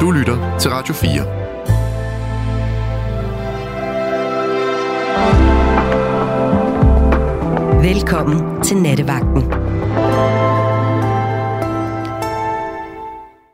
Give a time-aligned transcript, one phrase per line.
[0.00, 1.10] Du lytter til Radio 4.
[7.82, 9.42] Velkommen til Nattevagten.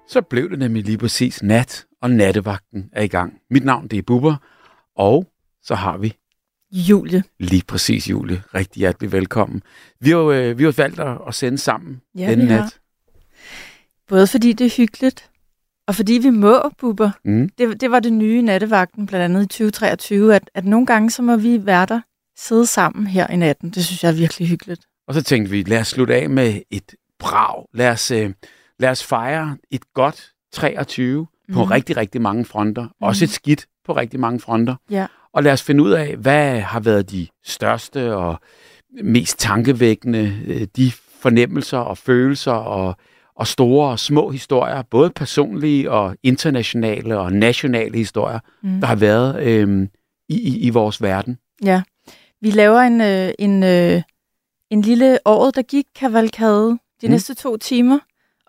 [0.08, 3.38] Så blev det nemlig lige præcis nat, og nattevagten er i gang.
[3.50, 4.36] Mit navn det er Bubber,
[4.96, 5.32] og
[5.62, 6.16] så har vi
[6.72, 7.22] Julie.
[7.38, 8.42] Lige præcis, Julie.
[8.54, 9.62] Rigtig hjertelig velkommen.
[10.00, 12.60] Vi har jo øh, vi har valgt at sende sammen ja, denne nat.
[12.60, 12.72] Har.
[14.08, 15.30] Både fordi det er hyggeligt,
[15.92, 17.10] og fordi vi må, Bubber.
[17.24, 17.48] Mm.
[17.58, 21.22] Det, det var det nye nattevagten, blandt andet i 2023, at, at nogle gange så
[21.22, 22.00] må vi værter
[22.38, 23.70] sidde sammen her i natten.
[23.70, 24.80] Det synes jeg er virkelig hyggeligt.
[25.08, 27.66] Og så tænkte vi, lad os slutte af med et brag.
[27.74, 28.30] Lad os, øh,
[28.78, 31.54] lad os fejre et godt 23 mm.
[31.54, 32.82] på rigtig, rigtig mange fronter.
[32.82, 32.90] Mm.
[33.00, 34.76] Også et skidt på rigtig mange fronter.
[34.90, 35.06] Ja.
[35.32, 38.40] Og lad os finde ud af, hvad har været de største og
[39.02, 42.96] mest tankevækkende, øh, de fornemmelser og følelser og,
[43.36, 48.80] og store og små historier, både personlige og internationale og nationale historier, mm.
[48.80, 49.88] der har været øh,
[50.28, 51.38] i, i, i vores verden.
[51.64, 51.82] Ja,
[52.40, 54.02] vi laver en, øh, en, øh,
[54.70, 57.10] en lille året, der gik kavalkade de mm.
[57.10, 57.98] næste to timer.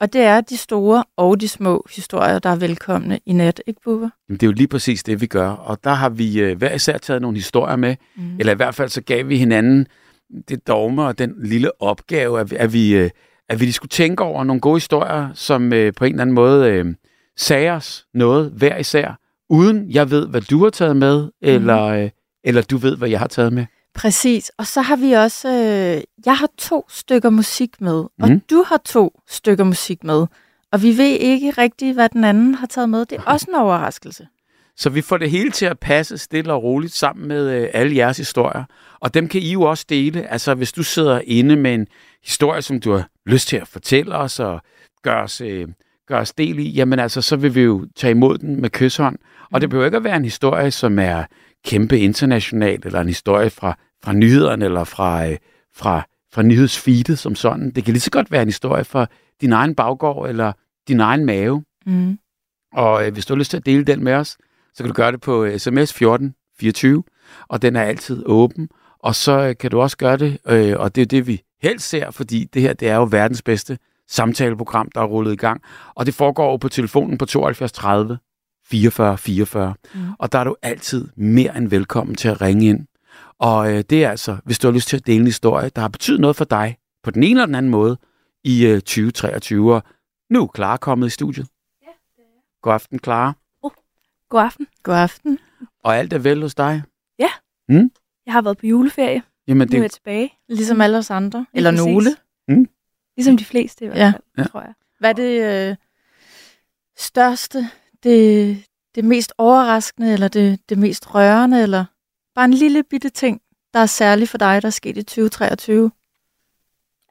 [0.02, 3.81] Og det er de store og de små historier, der er velkomne i nat, ikke
[3.84, 4.09] Bubber?
[4.30, 5.50] Det er jo lige præcis det, vi gør.
[5.50, 7.95] Og der har vi øh, hver især taget nogle historier med.
[8.16, 8.39] Mm.
[8.39, 9.88] Eller i hvert fald så gav vi hinanden
[10.50, 13.09] det dogme og den lille opgave, at vi, at vi, øh,
[13.54, 16.70] at vi skulle tænke over nogle gode historier, som øh, på en eller anden måde
[16.70, 16.86] øh,
[17.38, 21.32] sagde os noget hver især, uden jeg ved, hvad du har taget med, mm.
[21.42, 22.10] eller, øh,
[22.44, 23.66] eller du ved, hvad jeg har taget med.
[23.95, 24.52] Præcis.
[24.58, 28.40] Og så har vi også, øh, jeg har to stykker musik med, og mm.
[28.50, 30.26] du har to stykker musik med.
[30.72, 33.06] Og vi ved ikke rigtigt, hvad den anden har taget med.
[33.06, 34.28] Det er også en overraskelse.
[34.78, 37.95] Så vi får det hele til at passe stille og roligt sammen med øh, alle
[37.95, 38.64] jeres historier.
[39.00, 40.32] Og dem kan I jo også dele.
[40.32, 41.88] Altså hvis du sidder inde med en
[42.24, 44.62] historie, som du har lyst til at fortælle os og
[45.04, 45.68] gøre os, øh,
[46.08, 49.18] gør os del i, jamen altså så vil vi jo tage imod den med kysshånd.
[49.52, 51.26] Og det behøver ikke at være en historie, som er
[51.66, 55.38] kæmpe international, eller en historie fra, fra nyhederne, eller fra, øh,
[55.76, 56.02] fra,
[56.33, 57.72] fra nyhedsfeedet som sådan.
[57.72, 59.08] Det kan lige så godt være en historie fra
[59.42, 60.54] din egen baggård, eller
[60.88, 61.64] din egen mave.
[61.86, 62.17] Mm.
[62.73, 64.38] Og øh, hvis du har lyst til at dele den med os,
[64.73, 67.04] så kan du gøre det på sms 1424,
[67.48, 68.70] og den er altid åben.
[69.00, 71.90] Og så øh, kan du også gøre det, øh, og det er det, vi helst
[71.90, 75.62] ser, fordi det her det er jo verdens bedste samtaleprogram, der er rullet i gang.
[75.96, 78.18] Og det foregår jo på telefonen på 72 30
[78.66, 79.74] 44 44.
[79.94, 80.00] Mm.
[80.20, 82.88] Og der er du altid mere end velkommen til at ringe ind.
[83.40, 85.82] Og øh, det er altså, hvis du har lyst til at dele en historie, der
[85.82, 87.98] har betydet noget for dig, på den ene eller den anden måde,
[88.44, 89.76] i øh, 2023.
[89.76, 89.84] Og
[90.30, 91.48] nu er Clara kommet i studiet.
[91.82, 93.34] Ja, det er God aften, Clara.
[93.62, 93.72] Oh,
[94.30, 94.68] god aften.
[94.84, 95.40] God aften.
[95.84, 96.84] Og alt er vel hos dig?
[97.20, 97.30] Ja.
[97.70, 97.92] Mm?
[98.26, 99.22] Jeg har været på juleferie.
[99.48, 99.73] Jamen, det...
[99.73, 100.33] Nu er jeg tilbage.
[100.49, 101.45] Ligesom alle os andre.
[101.54, 102.15] Eller nogle.
[102.48, 102.67] Mm?
[103.17, 104.43] Ligesom de fleste i hvert fald, ja.
[104.43, 104.73] tror jeg.
[104.99, 105.76] Hvad er det øh,
[106.98, 107.70] største,
[108.03, 108.58] det,
[108.95, 111.86] det mest overraskende, eller det, det mest rørende, eller
[112.36, 113.42] bare en lille bitte ting,
[113.73, 115.92] der er særlig for dig, der er sket i 2023?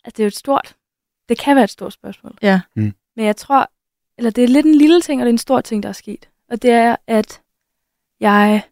[0.04, 0.76] Altså, det er jo et stort,
[1.28, 2.38] det kan være et stort spørgsmål.
[2.42, 2.60] Ja.
[2.76, 2.94] Mm.
[3.16, 3.71] Men jeg tror,
[4.19, 5.92] eller det er lidt en lille ting, og det er en stor ting, der er
[5.92, 6.28] sket.
[6.48, 7.41] Og det er, at
[8.21, 8.62] jeg,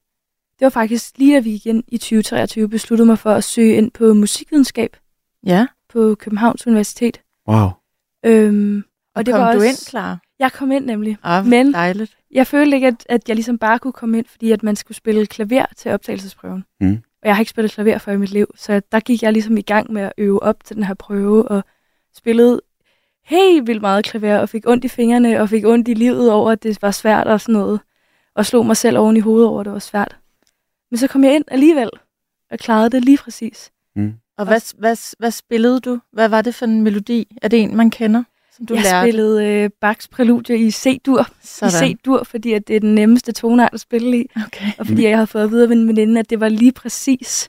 [0.61, 3.91] det var faktisk lige da vi igen i 2023 besluttede mig for at søge ind
[3.91, 4.97] på musikvidenskab.
[5.47, 5.67] Ja.
[5.93, 7.21] På Københavns Universitet.
[7.49, 7.69] Wow.
[8.27, 10.19] Øhm, og, og det kom var også, du ind, klar?
[10.39, 11.17] Jeg kom ind nemlig.
[11.23, 12.17] Ah, men dejligt.
[12.31, 14.97] jeg følte ikke, at, at jeg ligesom bare kunne komme ind, fordi at man skulle
[14.97, 16.65] spille klaver til optagelsesprøven.
[16.81, 17.03] Mm.
[17.23, 19.57] Og jeg har ikke spillet klaver før i mit liv, så der gik jeg ligesom
[19.57, 21.65] i gang med at øve op til den her prøve, og
[22.17, 22.61] spillede
[23.25, 26.51] helt vildt meget klaver, og fik ondt i fingrene, og fik ondt i livet over,
[26.51, 27.81] at det var svært og sådan noget.
[28.35, 30.20] Og slog mig selv oven i hovedet over, at det var svært.
[30.91, 31.91] Men så kom jeg ind alligevel,
[32.51, 33.71] og klarede det lige præcis.
[33.97, 34.13] Mm.
[34.39, 36.01] Og hvad, hvad, hvad spillede du?
[36.13, 37.37] Hvad var det for en melodi?
[37.43, 38.23] Er det en, man kender?
[38.61, 39.07] som du jeg lærte?
[39.07, 41.27] spillede øh, Bachs præludier i C-dur.
[41.43, 44.31] I C-dur, fordi at det er den nemmeste tonart at spille i.
[44.47, 44.67] Okay.
[44.79, 47.49] Og fordi jeg havde fået at vide af en veninde, at det var lige præcis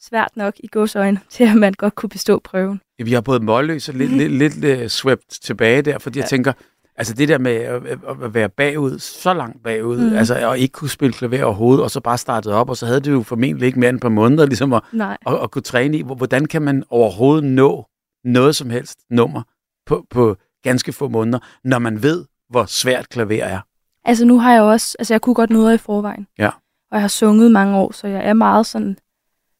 [0.00, 2.80] svært nok i godsøjne, til at man godt kunne bestå prøven.
[2.98, 6.22] Vi har både målløs og lidt, lidt, lidt, lidt uh, swept tilbage der, fordi ja.
[6.22, 6.52] jeg tænker,
[6.98, 10.16] altså det der med at, være bagud, så langt bagud, mm.
[10.16, 13.00] altså og ikke kunne spille klaver overhovedet, og så bare startet op, og så havde
[13.00, 14.82] det jo formentlig ikke mere end et par måneder, ligesom at,
[15.26, 16.02] at, at kunne træne i.
[16.02, 17.86] Hvordan kan man overhovedet nå
[18.24, 19.42] noget som helst nummer
[19.86, 23.60] på, på ganske få måneder, når man ved, hvor svært klaver er?
[24.04, 26.26] Altså nu har jeg også, altså jeg kunne godt noget i forvejen.
[26.38, 26.50] Ja.
[26.90, 28.96] Og jeg har sunget mange år, så jeg er meget sådan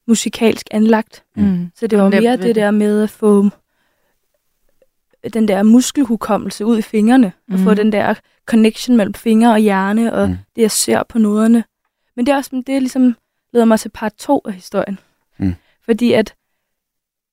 [0.06, 1.24] musikalsk anlagt.
[1.36, 1.70] Mm.
[1.74, 3.48] Så det var mere det der med at få
[5.28, 7.54] den der muskelhukommelse ud i fingrene, mm.
[7.54, 8.14] og få den der
[8.46, 10.36] connection mellem fingre og hjerne, og mm.
[10.56, 11.64] det jeg ser på noderne.
[12.16, 13.16] Men det er også, det er ligesom
[13.52, 14.98] leder mig til part 2 af historien.
[15.38, 15.54] Mm.
[15.84, 16.34] Fordi at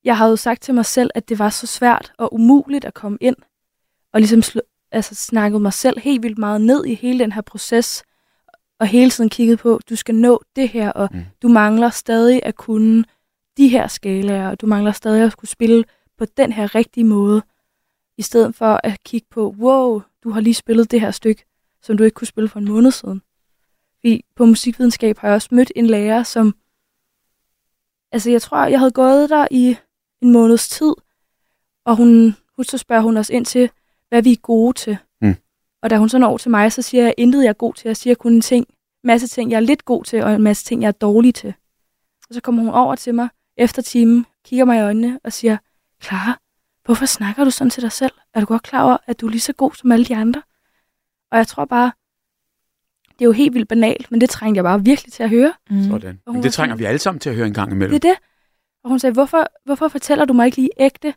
[0.03, 2.93] jeg havde jo sagt til mig selv, at det var så svært og umuligt at
[2.93, 3.35] komme ind,
[4.13, 4.61] og ligesom slå,
[4.91, 8.03] altså, snakket mig selv helt vildt meget ned i hele den her proces,
[8.79, 11.25] og hele tiden kigget på, du skal nå det her, og mm.
[11.41, 13.03] du mangler stadig at kunne
[13.57, 15.83] de her skalaer, og du mangler stadig at kunne spille
[16.17, 17.41] på den her rigtige måde,
[18.17, 21.45] i stedet for at kigge på, wow, du har lige spillet det her stykke,
[21.81, 23.21] som du ikke kunne spille for en måned siden.
[23.95, 26.55] Fordi på musikvidenskab har jeg også mødt en lærer, som,
[28.11, 29.77] altså jeg tror, jeg havde gået der i
[30.21, 30.93] en måneds tid,
[31.85, 33.69] og hun, hun så spørger hun os ind til,
[34.09, 34.97] hvad vi er gode til.
[35.21, 35.35] Mm.
[35.81, 37.89] Og da hun så når til mig, så siger jeg, intet jeg er god til.
[37.89, 38.67] Jeg siger kun en ting,
[39.03, 41.53] masse ting, jeg er lidt god til, og en masse ting, jeg er dårlig til.
[42.29, 45.57] Og så kommer hun over til mig efter timen, kigger mig i øjnene og siger,
[46.03, 46.39] Clara,
[46.85, 48.11] hvorfor snakker du sådan til dig selv?
[48.33, 50.41] Er du godt klar over, at du er lige så god som alle de andre?
[51.31, 51.91] Og jeg tror bare,
[53.07, 55.53] det er jo helt vildt banalt, men det trængte jeg bare virkelig til at høre.
[55.69, 55.83] Mm.
[55.83, 56.21] Sådan.
[56.27, 57.99] Men det trænger vi alle sammen til at høre en gang imellem.
[57.99, 58.19] Det er det.
[58.83, 61.13] Og hun sagde, hvorfor, hvorfor fortæller du mig ikke lige ægte?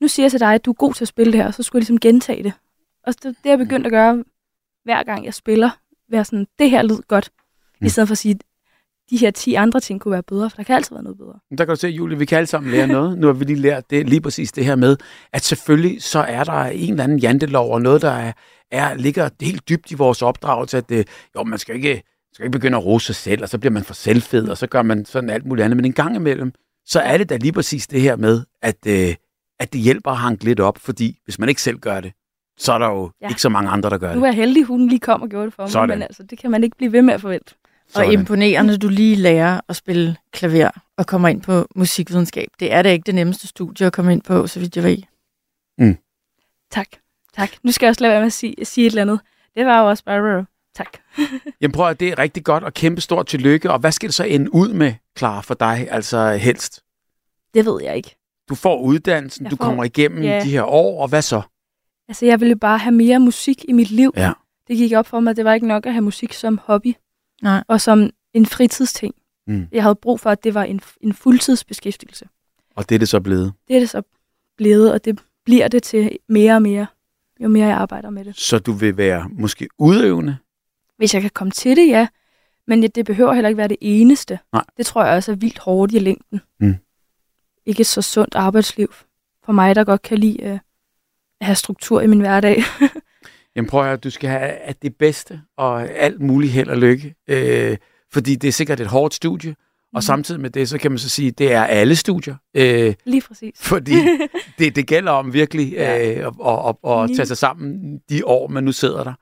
[0.00, 1.54] Nu siger jeg til dig, at du er god til at spille det her, og
[1.54, 2.52] så skulle jeg ligesom gentage det.
[3.06, 4.24] Og det, det er jeg begyndt at gøre,
[4.84, 5.70] hver gang jeg spiller.
[6.08, 7.30] Være sådan, det her lyder godt.
[7.80, 7.86] Mm.
[7.86, 8.38] I stedet for at sige,
[9.10, 11.38] de her 10 andre ting kunne være bedre, for der kan altid være noget bedre.
[11.58, 13.18] Der kan du se, Julie, vi kan alle sammen lære noget.
[13.18, 14.96] Nu har vi lige lært det, lige præcis det her med,
[15.32, 18.32] at selvfølgelig så er der en eller anden jantelov, og noget, der er,
[18.70, 22.02] er, ligger helt dybt i vores opdragelse, at det, jo, man skal ikke,
[22.32, 24.66] skal ikke begynde at rose sig selv, og så bliver man for selvfed, og så
[24.66, 25.76] gør man sådan alt muligt andet.
[25.76, 26.52] Men en gang imellem,
[26.86, 29.14] så er det da lige præcis det her med, at, øh,
[29.60, 32.12] at det hjælper at hanke lidt op, fordi hvis man ikke selv gør det,
[32.58, 33.28] så er der jo ja.
[33.28, 34.16] ikke så mange andre, der gør det.
[34.16, 35.88] Nu er jeg heldig, hun lige kom og gjorde det for mig, Sådan.
[35.88, 37.54] men altså, det kan man ikke blive ved med at forvente.
[37.92, 38.06] Sådan.
[38.08, 42.48] Og imponerende, du lige lærer at spille klaver og kommer ind på musikvidenskab.
[42.60, 44.98] Det er da ikke det nemmeste studie at komme ind på, så vidt jeg ved.
[45.78, 45.96] Mm.
[46.70, 46.88] Tak.
[47.36, 47.50] Tak.
[47.62, 49.20] Nu skal jeg også lade være med at sige, sige et eller andet.
[49.54, 50.46] Det var jo også bare...
[50.74, 50.96] Tak.
[51.60, 53.70] Jamen prøv at det er rigtig godt og kæmpe stort tillykke.
[53.70, 56.82] Og hvad skal det så ende ud med, klar for dig, altså helst?
[57.54, 58.16] Det ved jeg ikke.
[58.48, 60.40] Du får uddannelsen, jeg du får, kommer igennem ja.
[60.44, 61.42] de her år, og hvad så?
[62.08, 64.12] Altså, jeg ville bare have mere musik i mit liv.
[64.16, 64.32] Ja.
[64.68, 66.94] Det gik op for mig, at det var ikke nok at have musik som hobby.
[67.42, 67.64] Nej.
[67.68, 69.14] Og som en fritidsting.
[69.46, 69.68] Mm.
[69.72, 72.28] Jeg havde brug for, at det var en, en fuldtidsbeskæftigelse.
[72.76, 73.52] Og det er det så blevet?
[73.68, 74.02] Det er det så
[74.56, 76.86] blevet, og det bliver det til mere og mere,
[77.40, 78.36] jo mere jeg arbejder med det.
[78.36, 80.36] Så du vil være måske udøvende?
[80.96, 82.08] Hvis jeg kan komme til det, ja.
[82.66, 84.38] Men det behøver heller ikke være det eneste.
[84.52, 84.64] Nej.
[84.76, 86.40] Det tror jeg også er vildt hårdt i længden.
[86.60, 86.76] Mm.
[87.66, 88.94] Ikke et så sundt arbejdsliv
[89.44, 90.58] for mig, der godt kan lide uh,
[91.40, 92.62] at have struktur i min hverdag.
[93.56, 96.78] Jamen prøv at høre, du skal have at det bedste og alt muligt held og
[96.78, 97.14] lykke.
[97.28, 97.76] Øh,
[98.12, 99.54] fordi det er sikkert et hårdt studie,
[99.92, 100.00] og mm.
[100.00, 102.34] samtidig med det, så kan man så sige, at det er alle studier.
[102.54, 103.54] Øh, Lige præcis.
[103.72, 103.94] Fordi
[104.58, 106.20] det, det gælder om virkelig ja.
[106.20, 109.14] øh, at, at, at tage sig sammen de år, man nu sidder der.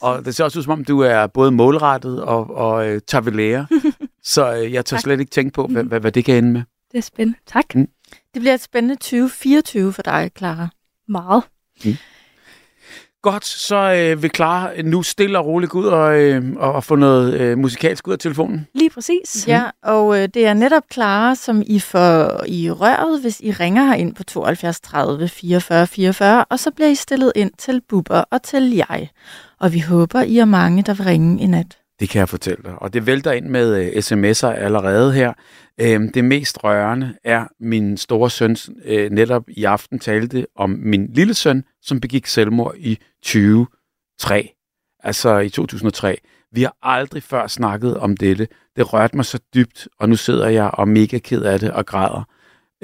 [0.00, 3.22] Og det ser også ud som om, du er både målrettet og, og øh, tager
[3.22, 3.66] ved lære.
[4.34, 6.62] så øh, jeg tør slet ikke tænke på, hvad, hvad, hvad det kan ende med.
[6.92, 7.38] Det er spændende.
[7.46, 7.74] Tak.
[7.74, 7.88] Mm.
[8.34, 10.68] Det bliver et spændende 2024 for dig, Clara.
[11.08, 11.42] Meget.
[11.84, 11.96] Mm.
[13.24, 16.96] Godt, så øh, vil Clara nu stille og roligt gå ud og, øh, og få
[16.96, 18.66] noget øh, musikalsk ud af telefonen.
[18.74, 19.48] Lige præcis.
[19.48, 23.84] Ja, og øh, det er netop Clara, som I får i røret, hvis I ringer
[23.84, 28.24] her ind på 72 30 44 44, og så bliver I stillet ind til Bubber
[28.30, 29.08] og til jeg.
[29.60, 31.78] Og vi håber, I er mange, der vil ringe i nat.
[32.00, 32.82] Det kan jeg fortælle dig.
[32.82, 35.32] Og det vælter ind med øh, sms'er allerede her.
[35.80, 41.12] Øhm, det mest rørende er, min store søn øh, netop i aften talte om min
[41.12, 44.54] lille søn, som begik selvmord i 2003.
[45.02, 46.18] Altså i 2003.
[46.52, 48.48] Vi har aldrig før snakket om dette.
[48.76, 51.72] Det rørte mig så dybt, og nu sidder jeg og er mega ked af det
[51.72, 52.22] og græder.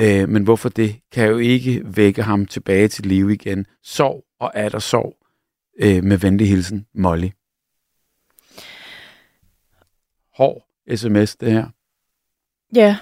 [0.00, 0.96] Øh, men hvorfor det?
[1.12, 3.66] Kan jo ikke vække ham tilbage til live igen.
[3.82, 5.14] Sov og er der sov.
[5.82, 7.28] Øh, med venlig hilsen, Molly
[10.40, 10.66] hård
[10.96, 11.66] sms, det her.
[12.74, 12.96] Ja,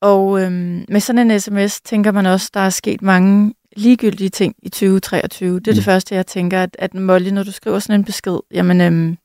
[0.00, 4.54] og øhm, med sådan en sms tænker man også, der er sket mange ligegyldige ting
[4.62, 5.60] i 2023.
[5.60, 5.74] Det er mm.
[5.74, 9.18] det første, jeg tænker, at, at Molly, når du skriver sådan en besked, jamen, øhm,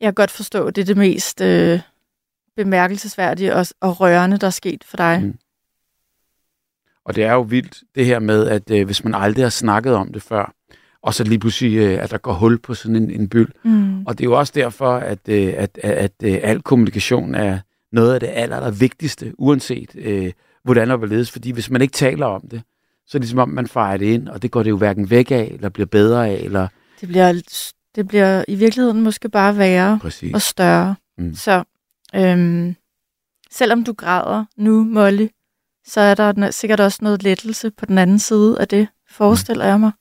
[0.00, 1.80] jeg kan godt forstå, det er det mest øh,
[2.56, 5.22] bemærkelsesværdige og, og rørende, der er sket for dig.
[5.22, 5.38] Mm.
[7.04, 9.94] Og det er jo vildt, det her med, at øh, hvis man aldrig har snakket
[9.94, 10.54] om det før,
[11.02, 13.48] og så lige pludselig, øh, at der går hul på sådan en, en byld.
[13.62, 14.06] Mm.
[14.06, 17.58] Og det er jo også derfor, at, øh, at, at, at, øh, al kommunikation er
[17.92, 20.32] noget af det aller, aller vigtigste, uanset øh,
[20.64, 21.30] hvordan og hvorledes.
[21.30, 22.62] Fordi hvis man ikke taler om det,
[23.06, 25.10] så er det ligesom om, man fejrer det ind, og det går det jo hverken
[25.10, 26.34] væk af, eller bliver bedre af.
[26.34, 26.68] Eller...
[27.00, 27.42] Det, bliver,
[27.94, 30.34] det bliver i virkeligheden måske bare værre Præcis.
[30.34, 30.94] og større.
[31.18, 31.34] Mm.
[31.34, 31.64] Så
[32.14, 32.76] øhm,
[33.50, 35.28] selvom du græder nu, Molly,
[35.86, 39.68] så er der sikkert også noget lettelse på den anden side af det, forestiller mm.
[39.68, 39.92] jeg mig.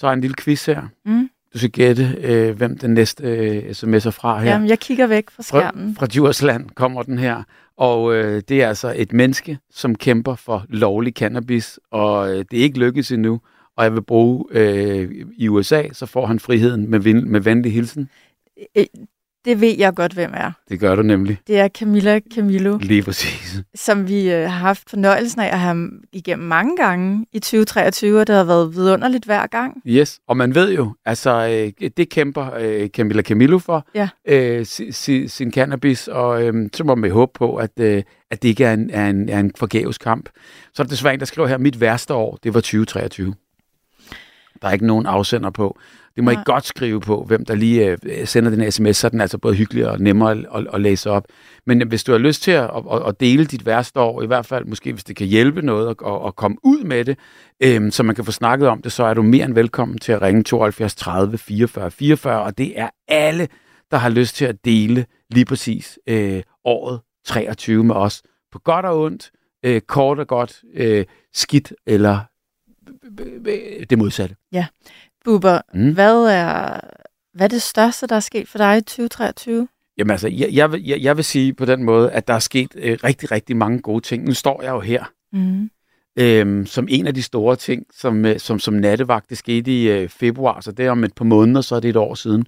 [0.00, 0.82] Så er en lille quiz her.
[1.04, 1.30] Mm.
[1.54, 4.50] Du skal gætte, øh, hvem den næste øh, sms'er fra her.
[4.50, 5.94] Jamen, jeg kigger væk fra skærmen.
[5.94, 7.42] Fra, fra Djursland kommer den her.
[7.76, 12.58] Og øh, det er altså et menneske, som kæmper for lovlig cannabis, og øh, det
[12.58, 13.40] er ikke lykkedes endnu.
[13.76, 18.08] og jeg vil bruge øh, i USA, så får han friheden med, med venlig hilsen.
[19.44, 20.52] Det ved jeg godt, hvem er.
[20.68, 21.38] Det gør du nemlig.
[21.46, 22.78] Det er Camilla Camillo.
[22.78, 23.62] Lige præcis.
[23.74, 28.26] Som vi øh, har haft fornøjelsen af at have igennem mange gange i 2023, og
[28.26, 29.82] det har været vidunderligt hver gang.
[29.86, 31.30] Yes, og man ved jo, altså
[31.80, 34.08] øh, det kæmper øh, Camilla Camillo for, ja.
[34.28, 38.42] øh, si, si, sin cannabis, og øh, så må man håbe på, at, øh, at
[38.42, 40.28] det ikke er en, er en, er en forgæves kamp.
[40.74, 43.34] Så er der desværre en, der skriver her, mit værste år, det var 2023.
[44.62, 45.78] Der er ikke nogen afsender på.
[46.20, 46.40] Det må ja.
[46.40, 49.38] I godt skrive på, hvem der lige øh, sender den sms, så er den altså
[49.38, 51.24] både hyggelig og nemmere at, at, at læse op.
[51.66, 54.46] Men hvis du har lyst til at, at, at dele dit værste år, i hvert
[54.46, 55.96] fald måske hvis det kan hjælpe noget at,
[56.26, 57.18] at komme ud med det,
[57.60, 60.12] øh, så man kan få snakket om det, så er du mere end velkommen til
[60.12, 63.48] at ringe 72 30 44 44, og det er alle,
[63.90, 68.22] der har lyst til at dele lige præcis øh, året 23 med os.
[68.52, 69.30] På godt og ondt,
[69.64, 72.20] øh, kort og godt, øh, skidt eller
[73.90, 74.36] det modsatte.
[74.52, 74.66] Ja.
[75.24, 75.94] Bubber, mm.
[75.94, 76.80] hvad, er,
[77.34, 79.68] hvad er det største, der er sket for dig i 2023?
[79.98, 82.38] Jamen altså, jeg, jeg, vil, jeg, jeg vil sige på den måde, at der er
[82.38, 84.24] sket øh, rigtig, rigtig mange gode ting.
[84.24, 85.04] Nu står jeg jo her.
[85.32, 85.70] Mm.
[86.16, 89.88] Øhm, som en af de store ting, som, øh, som, som nattevagt, det skete i
[89.90, 92.46] øh, februar, så det er om et par måneder, så er det et år siden.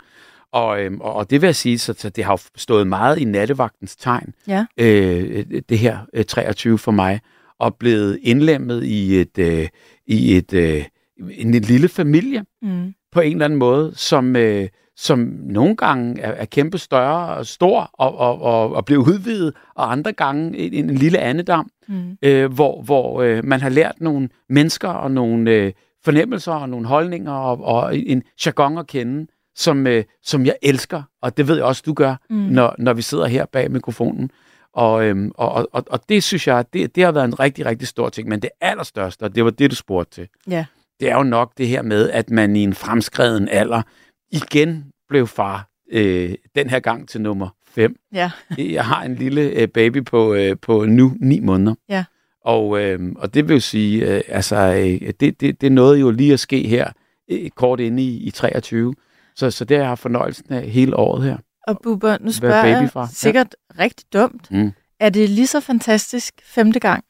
[0.53, 3.25] Og, øhm, og, og det vil jeg sige, så, så det har stået meget i
[3.25, 4.67] nattevagtens tegn, ja.
[4.77, 7.21] øh, det her øh, 23 for mig,
[7.59, 9.69] og blevet indlemmet i et, øh,
[10.07, 10.85] i et øh,
[11.31, 12.95] en, en lille familie mm.
[13.13, 17.47] på en eller anden måde, som, øh, som nogle gange er, er kæmpe større og
[17.47, 22.17] stor og, og, og, og bliver udvidet, og andre gange en, en lille andedam, mm.
[22.23, 25.73] øh, hvor, hvor øh, man har lært nogle mennesker og nogle øh,
[26.05, 29.27] fornemmelser og nogle holdninger og, og en jargon at kende,
[29.57, 32.37] som, øh, som jeg elsker, og det ved jeg også, du gør, mm.
[32.37, 34.31] når, når vi sidder her bag mikrofonen.
[34.75, 37.89] Og, øhm, og, og, og det synes jeg, det, det har været en rigtig, rigtig
[37.89, 40.65] stor ting, men det allerstørste, og det var det, du spurgte til, ja
[41.03, 43.83] det er jo nok det her med, at man i en fremskreden alder
[44.31, 45.69] igen blev far.
[45.93, 47.97] Øh, den her gang til nummer 5.
[48.13, 48.31] Ja.
[48.59, 51.75] Jeg har en lille øh, baby på, øh, på nu 9 måneder.
[51.89, 52.05] Ja.
[52.45, 56.33] Og, øh, og det vil sige, øh, altså, øh, det, det, det nåede jo lige
[56.33, 56.93] at ske her,
[57.31, 58.95] øh, kort inde i, i 23.
[59.37, 61.37] Så, så det har jeg fornøjelsen af hele året her.
[61.67, 63.85] Og Bubber, nu spørger jeg sikkert ja.
[63.85, 64.51] rigtig dumt.
[64.51, 64.73] Mm.
[65.01, 67.05] Er det lige så fantastisk femte gang?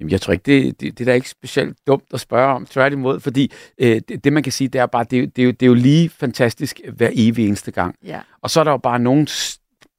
[0.00, 2.66] Jamen, jeg tror ikke, det, det, det er da ikke specielt dumt at spørge om,
[2.66, 5.50] tværtimod, fordi øh, det, det, man kan sige, det er bare, det, det, er jo,
[5.50, 7.96] det er jo lige fantastisk hver evig eneste gang.
[8.04, 8.20] Ja.
[8.42, 9.26] Og så er der jo bare nogle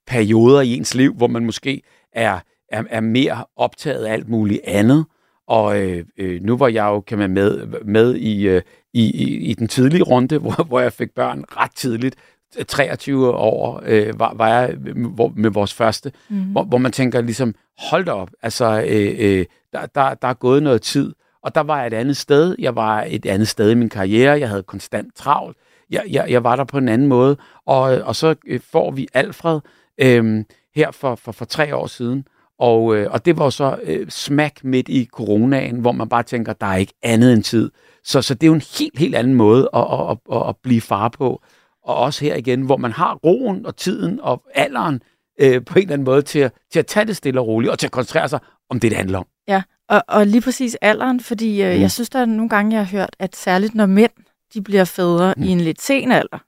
[0.07, 1.81] perioder i ens liv, hvor man måske
[2.13, 5.05] er, er, er mere optaget af alt muligt andet,
[5.47, 8.61] og øh, øh, nu var jeg jo, kan man med, med i, øh,
[8.93, 12.15] i, i, i den tidlige runde, hvor, hvor jeg fik børn ret tidligt,
[12.63, 16.43] 23 år øh, var, var jeg med, med vores første, mm.
[16.43, 20.33] hvor, hvor man tænker ligesom, hold da op, altså øh, øh, der, der, der er
[20.33, 23.71] gået noget tid, og der var jeg et andet sted, jeg var et andet sted
[23.71, 25.57] i min karriere, jeg havde konstant travlt,
[25.89, 29.07] jeg, jeg, jeg var der på en anden måde, og, og så øh, får vi
[29.13, 29.59] Alfred
[29.97, 30.43] øh,
[30.75, 32.27] her for, for, for tre år siden,
[32.59, 36.53] og, øh, og det var så øh, smack midt i coronaen, hvor man bare tænker,
[36.53, 37.71] der er ikke andet end tid.
[38.03, 40.81] Så, så det er jo en helt, helt anden måde at, at, at, at blive
[40.81, 41.41] far på
[41.85, 45.01] og også her igen, hvor man har roen og tiden og alderen
[45.39, 47.71] øh, på en eller anden måde til at, til at tage det stille og roligt,
[47.71, 48.39] og til at koncentrere sig
[48.69, 49.27] om det, det handler om.
[49.47, 51.81] Ja, og, og lige præcis alderen, fordi øh, mm.
[51.81, 54.11] jeg synes, der er nogle gange, jeg har hørt, at særligt når mænd
[54.53, 55.43] de bliver fædre mm.
[55.43, 56.43] i en lidt sen alder,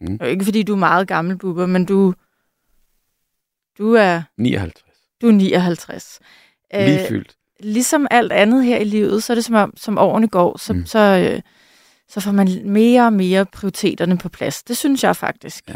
[0.00, 0.18] mm.
[0.26, 2.14] ikke fordi du er meget gammel, Bubber, men du,
[3.78, 4.22] du er...
[4.38, 4.84] 59.
[5.22, 6.20] Du er 59.
[6.74, 7.28] Lige fyldt.
[7.28, 10.58] Øh, ligesom alt andet her i livet, så er det som om, som årene går,
[10.58, 10.86] så, mm.
[10.86, 11.40] så, øh,
[12.12, 14.62] så får man mere og mere prioriteterne på plads.
[14.62, 15.64] Det synes jeg faktisk.
[15.68, 15.74] Ja.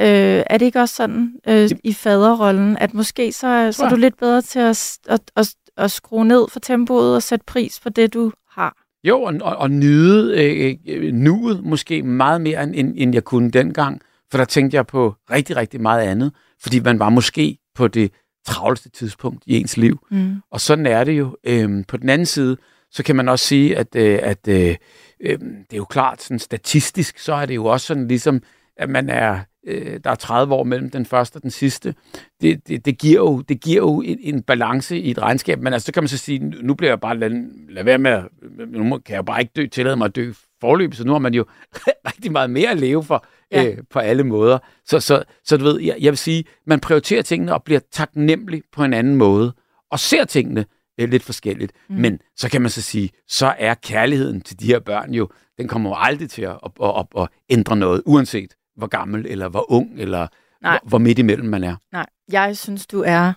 [0.00, 3.96] Øh, er det ikke også sådan øh, i faderrollen, at måske så, så er du
[3.96, 7.88] lidt bedre til at, at, at, at skrue ned for tempoet og sætte pris på
[7.88, 8.76] det, du har?
[9.04, 13.50] Jo, og, og, og nyde øh, øh, nuet måske meget mere, end, end jeg kunne
[13.50, 14.00] dengang.
[14.30, 16.32] For der tænkte jeg på rigtig, rigtig meget andet.
[16.62, 18.12] Fordi man var måske på det
[18.46, 19.98] travleste tidspunkt i ens liv.
[20.10, 20.36] Mm.
[20.50, 21.36] Og sådan er det jo.
[21.44, 22.56] Øh, på den anden side,
[22.90, 24.76] så kan man også sige, at, øh, at øh,
[25.20, 28.42] øh, det er jo klart, sådan statistisk, så er det jo også sådan ligesom,
[28.76, 31.94] at man er, øh, der er 30 år mellem den første og den sidste.
[32.40, 35.72] Det, det, det giver jo, det giver jo en, en balance i et regnskab, men
[35.72, 37.30] altså, så kan man så sige, nu bliver jeg bare, lad,
[37.68, 38.22] lad være med,
[38.68, 41.18] nu kan jeg jo bare ikke dø, tillade mig at dø forløb, så nu har
[41.18, 41.44] man jo
[42.10, 43.64] rigtig meget mere at leve for ja.
[43.64, 44.58] øh, på alle måder.
[44.84, 48.62] Så, så, så du ved, jeg, jeg vil sige, man prioriterer tingene og bliver taknemmelig
[48.72, 49.52] på en anden måde,
[49.90, 50.64] og ser tingene
[51.00, 51.72] øh, lidt forskelligt.
[51.88, 51.96] Mm.
[51.96, 55.68] Men så kan man så sige, så er kærligheden til de her børn jo, den
[55.68, 59.72] kommer jo aldrig til at, at, at, at ændre noget, uanset hvor gammel eller hvor
[59.72, 60.26] ung eller
[60.60, 61.76] hvor, hvor midt imellem man er.
[61.92, 63.32] Nej, jeg synes, du er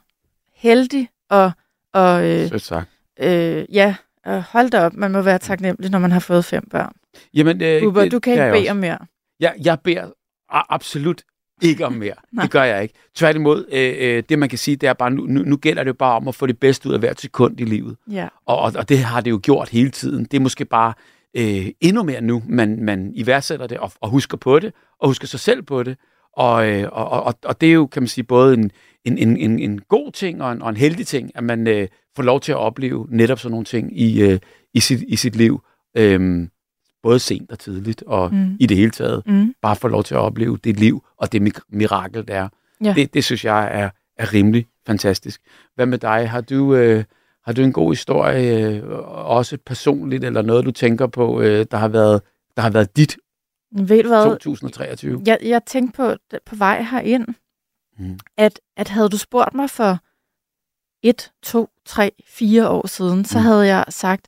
[0.54, 1.52] heldig og...
[1.94, 2.90] og øh, Sødt sagt.
[3.20, 3.96] Øh, ja,
[4.28, 6.94] Uh, hold da op, man må være taknemmelig, når man har fået fem børn.
[7.34, 8.98] Jamen, øh, Bubber, du kan ikke bede om mere.
[9.40, 10.12] Jeg, jeg beder
[10.50, 11.24] absolut
[11.62, 12.14] ikke om mere.
[12.42, 12.94] det gør jeg ikke.
[13.16, 16.16] Tværtimod, øh, øh, det man kan sige, det er bare, nu, nu, gælder det bare
[16.16, 17.96] om at få det bedste ud af hvert sekund i livet.
[18.12, 18.28] Ja.
[18.46, 20.24] Og, og, og det har det jo gjort hele tiden.
[20.24, 20.94] Det er måske bare
[21.38, 25.28] øh, endnu mere nu, man, man iværksætter det og, og husker på det, og husker
[25.28, 25.98] sig selv på det.
[26.34, 28.72] Og, øh, og, og, og det er jo, kan man sige, både en,
[29.06, 31.88] en, en, en, en god ting og en, og en heldig ting, at man øh,
[32.16, 34.40] får lov til at opleve netop sådan nogle ting i, øh,
[34.74, 35.62] i, sit, i sit liv.
[35.98, 36.48] Øh,
[37.04, 38.58] både sent og tidligt, og mm.
[38.60, 39.24] i det hele taget.
[39.26, 39.54] Mm.
[39.62, 42.50] Bare få lov til at opleve det liv, og det mirakel, der er.
[42.84, 42.94] Ja.
[42.94, 45.42] Det, det synes jeg er, er rimelig fantastisk.
[45.76, 46.30] Hvad med dig?
[46.30, 47.04] Har du, øh,
[47.46, 51.78] har du en god historie, øh, også personligt, eller noget, du tænker på, øh, der,
[51.78, 52.22] har været,
[52.56, 53.18] der har været dit
[53.72, 54.24] Ved du hvad?
[54.24, 55.22] 2023?
[55.26, 56.14] Jeg, jeg tænkte på,
[56.46, 57.28] på vej herind,
[58.00, 58.20] mm.
[58.38, 60.00] at, at havde du spurgt mig for
[61.04, 63.44] et, to, tre, fire år siden, så mm.
[63.44, 64.28] havde jeg sagt,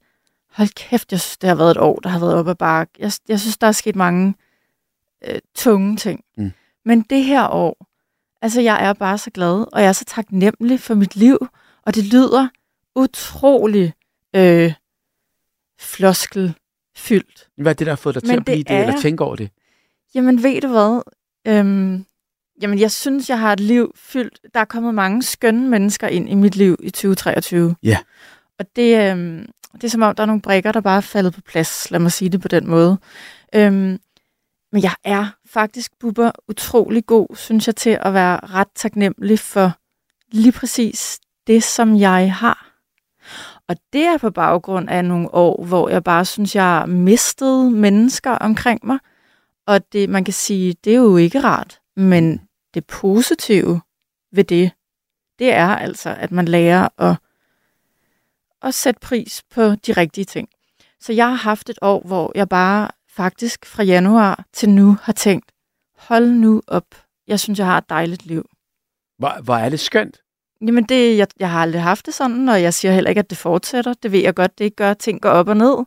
[0.51, 2.93] hold kæft, jeg synes, det har været et år, der har været op ad bakke.
[3.00, 4.34] Jeg, jeg synes, der er sket mange
[5.27, 6.24] øh, tunge ting.
[6.38, 6.51] Mm.
[6.86, 7.88] Men det her år,
[8.41, 11.48] altså jeg er bare så glad, og jeg er så taknemmelig for mit liv,
[11.86, 12.48] og det lyder
[12.96, 13.93] utrolig
[14.36, 14.74] øh,
[15.79, 17.50] floskelfyldt.
[17.58, 19.24] Hvad er det, der har fået dig til at blive det, det er, eller tænke
[19.24, 19.50] over det?
[20.15, 21.01] Jamen ved du hvad?
[21.48, 22.05] Øhm,
[22.62, 24.39] jamen jeg synes, jeg har et liv fyldt.
[24.53, 27.75] Der er kommet mange skønne mennesker ind i mit liv i 2023.
[27.84, 27.98] Ja.
[28.60, 31.33] Og det, øhm, det er som om, der er nogle brækker, der bare er faldet
[31.33, 32.97] på plads, lad mig sige det på den måde.
[33.55, 33.99] Øhm,
[34.71, 39.71] men jeg er faktisk, Bubber, utrolig god, synes jeg, til at være ret taknemmelig for
[40.31, 42.67] lige præcis det, som jeg har.
[43.67, 47.71] Og det er på baggrund af nogle år, hvor jeg bare synes, jeg har mistet
[47.71, 48.99] mennesker omkring mig.
[49.67, 52.41] Og det, man kan sige, det er jo ikke rart, men
[52.73, 53.81] det positive
[54.31, 54.71] ved det,
[55.39, 57.15] det er altså, at man lærer at
[58.63, 60.49] at sætte pris på de rigtige ting.
[60.99, 65.13] Så jeg har haft et år, hvor jeg bare faktisk fra januar til nu har
[65.13, 65.51] tænkt,
[65.97, 66.85] hold nu op,
[67.27, 68.50] jeg synes, jeg har et dejligt liv.
[69.17, 70.17] Hvor, hvor er det skønt?
[70.61, 73.29] Jamen, det, jeg, jeg har aldrig haft det sådan, og jeg siger heller ikke, at
[73.29, 73.93] det fortsætter.
[74.03, 74.93] Det ved jeg godt, det ikke gør.
[74.93, 75.77] Ting går op og ned.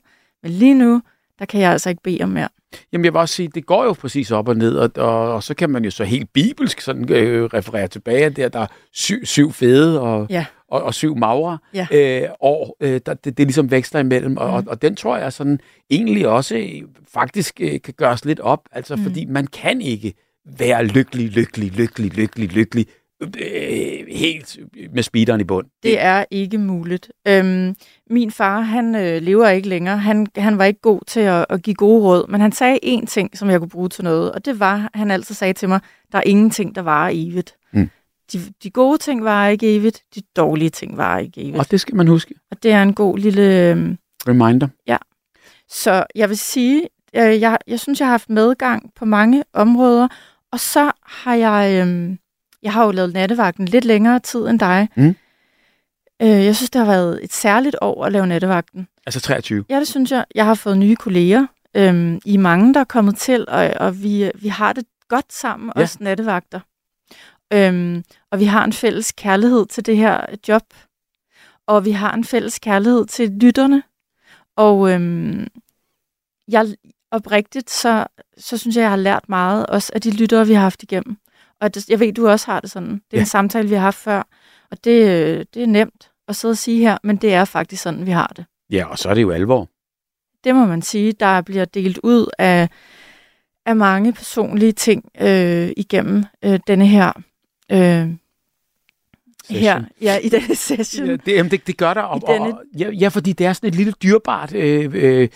[0.42, 1.02] Men lige nu,
[1.38, 2.48] der kan jeg altså ikke bede om mere.
[2.92, 5.42] Jamen, jeg vil også sige, det går jo præcis op og ned, og, og, og
[5.42, 9.24] så kan man jo så helt bibelsk sådan, øh, referere tilbage, der, der er syv,
[9.24, 11.87] syv fede og, ja og, og syv magre ja.
[11.92, 14.54] øh, år, øh, der, det, det ligesom vækster imellem, og, mm.
[14.54, 15.60] og, og den tror jeg sådan
[15.90, 16.82] egentlig også øh,
[17.14, 19.02] faktisk øh, kan gøres lidt op, altså mm.
[19.02, 20.14] fordi man kan ikke
[20.58, 22.87] være lykkelig, lykkelig, lykkelig, lykkelig, lykkelig,
[23.22, 24.59] øh, helt
[24.92, 25.66] med speederen i bund.
[25.83, 27.12] Det er ikke muligt.
[27.29, 27.74] Øhm,
[28.11, 29.98] min far, han øh, lever ikke længere.
[29.98, 33.07] Han, han var ikke god til at, at give gode råd, men han sagde én
[33.07, 35.81] ting, som jeg kunne bruge til noget, og det var, han altid sagde til mig,
[36.12, 37.55] der er ingenting, der varer evigt.
[37.72, 37.90] Mm
[38.33, 41.59] de, de gode ting var ikke evigt, de dårlige ting var ikke evigt.
[41.59, 42.35] Og det skal man huske.
[42.50, 43.70] Og det er en god lille...
[43.70, 43.98] Øhm,
[44.29, 44.68] Reminder.
[44.87, 44.96] Ja.
[45.68, 50.09] Så jeg vil sige, øh, jeg, jeg synes, jeg har haft medgang på mange områder,
[50.53, 51.87] og så har jeg...
[51.87, 52.16] Øh,
[52.64, 54.88] jeg har jo lavet nattevagten lidt længere tid end dig.
[54.96, 55.16] Mm.
[56.22, 58.88] Øh, jeg synes, det har været et særligt år at lave nattevagten.
[59.07, 59.64] Altså 23?
[59.68, 60.24] Ja, det synes jeg.
[60.35, 61.46] Jeg har fået nye kolleger.
[61.77, 65.72] Øh, I mange, der er kommet til, og, og vi, vi har det godt sammen,
[65.77, 65.83] ja.
[65.83, 66.61] os nattevagter.
[67.53, 70.62] Øhm, og vi har en fælles kærlighed til det her job.
[71.66, 73.83] Og vi har en fælles kærlighed til lytterne.
[74.57, 75.46] Og øhm,
[76.48, 76.66] jeg
[77.11, 78.07] oprigtigt, så,
[78.38, 81.18] så synes jeg, jeg har lært meget også af de lyttere, vi har haft igennem.
[81.64, 82.90] Og det, jeg ved, du også har det sådan.
[82.90, 83.20] Det er ja.
[83.20, 84.22] en samtale, vi har haft før.
[84.70, 88.07] Og det, det er nemt at sidde og sige her, men det er faktisk sådan,
[88.07, 88.44] vi har det.
[88.70, 89.68] Ja, og så er det jo alvor.
[90.44, 91.12] Det må man sige.
[91.12, 92.68] Der bliver delt ud af,
[93.66, 97.12] af mange personlige ting øh, igennem øh, denne her
[97.72, 98.11] øh,
[99.50, 101.07] her ja, i denne session.
[101.07, 102.00] Ja, det, jamen, det, det gør der.
[102.00, 102.46] Og, denne...
[102.46, 105.28] og, ja, ja, fordi det er sådan et lille dyrbart, øh, øh,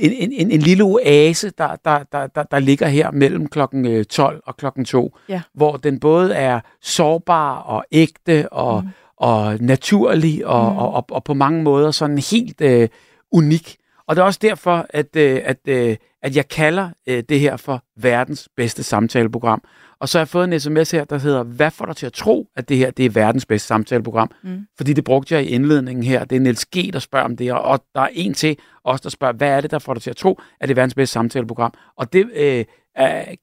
[0.00, 4.34] en, en, en lille oase, der, der, der, der, der ligger her mellem klokken 12
[4.34, 5.42] øh, og klokken 2, ja.
[5.54, 8.88] hvor den både er sårbar og ægte og, mm.
[9.16, 10.78] og naturlig og, mm.
[10.78, 12.88] og, og, og på mange måder sådan helt øh,
[13.32, 13.76] unik.
[14.06, 17.56] Og det er også derfor, at, øh, at, øh, at jeg kalder øh, det her
[17.56, 19.62] for verdens bedste samtaleprogram.
[20.04, 22.12] Og så har jeg fået en sms her, der hedder, hvad får dig til at
[22.12, 24.30] tro, at det her det er verdens bedste samtaleprogram?
[24.42, 24.66] Mm.
[24.76, 26.24] Fordi det brugte jeg i indledningen her.
[26.24, 29.10] Det er Niels G., der spørger om det, og der er en til os, der
[29.10, 31.12] spørger, hvad er det, der får dig til at tro, at det er verdens bedste
[31.12, 31.74] samtaleprogram?
[31.96, 32.64] Og det øh,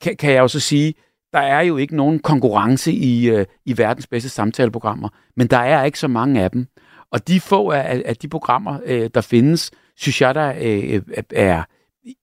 [0.01, 0.93] kan, kan jeg jo så sige,
[1.33, 5.83] der er jo ikke nogen konkurrence i, øh, i verdens bedste samtaleprogrammer, men der er
[5.83, 6.67] ikke så mange af dem.
[7.11, 11.63] Og de få af, af de programmer, øh, der findes, synes jeg, der øh, er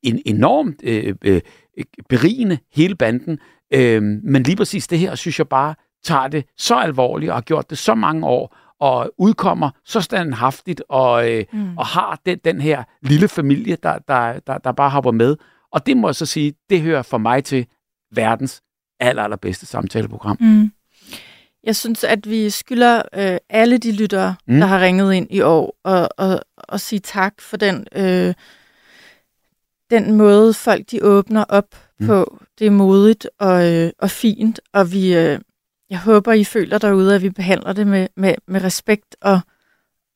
[0.03, 1.41] en enormt øh, øh,
[2.09, 3.39] berigende hele banden.
[3.75, 7.43] Øh, men lige præcis det her, synes jeg bare, tager det så alvorligt og har
[7.43, 11.79] gjort det så mange år, og udkommer så standhaftigt og, øh, mm.
[11.79, 15.37] og har den, den her lille familie, der, der, der, der bare hopper med.
[15.73, 17.67] Og det må jeg så sige, det hører for mig til
[18.13, 18.63] verdens
[19.01, 20.37] aller, allerbedste samtaleprogram.
[20.41, 20.73] Mm.
[21.65, 24.61] Jeg synes, at vi skylder øh, alle de lyttere, mm.
[24.61, 28.35] der har ringet ind i år, og, og, og sige tak for den, øh,
[29.91, 32.07] den måde, folk de åbner op mm.
[32.07, 32.39] på.
[32.59, 35.39] Det er modigt og, øh, og fint, og vi, øh,
[35.91, 39.41] jeg håber, I føler derude, at vi behandler det med, med, med respekt og,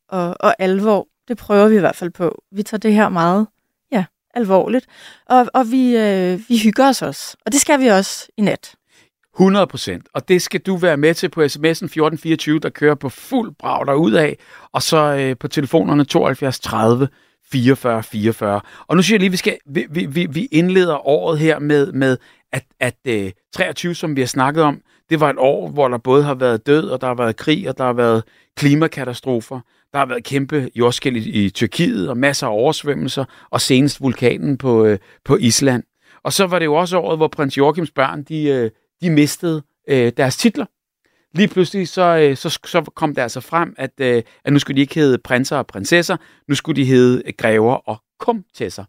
[0.08, 1.08] og, og alvor.
[1.28, 2.42] Det prøver vi i hvert fald på.
[2.52, 3.46] Vi tager det her meget
[3.92, 4.04] ja,
[4.34, 4.86] alvorligt,
[5.26, 7.36] og, og vi, øh, vi hygger os også.
[7.46, 8.74] Og det skal vi også i nat.
[9.34, 10.08] 100 procent.
[10.14, 14.16] Og det skal du være med til på sms'en 1424, der kører på fuld brag
[14.18, 14.38] af,
[14.72, 17.08] og så øh, på telefonerne 72 30
[17.52, 18.60] 44 44.
[18.86, 22.16] Og nu siger jeg lige, vi skal vi, vi, vi indleder året her med, med
[22.52, 25.98] at, at øh, 23, som vi har snakket om, det var et år, hvor der
[25.98, 28.22] både har været død, og der har været krig, og der har været
[28.56, 29.60] klimakatastrofer.
[29.92, 34.58] Der har været kæmpe jordskæld i, i Tyrkiet, og masser af oversvømmelser, og senest vulkanen
[34.58, 35.82] på, øh, på Island.
[36.24, 38.70] Og så var det jo også året, hvor prins Joachims børn, de, øh,
[39.02, 40.66] de mistede øh, deres titler.
[41.34, 44.76] Lige pludselig så, øh, så, så kom det altså frem, at, øh, at nu skulle
[44.76, 46.16] de ikke hedde prinser og prinsesser,
[46.48, 48.84] nu skulle de hedde øh, grever og komtesser.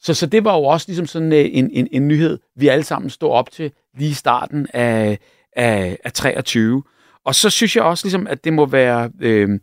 [0.00, 3.10] Så, så det var jo også ligesom sådan en, en, en nyhed, vi alle sammen
[3.10, 5.18] stod op til lige i starten af,
[5.56, 6.82] af, af 23.
[7.24, 9.60] Og så synes jeg også, ligesom, at det må være øh,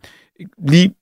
[0.68, 0.94] lige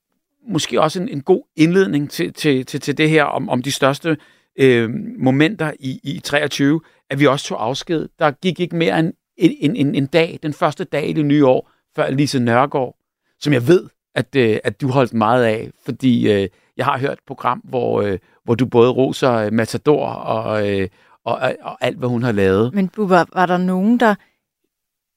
[0.49, 3.73] måske også en, en god indledning til, til, til, til det her om, om de
[3.73, 4.17] største
[4.59, 8.09] øh, momenter i, i 23, at vi også tog afsked.
[8.19, 11.47] Der gik ikke mere end en, en, en, dag, den første dag i det nye
[11.47, 12.97] år, før Lise Nørgaard,
[13.41, 17.13] som jeg ved, at, øh, at du holdt meget af, fordi øh, jeg har hørt
[17.13, 20.89] et program, hvor, øh, hvor du både roser Matador og, øh,
[21.25, 22.75] og, og, og alt, hvad hun har lavet.
[22.75, 24.15] Men var, var der nogen, der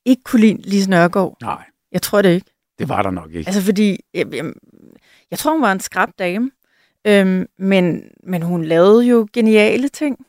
[0.05, 1.37] ikke kunne lide Lise Nørgaard?
[1.41, 1.63] Nej.
[1.91, 2.51] Jeg tror det ikke.
[2.79, 3.47] Det var der nok ikke.
[3.47, 4.53] Altså fordi, jeg, jeg,
[5.31, 6.51] jeg tror, hun var en skrab dame,
[7.07, 10.25] øhm, men, men hun lavede jo geniale ting.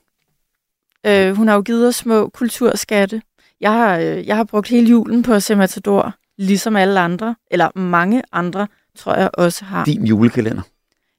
[1.07, 3.23] Øh, hun har jo givet os små kulturskatte.
[3.61, 7.35] Jeg har, øh, jeg har brugt hele julen på at se Matador, ligesom alle andre,
[7.51, 8.67] eller mange andre,
[8.97, 9.85] tror jeg også har.
[9.85, 10.63] Din julekalender.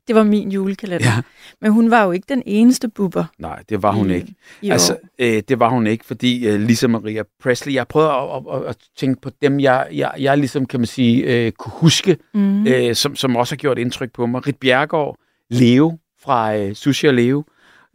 [0.08, 1.06] Det var min julekalender.
[1.06, 1.22] Ja.
[1.62, 3.26] Men hun var jo ikke den eneste buber.
[3.38, 4.34] Nej, det var hun i, ikke.
[4.62, 8.44] I altså, øh, det var hun ikke, fordi øh, Lisa Maria Presley, jeg prøver at,
[8.56, 11.72] at, at, at tænke på dem, jeg, jeg, jeg ligesom, kan man sige, øh, kunne
[11.76, 12.68] huske, mm.
[12.68, 14.48] øh, som, som også har gjort indtryk på mig.
[14.48, 15.18] Rit Bjergård,
[15.50, 17.44] Leo fra øh, Sushi og Leo.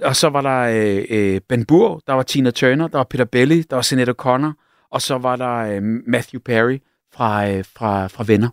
[0.02, 3.24] Og så var der øh, øh, Ben Burr, der var Tina Turner, der var Peter
[3.24, 6.78] Belli, der var Sinead O'Connor, og så var der øh, Matthew Perry
[7.12, 8.48] fra, øh, fra, fra Venner.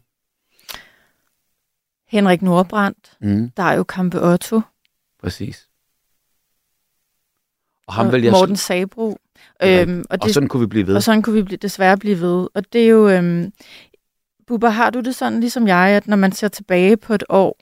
[2.08, 3.50] Henrik Nordbrandt, mm.
[3.58, 4.62] der er jo Kampe Otto.
[5.22, 5.68] Præcis.
[7.88, 9.18] Og, ham og vil jeg Morten Sabro.
[9.62, 10.96] Ja, øhm, og, det, og sådan kunne vi blive ved.
[10.96, 12.48] Og sådan kunne vi blive, desværre blive ved.
[12.54, 13.10] Og det er jo...
[13.10, 13.54] Øhm,
[14.48, 17.60] Bubber, har du det sådan ligesom jeg, at når man ser tilbage på et år,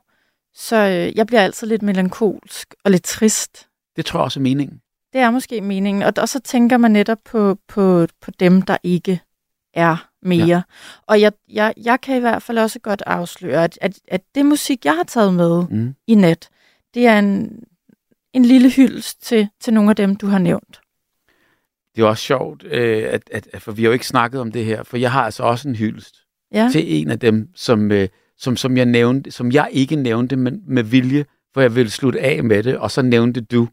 [0.54, 3.68] så øh, jeg bliver altid lidt melankolsk og lidt trist.
[4.00, 4.82] Det tror jeg også er meningen.
[5.14, 6.04] Det er måske meningen.
[6.04, 9.22] Og, og så tænker man netop på, på, på dem, der ikke
[9.74, 10.46] er mere.
[10.48, 10.62] Ja.
[11.08, 14.46] Og jeg, jeg, jeg kan i hvert fald også godt afsløre, at, at, at det
[14.46, 15.96] musik, jeg har taget med mm.
[16.08, 16.50] i nat,
[16.94, 17.60] det er en,
[18.34, 20.82] en lille hyldest til, til nogle af dem, du har nævnt.
[21.96, 24.66] Det er også sjovt, øh, at, at, for vi har jo ikke snakket om det
[24.66, 26.16] her, for jeg har altså også en hyldest
[26.54, 26.70] ja.
[26.72, 28.08] til en af dem, som, øh,
[28.38, 32.20] som, som jeg nævnte, som jeg ikke nævnte men med vilje, for jeg ville slutte
[32.20, 33.68] af med det, og så nævnte du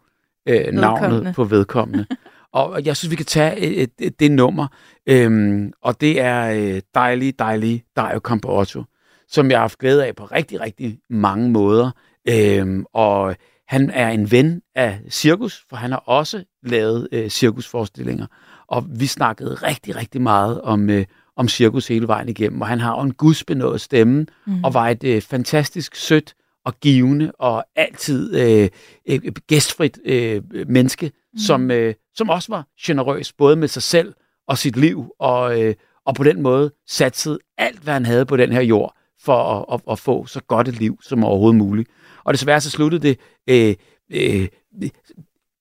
[0.47, 2.07] øh, navnet på vedkommende.
[2.53, 4.67] og jeg synes, vi kan tage et, et, et, det nummer,
[5.07, 8.83] øhm, og det er øh, dejlige, dejlige Dario Camporotto,
[9.29, 11.91] som jeg har haft glæde af på rigtig, rigtig mange måder.
[12.29, 13.37] Øhm, og
[13.69, 18.27] han er en ven af cirkus, for han har også lavet øh, cirkusforestillinger.
[18.69, 21.05] Og vi snakkede rigtig, rigtig meget om, øh,
[21.37, 24.65] om cirkus hele vejen igennem, og han har en gudsbenået stemme, mm.
[24.65, 26.35] og var et øh, fantastisk sødt
[26.67, 28.69] og givende og altid øh,
[29.09, 31.39] øh, gæstfrit øh, menneske, mm.
[31.39, 34.15] som, øh, som også var generøs, både med sig selv
[34.49, 35.75] og sit liv, og, øh,
[36.07, 39.75] og på den måde satsede alt, hvad han havde på den her jord, for at,
[39.75, 41.91] at, at få så godt et liv som overhovedet muligt.
[42.25, 43.75] Og desværre så sluttede det øh,
[44.13, 44.49] øh,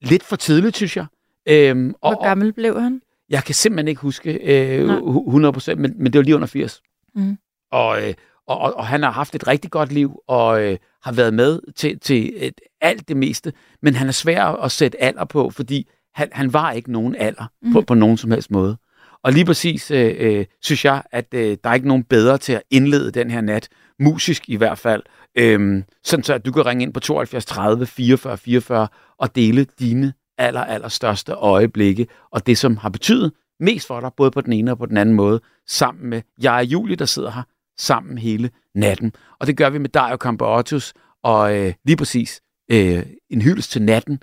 [0.02, 1.06] lidt for tidligt, synes jeg.
[1.50, 3.02] Øh, Hvor og, gammel blev han?
[3.30, 6.82] Jeg kan simpelthen ikke huske øh, 100%, men, men det var lige under 80.
[7.16, 7.38] Mm.
[7.72, 8.14] Og, øh,
[8.48, 11.60] og, og, og han har haft et rigtig godt liv, og øh, har været med
[11.76, 15.90] til, til et, alt det meste, men han er svær at sætte alder på, fordi
[16.16, 17.74] han, han var ikke nogen alder mm.
[17.74, 18.78] på, på nogen som helst måde.
[19.24, 22.54] Og lige præcis øh, øh, synes jeg, at øh, der er ikke nogen bedre til
[22.54, 25.04] at indlede den her nat, musisk i hvert fald,
[25.38, 28.88] øh, sådan så at du kan ringe ind på 72 30 44 44
[29.20, 34.12] og dele dine aller, aller største øjeblikke, og det, som har betydet mest for dig,
[34.18, 37.06] både på den ene og på den anden måde, sammen med jeg og Julie, der
[37.06, 37.44] sidder her
[37.78, 39.12] sammen hele natten.
[39.40, 43.82] Og det gør vi med Dario Campeottos, og øh, lige præcis øh, en hyldest til
[43.82, 44.20] natten,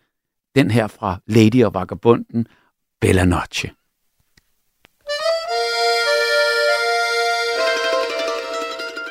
[0.54, 2.46] den her fra Lady og Vagabunden,
[3.00, 3.70] Bella Noche.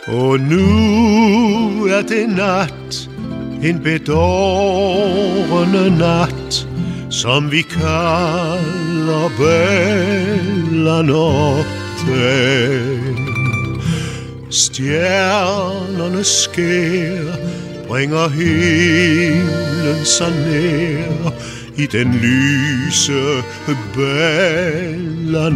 [0.08, 3.10] Og nu er det nat,
[3.63, 5.17] en bedårende
[5.97, 6.67] nat,
[7.10, 11.71] som vi kalder Bella Notte.
[14.51, 17.35] Stjernerne skær,
[17.87, 21.31] bringer himlen sig nær
[21.77, 23.43] i den lyse
[23.95, 25.49] Bella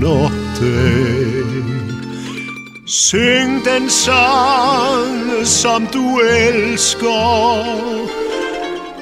[2.85, 7.65] Syng den sang, som du elsker.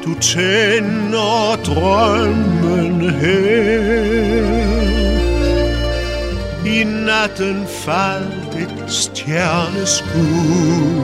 [0.05, 4.43] Du tænder drømmen her.
[6.65, 11.03] I natten falder et stjerneskud.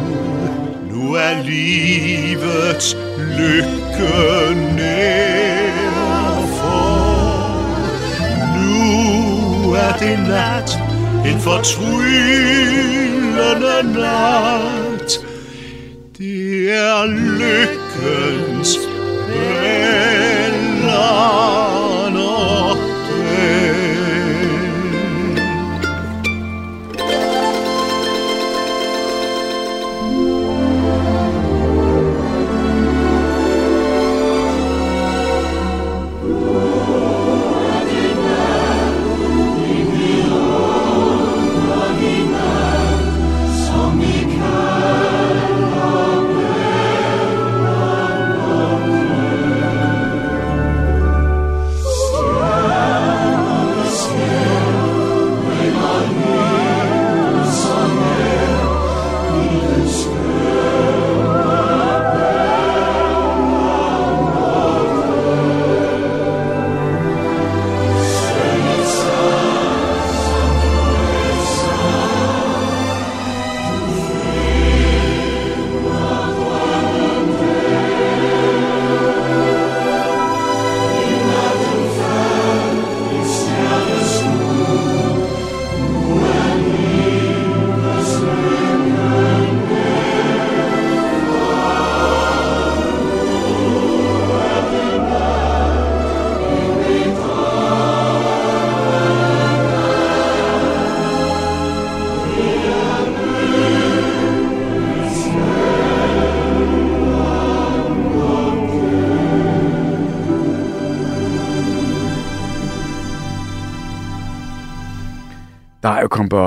[0.92, 2.98] Nu er livet
[3.38, 7.00] lykke nær for.
[8.58, 10.80] Nu er det nat,
[11.26, 15.20] en fortryllende nat.
[16.18, 18.78] Det er lykkens
[19.28, 20.50] bælger.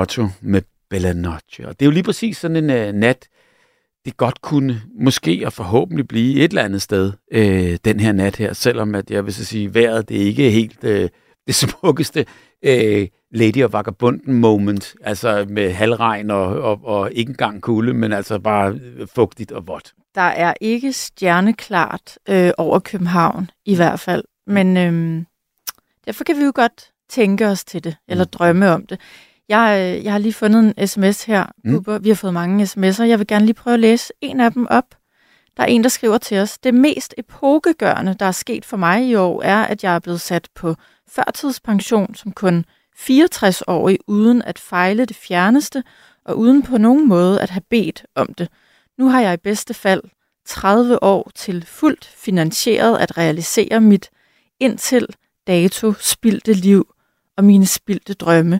[0.05, 1.67] Comberto med Bella Noche.
[1.67, 3.27] Og det er jo lige præcis sådan en uh, nat,
[4.05, 8.35] det godt kunne måske og forhåbentlig blive et eller andet sted uh, den her nat
[8.35, 11.07] her, selvom at jeg vil så sige, vejret det er ikke helt uh,
[11.47, 12.25] det smukkeste
[12.67, 18.13] uh, Lady of Vagabunden moment, altså med halvregn og, og, og ikke engang kulde, men
[18.13, 18.79] altså bare
[19.15, 19.93] fugtigt og vådt.
[20.15, 24.23] Der er ikke stjerneklart øh, over København, i hvert fald.
[24.47, 25.23] Men øh,
[26.05, 28.29] derfor kan vi jo godt tænke os til det, eller mm.
[28.29, 28.99] drømme om det.
[29.53, 31.85] Jeg, øh, jeg har lige fundet en sms her, mm.
[32.03, 33.03] Vi har fået mange sms'er.
[33.03, 34.85] Jeg vil gerne lige prøve at læse en af dem op.
[35.57, 39.07] Der er en, der skriver til os, det mest epokegørende, der er sket for mig
[39.07, 40.75] i år, er, at jeg er blevet sat på
[41.09, 42.65] førtidspension som kun
[42.99, 45.83] 64-årig, uden at fejle det fjerneste,
[46.25, 48.49] og uden på nogen måde at have bedt om det.
[48.97, 50.01] Nu har jeg i bedste fald
[50.45, 54.09] 30 år til fuldt finansieret at realisere mit
[54.59, 55.07] indtil
[55.47, 56.87] dato spildte liv
[57.37, 58.59] og mine spildte drømme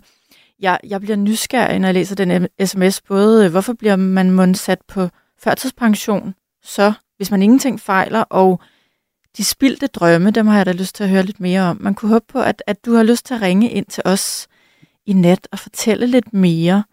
[0.59, 3.01] jeg, jeg bliver nysgerrig, når jeg læser den sms.
[3.01, 8.61] Både, øh, hvorfor bliver man mundsat på førtidspension, så hvis man ingenting fejler, og
[9.37, 11.77] de spildte drømme, dem har jeg da lyst til at høre lidt mere om.
[11.81, 14.47] Man kunne håbe på, at, at du har lyst til at ringe ind til os
[15.05, 16.83] i net og fortælle lidt mere.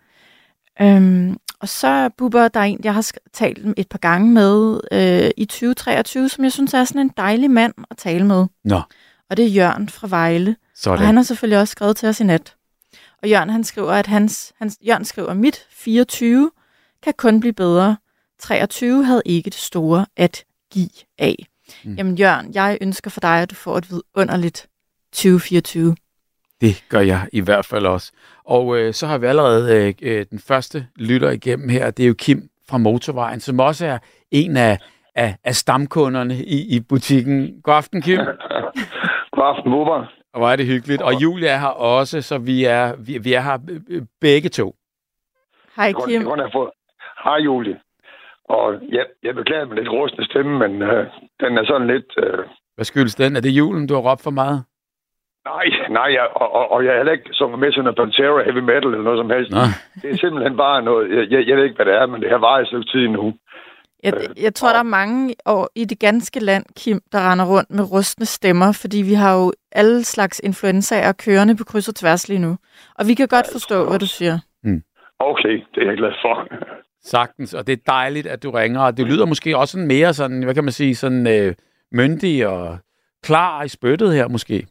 [0.81, 5.31] Øhm, og så, Bubber, der er en, jeg har talt et par gange med øh,
[5.37, 8.47] i 2023, som jeg synes er sådan en dejlig mand at tale med.
[8.65, 8.81] Nå.
[9.31, 10.57] Og det er Jørgen fra Vejle.
[10.75, 10.99] Sådan.
[10.99, 12.55] Og han har selvfølgelig også skrevet til os i nat.
[13.23, 16.51] Og Jørgen, han skriver, at hans, hans, Jørgen skriver, mit 24
[17.03, 17.97] kan kun blive bedre.
[18.39, 21.47] 23 havde ikke det store at give af.
[21.85, 21.95] Mm.
[21.95, 24.69] Jamen Jørgen, jeg ønsker for dig, at du får et vidunderligt
[25.13, 25.97] 2024.
[26.61, 28.13] Det gør jeg i hvert fald også.
[28.45, 32.07] Og øh, så har vi allerede øh, øh, den første lytter igennem her, det er
[32.09, 33.99] jo Kim fra Motorvejen, som også er
[34.31, 34.79] en af,
[35.15, 37.61] af, af stamkunderne i, i butikken.
[37.63, 38.19] God aften, Kim.
[39.35, 40.20] God aften, Bubber.
[40.33, 41.03] Og hvor er det hyggeligt.
[41.03, 43.59] Og Julia er her også, så vi er, vi, vi er her
[44.21, 44.75] begge to.
[45.77, 46.23] Hej, Kim.
[46.23, 46.71] Jeg.
[47.25, 47.81] Hej, Julie.
[48.45, 51.07] Og ja, jeg beklager med lidt rustende stemme, men øh,
[51.41, 52.13] den er sådan lidt...
[52.19, 52.39] Øh...
[52.75, 53.37] Hvad skyldes den?
[53.37, 54.65] Er det julen, du har råbt for meget?
[55.45, 58.43] Nej, nej, jeg, og, og, og jeg er heller ikke sunget med sådan noget Pantera
[58.43, 59.51] Heavy Metal eller noget som helst.
[59.51, 59.61] Nå.
[60.03, 61.11] Det er simpelthen bare noget...
[61.17, 63.09] Jeg, jeg, jeg ved ikke, hvad det er, men det har varet et stykke tid
[63.09, 63.35] nu.
[64.03, 64.13] Jeg,
[64.43, 67.93] jeg tror, der er mange over i det ganske land, Kim, der render rundt med
[67.93, 72.39] rustne stemmer, fordi vi har jo alle slags influenzaer kørende på kryds og tværs lige
[72.39, 72.57] nu.
[72.95, 74.39] Og vi kan godt forstå, hvad du siger.
[75.19, 76.49] Okay, det er jeg glad for.
[77.03, 78.81] Sagtens, og det er dejligt, at du ringer.
[78.81, 81.55] Og det lyder måske også sådan mere sådan, hvad kan man sige, sådan øh,
[81.93, 82.79] myndig og
[83.23, 84.67] klar i spyttet her måske.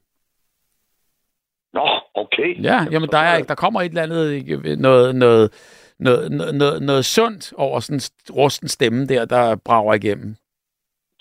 [1.73, 2.63] Nå, okay.
[2.63, 5.53] Ja, jamen der, er, der kommer et eller andet, noget, noget,
[5.99, 10.35] noget, noget, noget, noget sundt over sådan en rusten stemme der, der brager igennem.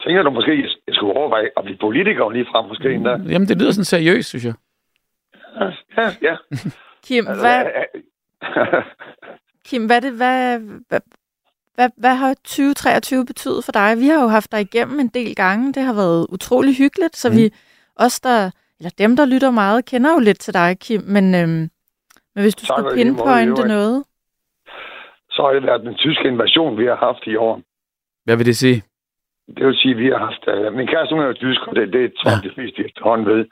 [0.02, 0.52] Tænker du måske,
[0.87, 3.11] jeg skulle overveje at blive politiker lige frem måske endda?
[3.11, 4.54] Jamen, det lyder sådan seriøst, synes jeg.
[5.98, 6.37] Ja, ja.
[7.06, 7.64] Kim, Altså, hvad,
[9.68, 10.58] Kim, hvad, det, hvad,
[10.88, 11.00] hvad,
[11.74, 13.98] hvad, hvad har 2023 betydet for dig?
[13.98, 15.72] Vi har jo haft dig igennem en del gange.
[15.72, 17.37] Det har været utrolig hyggeligt, så mm.
[17.37, 17.50] vi
[17.96, 21.00] os, der, eller dem, der lytter meget, kender jo lidt til dig, Kim.
[21.00, 21.70] Men, øhm,
[22.34, 24.04] men hvis du Tak skulle måde, pinpointe noget.
[25.30, 27.61] så har det været den tyske invasion, vi har haft i år.
[28.24, 28.82] Hvad vil det sige?
[29.56, 30.44] Det vil sige, at vi har haft...
[30.48, 33.26] Uh, min kæreste, hun er jo tysk, og det, det tror jeg, de fleste efterhånden
[33.26, 33.46] ved.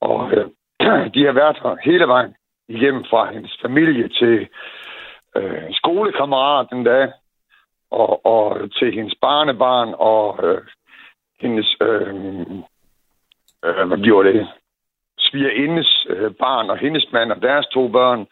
[0.00, 0.44] Og uh,
[1.14, 2.34] de har været her hele vejen
[2.68, 4.48] igennem fra hendes familie til
[5.38, 7.12] uh, skolekammeraten da,
[7.90, 10.58] og, og til hendes barnebarn og uh,
[11.40, 11.76] hendes...
[11.80, 12.14] Uh,
[13.66, 14.48] uh, hvad bliver det?
[15.18, 18.26] Svigerindes uh, barn og hendes mand og deres to børn.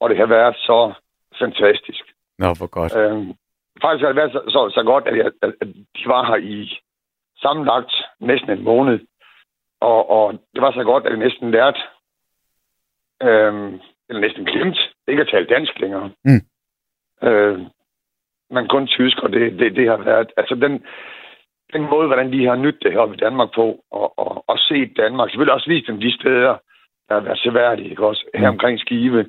[0.00, 0.92] Og det har været så
[1.38, 2.04] fantastisk.
[2.38, 2.96] Nå, hvor godt.
[2.96, 3.32] Øhm,
[3.82, 5.52] faktisk har det været så, så, så godt, at, jeg, at,
[5.96, 6.78] de var her i
[7.42, 8.98] sammenlagt næsten en måned.
[9.80, 11.80] Og, og det var så godt, at jeg næsten lærte,
[13.22, 16.10] øhm, eller næsten glemt, ikke at tale dansk længere.
[16.24, 16.42] Mm.
[17.28, 17.60] Øh,
[18.50, 20.32] men kun tysk, og det, det, det har været...
[20.36, 20.84] Altså den,
[21.72, 24.96] den måde, hvordan de har nyttet det her i Danmark på, og, og, og set
[24.96, 25.30] Danmark.
[25.30, 26.56] Selvfølgelig også vist dem de steder,
[27.08, 28.24] der har været seværdige, ikke også?
[28.34, 29.26] Her omkring Skive.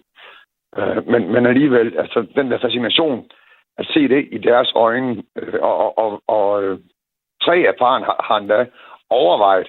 [0.78, 3.30] Øh, men, men alligevel, altså den der fascination,
[3.78, 6.80] at se det i deres øjne, øh, og, og, og, øh,
[7.44, 8.66] tre af parren har, har endda
[9.10, 9.68] overvejet,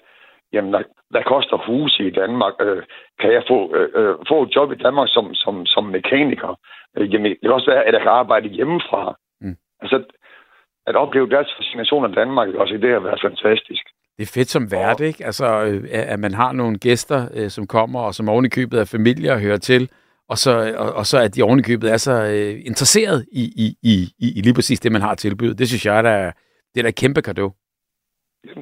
[0.53, 2.55] jamen, hvad, hvad koster huse i Danmark?
[2.61, 2.83] Øh,
[3.21, 6.59] kan jeg få, øh, få et job i Danmark som, som, som mekaniker?
[6.97, 9.15] Øh, jamen, det kan også være, at jeg kan arbejde hjemmefra.
[9.41, 9.57] Mm.
[9.83, 9.97] Altså,
[10.87, 13.85] at opleve deres fascination af Danmark, også det har været fantastisk.
[14.17, 15.25] Det er fedt som vært, ikke?
[15.25, 15.47] Altså,
[15.93, 19.41] at man har nogle gæster, som kommer, og som oven i købet af familie og
[19.41, 19.91] hører til,
[20.29, 23.45] og så, og, og så at de oven i købet er så øh, interesseret i,
[23.65, 25.59] i, i, i, lige præcis det, man har tilbydet.
[25.59, 26.33] Det synes jeg, der er,
[26.75, 27.53] det er da et kæmpe gave.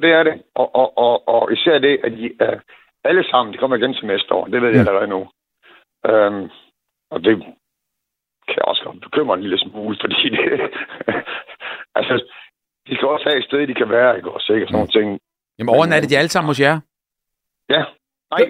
[0.02, 0.42] Det er det.
[0.54, 2.58] Og, og, og, og især det, at de uh,
[3.04, 4.46] alle sammen, de kommer igen til næste år.
[4.46, 4.88] Det ved jeg Mm.
[4.88, 5.20] allerede nu.
[6.10, 6.50] Um,
[7.10, 7.34] og det
[8.48, 10.70] kan også godt bekymre en lille smule, fordi det,
[11.94, 12.14] altså,
[12.86, 14.66] de skal også have et sted, de kan være, ikke også, ikke?
[14.66, 15.20] Sådan nogle ting.
[15.58, 16.80] Jamen, overnatter de alle sammen hos jer?
[17.68, 17.82] Ja,
[18.34, 18.44] nej.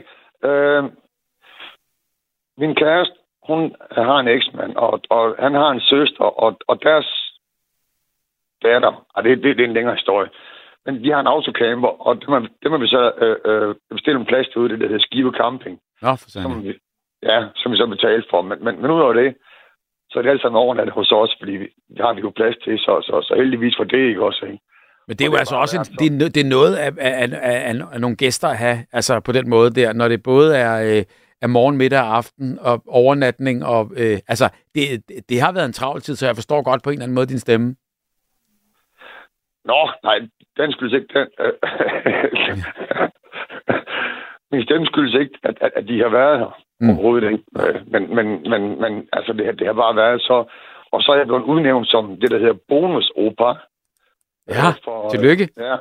[0.51, 0.85] Øh,
[2.59, 3.15] min kæreste,
[3.49, 7.09] hun har en eksmand, og, og han har en søster, og, og deres
[8.62, 10.31] datter, og det, det, det er en længere historie,
[10.87, 14.21] men de har en autocamper, og det må, det må vi så øh, øh, bestille
[14.21, 16.79] en plads til ude, det der hedder Skive Camping, Nå, for som vi,
[17.23, 18.43] ja, som vi så betaler for.
[18.43, 19.35] Men, men, men udover det,
[20.11, 22.57] så er det alt sammen overnattet hos os, fordi vi, det har vi jo plads
[22.65, 24.59] til, så, så, så heldigvis for det, ikke også, ikke?
[25.09, 27.15] Men det er jo det altså også en, det, er, det er noget af, af,
[27.23, 30.57] af, af, af nogle gæster at have, altså på den måde der, når det både
[30.57, 31.05] er, øh,
[31.42, 35.72] er morgen, middag og aften og overnatning, og øh, altså det, det- har været en
[35.72, 37.76] travl tid, så jeg forstår godt på en eller anden måde din stemme.
[39.64, 40.18] Nå, nej,
[40.57, 41.28] den skyldes ikke den.
[41.40, 41.52] øh,
[44.52, 46.59] Min stemme skyldes ikke, at, at, at de har været her.
[46.81, 46.90] Mm.
[46.90, 47.44] Overhovedet ikke.
[47.61, 50.44] Øh, Men, men, men, men altså, det, har- det har bare været så...
[50.92, 53.59] Og så er jeg blevet udnævnt som det, der hedder bonusopera.
[54.48, 55.48] Ja, Øh, for, tillykke.
[55.57, 55.76] Ja,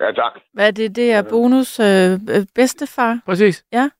[0.00, 0.32] ja tak.
[0.52, 0.96] Hvad er det?
[0.96, 1.86] Det er bonus øh,
[2.54, 3.18] bedstefar.
[3.26, 3.64] Præcis.
[3.72, 3.90] Ja,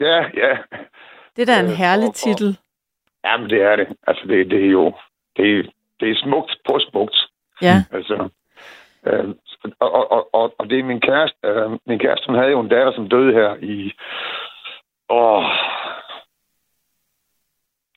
[0.00, 0.58] ja.
[1.36, 2.58] Det er da en Øh, herlig og- og- titel.
[3.24, 3.86] Jamen, det er det.
[4.06, 4.92] Altså, det, det er jo...
[5.36, 7.16] Det, det er smukt på smukt.
[7.62, 7.84] Ja.
[7.92, 8.28] Altså,
[9.06, 9.28] øh,
[9.80, 11.38] og, og, og, og, og det er min kæreste.
[11.44, 13.92] Øh, min kæreste, hun havde jo en datter, som døde her i...
[15.08, 15.44] Åh...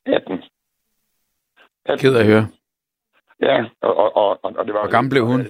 [0.05, 0.43] 18.
[1.85, 1.99] 18.
[1.99, 2.47] Ked af at høre.
[3.41, 4.81] Ja, og, og, og, og det var...
[4.81, 5.39] Hvor gammel blev hun?
[5.41, 5.47] Øh,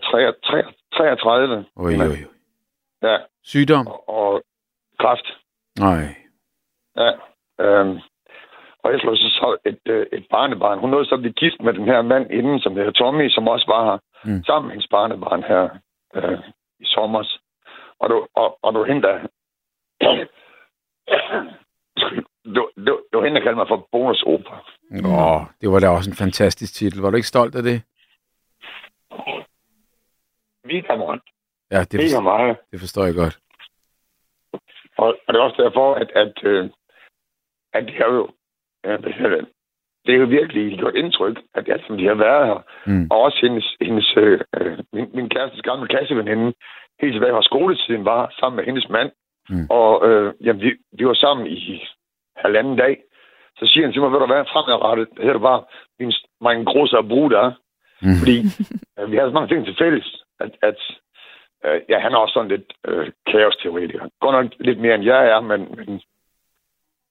[0.00, 0.62] 3, 3,
[0.92, 1.64] 33.
[1.76, 2.16] Oj, oj, oj.
[3.02, 3.86] Ja, Sygdom?
[3.86, 4.42] og, og
[4.98, 5.26] kræft.
[5.78, 6.04] Nej.
[6.96, 7.10] Ja.
[7.64, 7.98] Øhm,
[8.82, 10.78] og jeg slog så, så et, øh, et barnebarn.
[10.78, 13.48] Hun nåede så at blive gift med den her mand inden, som hedder Tommy, som
[13.48, 14.32] også var her, Mm.
[14.32, 14.44] mm.
[14.44, 15.62] sammen med hendes barnebarn her
[16.14, 16.38] øh,
[16.80, 17.24] i sommer.
[17.98, 19.12] Og du, og, og du henter...
[22.54, 24.64] du, du, du henter kalder mig for bonusopera.
[25.60, 27.02] Det var da også en fantastisk titel.
[27.02, 27.82] Var du ikke stolt af det?
[30.64, 31.20] Vitamon.
[31.70, 33.38] Ja, det, forstår, det forstår jeg godt.
[34.98, 36.70] Og, og det er også derfor, at, at, øh,
[37.72, 38.28] at det er jo,
[38.84, 39.46] hedder det,
[40.06, 43.06] det er jo virkelig gjort indtryk, at jeg, som de har været her, Mm.
[43.10, 46.52] og også hendes, hendes øh, øh, min, min kærestes gamle klasseveninde,
[47.00, 49.10] helt tilbage fra skoletiden, var sammen med hendes mand.
[49.48, 49.66] Mm.
[49.70, 51.84] Og øh, jamen, vi, vi var sammen i
[52.36, 53.02] halvanden dag.
[53.58, 55.64] Så siger han til mig, ved du hvad, fremadrettet, det hedder bare,
[56.00, 57.52] min, min großer bruder.
[58.02, 58.16] Mm.
[58.20, 58.36] Fordi
[58.98, 60.78] øh, vi har så mange ting til fælles, at, at
[61.66, 64.04] øh, ja, han er også sådan lidt øh, kaosteoretiker.
[64.20, 66.00] Godt nok lidt mere, end jeg er, men, men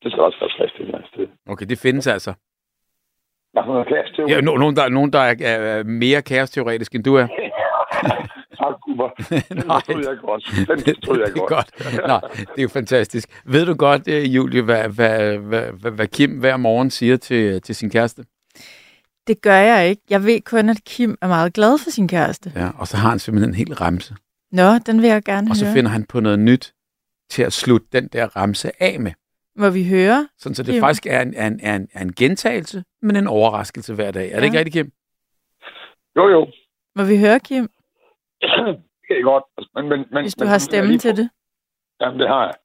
[0.03, 1.27] det skal også være til et eller andet sted.
[1.49, 2.33] Okay, det findes altså.
[3.53, 4.31] Hvad for noget kaosteori?
[4.31, 7.27] Ja, no, nogen, der, nogen, der er, er mere kaosteoretisk, end du er.
[8.59, 9.09] Tak, Cooper.
[9.49, 9.75] Den Nej.
[9.75, 10.43] forstod jeg godt.
[10.67, 11.49] Den forstod jeg det er godt.
[11.49, 12.07] godt.
[12.07, 13.41] Nå, det er jo fantastisk.
[13.45, 17.61] Ved du godt, øh, Julie, hvad, hvad, hvad, hvad, hvad Kim hver morgen siger til,
[17.61, 18.23] til sin kæreste?
[19.27, 20.01] Det gør jeg ikke.
[20.09, 22.51] Jeg ved kun, at Kim er meget glad for sin kæreste.
[22.55, 24.15] Ja, og så har han simpelthen en hel ramse.
[24.51, 25.73] Nå, den vil jeg gerne Og så høre.
[25.73, 26.73] finder han på noget nyt
[27.29, 29.11] til at slutte den der ramse af med.
[29.55, 30.27] Må vi høre?
[30.37, 30.79] Sådan, så det Kim.
[30.81, 34.25] faktisk er en, er, en, er, en, er en gentagelse, men en overraskelse hver dag.
[34.31, 34.45] Er det Ja.
[34.45, 34.91] ikke rigtigt, Kim?
[36.17, 36.41] Jo, jo.
[36.95, 37.67] Må vi høre, Kim,
[39.07, 39.43] Det er godt.
[39.75, 41.29] Men, men, men, hvis du men, har jeg lige til på- det?
[42.01, 42.55] Jamen, det har jeg.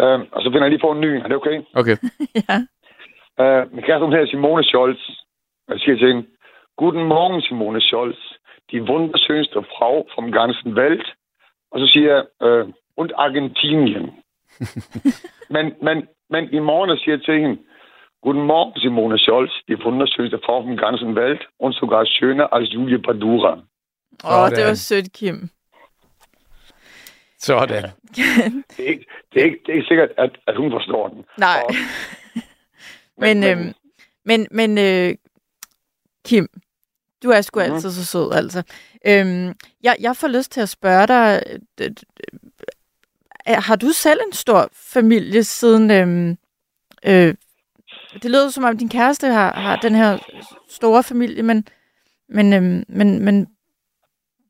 [0.00, 1.10] Øhm, og så finder jeg lige på en ny.
[1.22, 1.56] Er det okay?
[1.80, 1.96] Okay.
[2.48, 2.56] ja.
[3.42, 5.00] Øh, min kæreste, hun hedder Simone Scholz.
[5.68, 6.26] Jeg siger til hende,
[6.80, 8.18] Guten Morgen, Simone Scholz.
[8.74, 11.06] Die wunderschönste Frau vom ganzen Welt.
[11.70, 12.66] Og så siger jeg, øh,
[12.96, 14.06] und Argentinien.
[15.54, 15.96] men, men,
[16.30, 17.58] men i morgen der siger jeg til hende,
[18.22, 19.52] Guten Morgen, Simone Scholz.
[19.68, 21.42] Die wunderschönste Frau vom ganzen Welt.
[21.58, 23.52] Und sogar schöner als Julie Padura.
[24.24, 24.66] Åh, det Sådan.
[24.68, 25.48] var sødt, Kim.
[27.38, 27.82] Sådan.
[28.76, 31.24] Det er ikke, det er ikke, det er ikke sikkert, at, at hun forstår den.
[31.38, 31.62] Nej.
[31.68, 31.74] Og-
[33.24, 33.72] Men, øhm,
[34.24, 35.14] men, men øh,
[36.26, 36.48] Kim,
[37.24, 37.72] du er sgu Mhm.
[37.74, 38.62] altid så sød, altså.
[39.06, 41.42] Øhm, jeg, jeg får lyst til at spørge dig,
[41.80, 41.90] øh,
[43.48, 45.90] øh, har du selv en stor familie siden...
[45.90, 46.36] øhm,
[47.06, 47.34] øh,
[48.22, 50.18] det lyder som om din kæreste har, har den her
[50.68, 51.66] store familie, men,
[52.28, 53.46] men, øhm, men, men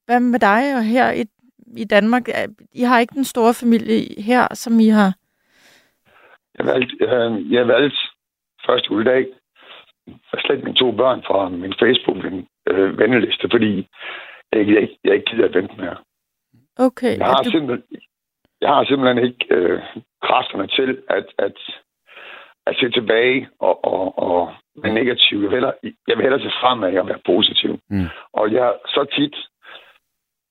[0.06, 1.24] hvad med dig og her i,
[1.76, 2.28] i Danmark?
[2.28, 5.14] Er- I har ikke den store familie her, som I har...
[6.58, 7.96] Jeg valgte, øh, jeg valgte
[8.66, 9.26] første juledag
[10.32, 13.88] at slette mine to børn fra min Facebook-venneliste, fordi
[14.52, 15.96] jeg ikke, jeg, jeg ikke gider at vente mere.
[16.78, 17.82] Okay, Jeg har, du, simpelthen,
[18.60, 19.80] jeg har simpelthen ikke øh,
[20.22, 21.56] kræfterne til at, at,
[22.66, 24.52] at se tilbage og, og, og
[24.82, 25.36] være negativ.
[25.38, 25.74] Jeg vil, hellere,
[26.08, 27.78] jeg vil hellere se fremad og være positiv.
[27.90, 28.08] Mm.
[28.32, 29.36] Og jeg har så tit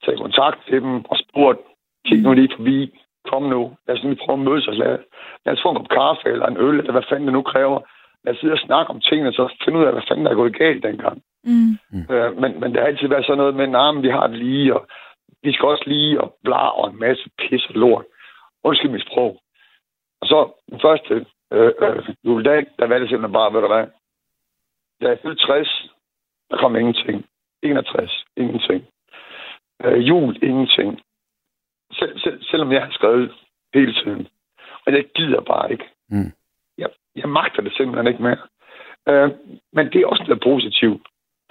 [0.04, 1.60] taget kontakt til dem og spurgt,
[2.06, 3.00] kig nu lige forbi,
[3.32, 4.98] kom nu, lad os lige prøve at mødes og lad,
[5.46, 7.80] lad os få en kop kaffe eller en øl, eller hvad fanden det nu kræver.
[8.24, 10.36] Lad os sidde og snakke om tingene, så finde ud af, hvad fanden der er
[10.36, 11.24] gået galt dengang.
[11.44, 14.28] mm, Øh, men, men det har altid været sådan noget med, nah, men vi har
[14.28, 14.88] det lige, og
[15.44, 18.06] vi skal også lige, og bla, og en masse pis og lort.
[18.64, 19.40] Undskyld mit sprog.
[20.22, 23.88] Og så den første øh, øh, juledag, der var det simpelthen bare, ved du hvad,
[25.02, 25.90] da jeg fyldte 60,
[26.50, 27.26] der kom ingenting.
[27.64, 28.86] 61, ingenting.
[29.84, 31.02] Øh, jul, ingenting.
[31.92, 33.34] Sel, selv, selvom jeg har skrevet
[33.74, 34.28] hele tiden.
[34.86, 35.86] Og jeg gider bare ikke.
[36.10, 36.32] Mm.
[37.16, 38.42] Jeg, magter det simpelthen ikke mere.
[39.10, 39.32] Øh,
[39.74, 41.02] men det er også noget positivt.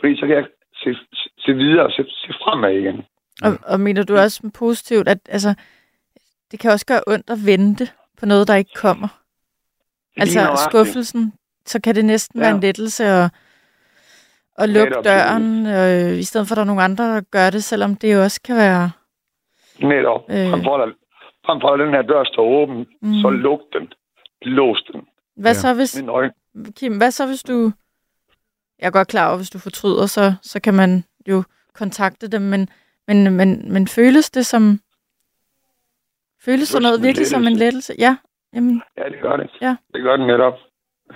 [0.01, 0.97] Fordi så kan jeg se,
[1.39, 3.03] se, videre og se, se fremad igen.
[3.43, 5.55] Og, og mener du også positivt, at altså,
[6.51, 7.85] det kan også gøre ondt at vente
[8.21, 9.09] på noget, der ikke kommer?
[10.17, 10.41] Altså
[10.71, 11.33] skuffelsen,
[11.65, 12.45] så kan det næsten ja.
[12.45, 13.31] Være en lettelse at,
[14.59, 15.05] at lukke Netop.
[15.05, 18.15] døren, øh, i stedet for at der er nogle andre, der gør det, selvom det
[18.15, 18.91] jo også kan være...
[19.81, 20.23] Netop.
[20.31, 20.51] Øh.
[20.51, 20.93] Frem, for, at,
[21.47, 23.15] frem for at den her dør står åben, mm.
[23.23, 23.93] så luk den.
[24.43, 25.01] Lås den.
[25.37, 25.55] Hvad Ja.
[25.55, 26.03] så hvis.
[26.77, 27.73] Kim, hvad så hvis du...
[28.79, 31.43] Jeg er godt klar over, hvis du fortryder, så, så kan man jo
[31.75, 32.69] kontakte dem, men,
[33.09, 34.81] men, men, men føles det som...
[36.45, 37.93] Føles sådan som noget virkelig som en lettelse?
[37.99, 38.17] Ja,
[38.55, 39.51] jamen, Ja, det gør det.
[39.61, 39.77] Ja.
[39.95, 40.57] Det gør det netop.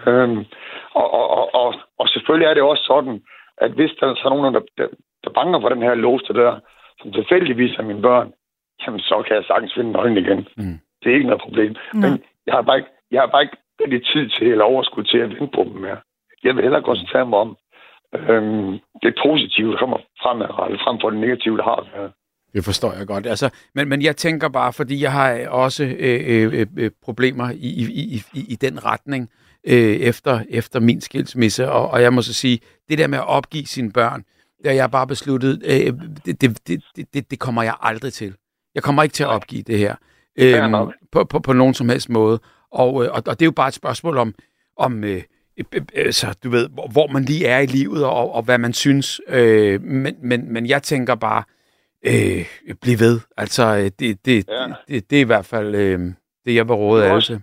[0.07, 0.39] Øhm,
[1.01, 3.23] og, og, og, og, og selvfølgelig er det også sådan,
[3.59, 4.89] at hvis der er så nogen, der, der,
[5.25, 6.61] der banker på den her låste dør,
[7.01, 8.33] som tilfældigvis er mine børn,
[8.87, 10.41] jamen så kan jeg sagtens finde nøglen igen.
[10.57, 10.79] Mm.
[11.03, 11.75] Det er ikke noget problem.
[11.95, 12.01] Nå.
[12.01, 15.19] Men jeg har bare ikke, jeg har bare ikke rigtig tid til eller overskud til
[15.19, 15.99] at vente på dem mere.
[16.45, 17.57] Jeg vil hellere koncentrere mig om
[18.15, 18.73] øhm,
[19.03, 22.13] det positive, der kommer fremadrettet, frem for det negative, der har været.
[22.55, 23.27] Det forstår jeg godt.
[23.27, 27.69] Altså, men, men jeg tænker bare, fordi jeg har også øh, øh, øh, problemer i,
[27.83, 29.31] i, i, i, i den retning
[29.67, 33.29] øh, efter, efter min skilsmisse, og, og jeg må så sige, det der med at
[33.29, 34.25] opgive sine børn,
[34.59, 35.93] det har jeg bare besluttet, øh,
[36.27, 38.35] det, det, det, det, det kommer jeg aldrig til.
[38.75, 39.95] Jeg kommer ikke til at opgive det her
[40.39, 40.73] øh,
[41.13, 42.39] på, på, på nogen som helst måde.
[42.77, 44.35] Og, øh, og, og det er jo bare et spørgsmål om,
[44.77, 45.23] om øh,
[45.95, 49.21] øh, så du ved, hvor, man lige er i livet, og, og hvad man synes.
[49.29, 51.43] Øh, men, men, men jeg tænker bare,
[52.07, 52.45] øh,
[52.83, 53.21] bliv ved.
[53.37, 54.67] Altså, det, det, Ja.
[54.89, 55.99] det, det er i hvert fald øh,
[56.47, 57.43] det, jeg vil råde også- til.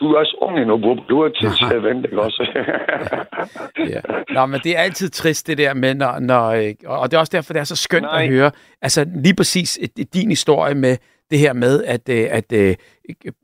[0.00, 0.98] Du er også ung endnu, Bub.
[1.08, 2.42] Du er til at vente, ikke også?
[3.88, 4.00] Ja.
[4.34, 7.20] Nå, men det er altid trist, det der med, når, når, øh, og det er
[7.20, 8.22] også derfor, det er så skønt Nej.
[8.22, 8.50] at høre,
[8.82, 10.96] altså lige præcis øh, din historie med
[11.30, 12.76] det her med, at, øh, at øh,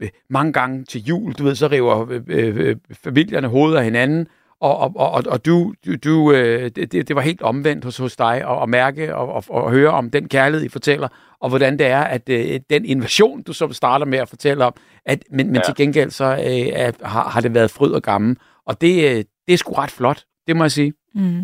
[0.00, 4.28] øh, mange gange til jul, du ved, så river øh, familierne hovedet af hinanden,
[4.60, 8.16] og, og, og, og du, du, du øh, det, det var helt omvendt hos, hos
[8.16, 11.08] dig at, at mærke og, og, og høre om den kærlighed, I fortæller,
[11.40, 14.74] og hvordan det er, at øh, den invasion, du så starter med at fortælle om,
[15.04, 15.62] at, men, men Ja.
[15.62, 18.36] til gengæld så øh, er, har, har det været fryd og gammel.
[18.66, 20.92] Og det, øh, det er sgu ret flot, det må jeg sige.
[21.14, 21.42] Mm.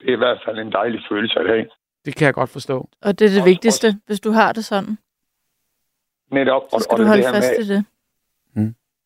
[0.00, 1.66] det er i hvert fald en dejlig følelse at have.
[2.04, 2.88] Det kan jeg godt forstå.
[3.02, 4.98] Og det er det Også- vigtigste, hvis du har det sådan.
[6.32, 6.62] Netop.
[6.70, 7.84] Så skal og du det, holde her fast med, i det.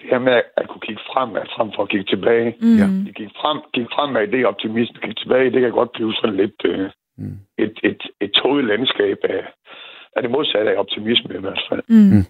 [0.01, 2.57] det her med at kunne kigge fremad, frem for at kigge tilbage.
[2.61, 2.77] Mm.
[2.81, 2.87] Ja.
[3.07, 4.99] Det gik frem, gik fremad, det er optimisme.
[5.07, 6.91] Gik tilbage, det kan godt blive sådan lidt øh,
[7.21, 7.39] Mm.
[7.59, 9.43] et, et, et toget landskab af,
[10.17, 11.83] af det modsatte af optimisme i hvert fald.
[11.89, 12.25] Mm.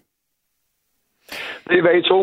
[1.68, 2.20] Det er hvad I to.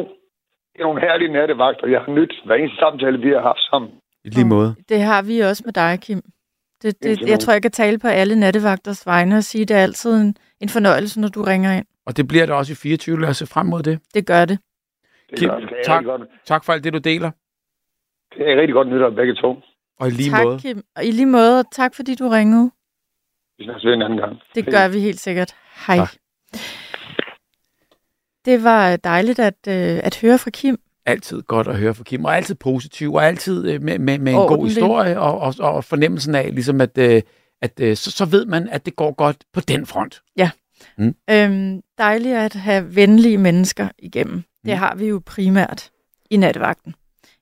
[0.73, 1.87] Det er nogle herlige nattevagter.
[1.87, 3.91] Jeg har nyt hver eneste samtale, vi har haft sammen.
[4.23, 4.75] I lige måde.
[4.89, 6.21] Det har vi også med dig, Kim.
[6.85, 9.77] Det, det, jeg tror, jeg kan tale på alle nattevagters vegne og sige, at det
[9.77, 11.85] er altid en, en fornøjelse, når du ringer ind.
[12.05, 13.21] Og det bliver det også i 24.
[13.21, 13.99] Lad os se frem mod det.
[14.13, 14.59] Det gør det.
[15.29, 15.97] Det Kim, er, det tak.
[15.97, 16.21] rigtig godt.
[16.45, 17.31] Tak for alt det, du deler.
[18.37, 19.55] Det er rigtig godt nytår begge to.
[19.99, 20.59] Og i lige tak, måde.
[20.59, 20.83] Kim.
[20.95, 22.71] Og i lige måde, og tak fordi du ringede.
[23.57, 24.37] Vi snakkes ved en anden gang.
[24.55, 25.55] Det gør vi helt sikkert.
[25.87, 25.97] Hej.
[25.97, 26.09] Tak.
[28.45, 30.77] Det var dejligt at, øh, at høre fra Kim.
[31.05, 34.31] Altid godt at høre fra Kim, og altid positiv, og altid øh, med, med, med
[34.33, 34.73] en god Ordentlig.
[34.73, 37.21] historie, og, og, og fornemmelsen af, ligesom at, øh,
[37.61, 40.21] at øh, så, så ved man, at det går godt på den front.
[41.29, 44.35] Øhm, dejligt at have venlige mennesker igennem.
[44.65, 44.77] Det Mm.
[44.77, 45.89] har vi jo primært
[46.29, 46.95] i nattevagten.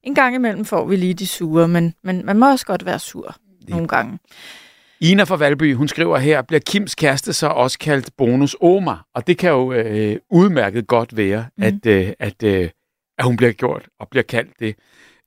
[0.04, 3.00] En gang imellem får vi lige de sure, men, men man må også godt være
[3.00, 3.36] sur
[3.70, 4.20] nogle gange.
[5.00, 9.06] Ina fra Valby, hun skriver her, bliver Kims kæreste så også kaldt bonus Omar?
[9.16, 11.64] Og det kan jo øh, udmærket godt være, mm.
[11.64, 12.70] at, øh, at, øh,
[13.18, 14.76] at hun bliver gjort og bliver kaldt det.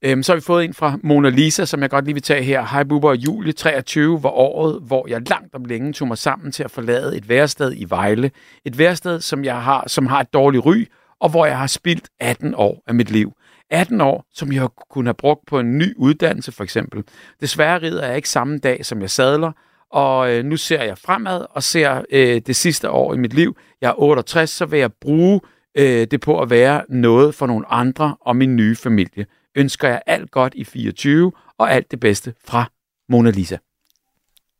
[0.01, 2.43] Øhm, så har vi fået en fra Mona Lisa, som jeg godt lige vil tage
[2.43, 2.65] her.
[2.65, 6.63] Hej Bubber juli 23 var året, hvor jeg langt om længe tog mig sammen til
[6.63, 8.31] at forlade et værested i Vejle.
[8.65, 10.85] Et værested, som jeg har, som har et dårligt ry,
[11.19, 13.31] og hvor jeg har spildt 18 år af mit liv.
[13.69, 17.03] 18 år, som jeg kunne have brugt på en ny uddannelse for eksempel.
[17.41, 19.51] Desværre rider jeg ikke samme dag, som jeg sadler,
[19.91, 23.57] og øh, nu ser jeg fremad og ser øh, det sidste år i mit liv.
[23.81, 25.41] Jeg er 68, så vil jeg bruge
[25.77, 29.25] øh, det på at være noget for nogle andre og min nye familie.
[29.55, 32.71] Ønsker jeg alt godt i 24 og alt det bedste fra
[33.09, 33.57] Mona Lisa.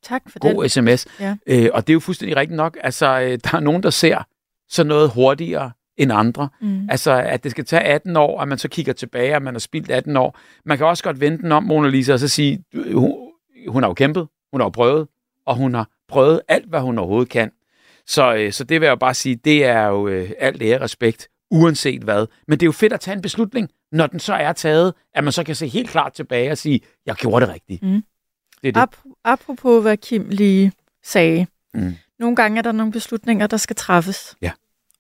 [0.04, 0.56] Tak for det.
[0.56, 1.08] God sms.
[1.20, 1.36] Ja.
[1.48, 2.78] Øh, og det er jo fuldstændig rigtigt nok.
[2.84, 4.24] Altså, øh, der er nogen, der ser
[4.70, 6.50] sådan noget hurtigere end andre.
[6.62, 6.88] Mm.
[6.90, 9.60] Altså, at det skal tage 18 år, at man så kigger tilbage, at man har
[9.60, 10.38] spildt 18 år.
[10.66, 13.14] Man kan også godt vente den om, Mona Lisa, og så sige, du- hun,
[13.68, 15.08] hun har jo kæmpet, hun har jo prøvet,
[15.46, 17.52] og hun har prøvet alt, hvad hun overhovedet kan.
[18.08, 20.82] Så, øh, så det vil jeg jo bare sige, det er jo øh, alt ære
[20.82, 22.28] respekt, uanset hvad.
[22.48, 25.24] Men det er jo fedt at tage en beslutning, når den så er taget, at
[25.24, 27.84] man så kan se helt klart tilbage og sige, jeg gjorde det rigtigt.
[27.84, 28.04] Mm.
[28.64, 28.96] Det er det.
[28.96, 30.72] Ap- apropos hvad Kim lige
[31.04, 31.48] sagde.
[31.74, 31.96] Mm.
[32.20, 34.36] Nogle gange er der nogle beslutninger, der skal træffes.
[34.42, 34.52] Ja.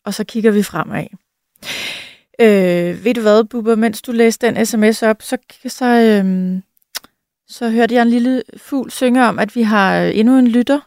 [0.05, 1.05] Og så kigger vi fremad.
[2.41, 5.37] Øh, ved du hvad, Bubber, mens du læste den sms op, så,
[5.67, 6.63] så, øhm,
[7.47, 10.86] så hørte jeg en lille fugl synge om, at vi har øh, endnu en lytter.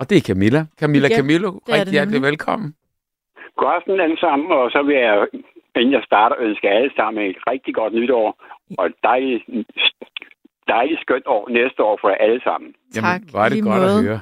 [0.00, 0.60] Og det er Camilla.
[0.80, 2.74] Camilla Ja, Camillo, det rigtig hjertelig velkommen.
[3.56, 5.26] God aften alle sammen, og så vil jeg,
[5.76, 8.28] inden jeg starter, ønske alle sammen et rigtig godt nytår,
[8.78, 9.44] og et dejligt,
[10.68, 12.74] dejligt skønt år næste år for alle sammen.
[12.92, 13.98] Tak, var det godt måde.
[13.98, 14.20] at høre.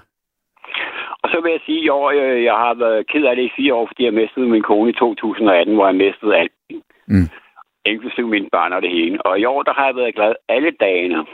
[1.23, 3.45] Og så vil jeg sige, at i år, øh, jeg har været ked af det
[3.45, 6.53] i fire år, fordi jeg mistede min kone i 2018, hvor jeg mistede alt.
[7.07, 7.29] Mm.
[7.87, 9.27] Inklusive mine børn og det hele.
[9.27, 11.27] Og i år, der har jeg været glad alle dagene.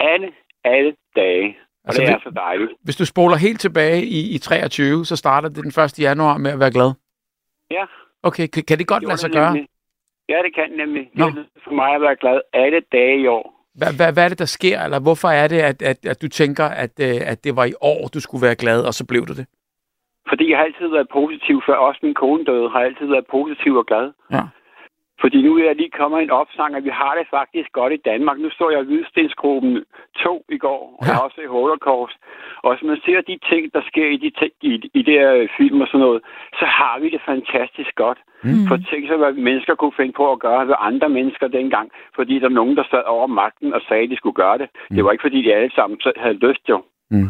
[0.00, 0.28] Alle,
[0.64, 1.56] alle dage.
[1.84, 2.70] Altså, det er så dejligt.
[2.82, 5.98] Hvis du spoler helt tilbage i, i 23, så starter det den 1.
[6.00, 6.92] januar med at være glad.
[7.70, 7.84] Ja.
[8.22, 9.66] Okay, kan, kan det godt Gjorde lade sig det gøre?
[10.28, 11.10] Ja, det kan nemlig.
[11.14, 11.26] Nå.
[11.26, 13.46] Det er for mig at være glad alle dage i år.
[13.74, 14.80] Hvad, hvad, hvad er det, der sker?
[14.80, 17.74] Eller hvorfor er det, at, at, at du tænker, at, øh, at det var i
[17.80, 19.46] år, du skulle være glad, og så blev du det?
[20.28, 23.72] Fordi jeg har altid været positiv, før også min kone døde, har altid været positiv
[23.74, 24.12] og glad.
[24.32, 24.42] Ja.
[25.24, 28.04] Fordi nu er jeg lige kommet en opsang, at vi har det faktisk godt i
[28.10, 28.38] Danmark.
[28.38, 29.84] Nu står jeg i Hvidstensgruppen
[30.18, 31.10] 2 i går, og Ja.
[31.10, 32.16] jeg er også i Holocaust.
[32.62, 35.48] Og hvis man ser de ting, der sker i de, ting, i, i de her
[35.58, 36.22] film og sådan noget,
[36.60, 38.18] så har vi det fantastisk godt.
[38.44, 38.66] Mm.
[38.68, 41.86] For tænk så, hvad mennesker kunne finde på at gøre ved andre mennesker dengang.
[42.16, 44.68] Fordi der er nogen, der sad over magten og sagde, at de skulle gøre det.
[44.94, 46.78] Det var ikke, fordi de alle sammen så havde lyst jo.
[47.10, 47.28] Mm.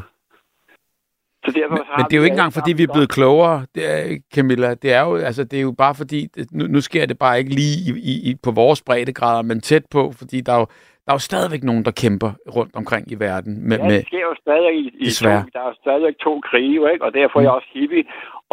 [1.45, 3.83] Så derfor men, men det er jo ikke engang, fordi vi er blevet klogere, det
[3.93, 4.75] er, Camilla.
[4.75, 7.55] Det er jo, altså, det er jo bare fordi, nu, nu sker det bare ikke
[7.61, 10.67] lige i, i, i, på vores breddegrader, men tæt på, fordi der er jo,
[11.05, 13.69] der er jo stadigvæk nogen, der kæmper rundt omkring i verden.
[13.69, 17.05] Med, ja, det sker jo stadig i, i to, der er stadigvæk to krige, ikke?
[17.05, 17.57] og derfor er jeg mm.
[17.59, 18.05] også hippie.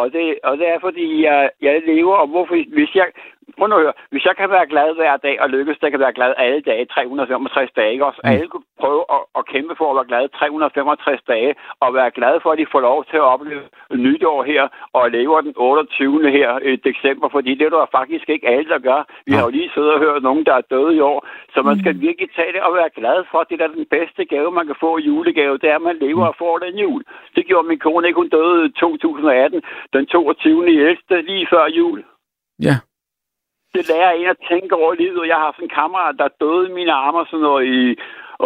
[0.01, 3.07] Og det, og det er, fordi jeg, jeg lever, og hvorfor, hvis jeg,
[3.57, 5.99] prøv nu at høre, hvis jeg kan være glad hver dag og lykkes, der kan
[6.05, 8.05] være glad alle dage, 365 dage, ikke?
[8.05, 8.29] også mm.
[8.31, 11.51] alle kunne prøve at, at, kæmpe for at være glad 365 dage,
[11.83, 13.63] og være glad for, at de får lov til at opleve
[14.05, 14.63] nytår her,
[14.93, 16.31] og lever den 28.
[16.37, 19.01] her i december, fordi det er der faktisk ikke alle, der gør.
[19.25, 19.37] Vi ja.
[19.37, 21.19] har jo lige siddet og hørt nogen, der er døde i år,
[21.53, 22.01] så man skal mm.
[22.01, 24.97] virkelig tage det og være glad for, det er den bedste gave, man kan få
[24.97, 27.03] i julegave, det er, at man lever og får den jul.
[27.35, 29.61] Det gjorde min kone ikke, hun døde i 2018,
[29.93, 30.67] den 22.
[30.67, 31.21] 11.
[31.21, 32.03] lige før jul.
[32.59, 32.75] Ja
[33.76, 35.28] det lærer en at tænke over livet.
[35.28, 37.82] Jeg har haft en kammerat, der døde i mine arme sådan noget i,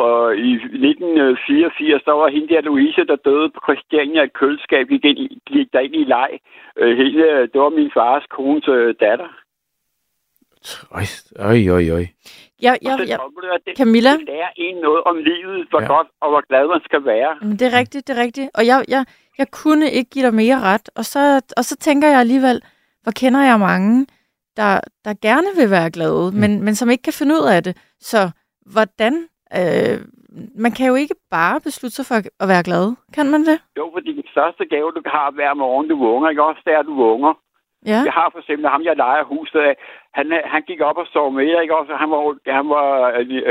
[0.03, 5.05] og i 1984, der var hende der Louise, der døde på Christiania i køleskab, gik,
[5.05, 5.19] ind,
[5.51, 6.31] gik der ind i leg.
[6.79, 9.29] Øh, hele, det var min fars kones øh, datter.
[10.91, 11.05] Øj,
[11.69, 12.05] øj, øj.
[12.61, 13.17] Ja, ja, ja.
[13.65, 14.11] Det, Camilla?
[14.11, 15.87] Det lærer en noget om livet, hvor ja.
[15.87, 17.37] godt og hvor glad man skal være.
[17.41, 18.49] Men det er rigtigt, det er rigtigt.
[18.53, 19.05] Og jeg, jeg,
[19.37, 20.89] jeg kunne ikke give dig mere ret.
[20.95, 22.61] Og så, og så tænker jeg alligevel,
[23.03, 24.05] hvor kender jeg mange,
[24.57, 26.37] der, der gerne vil være glade, mm.
[26.41, 27.73] men, men som ikke kan finde ud af det.
[27.99, 28.31] Så
[28.73, 29.13] hvordan...
[29.59, 29.97] Øh,
[30.55, 32.85] man kan jo ikke bare beslutte sig for at være glad.
[33.17, 33.57] Kan man det?
[33.77, 36.61] Jo, fordi den største gave, du har hver morgen, du vågner, ikke også?
[36.65, 37.33] Det er, du vågner.
[37.91, 38.01] Ja.
[38.09, 39.73] Jeg har for eksempel ham, jeg leger huset af.
[40.17, 41.93] Han, han gik op og sov med, ikke også?
[42.03, 42.21] Han var,
[42.59, 42.87] han var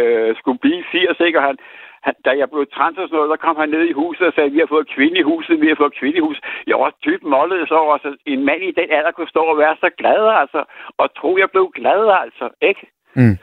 [0.00, 1.38] øh, skulle blive 80, ikke?
[1.38, 1.56] Og han,
[2.06, 4.34] han, da jeg blev trans og sådan noget, der kom han ned i huset og
[4.34, 6.42] sagde, vi har fået kvinde i huset, vi har fået kvinde i huset.
[6.70, 9.58] Jeg var dybt målet så over, altså, en mand i den alder kunne stå og
[9.64, 10.60] være så glad, altså,
[11.00, 12.84] og tro, jeg blev glad, altså, ikke?
[13.18, 13.36] Mm.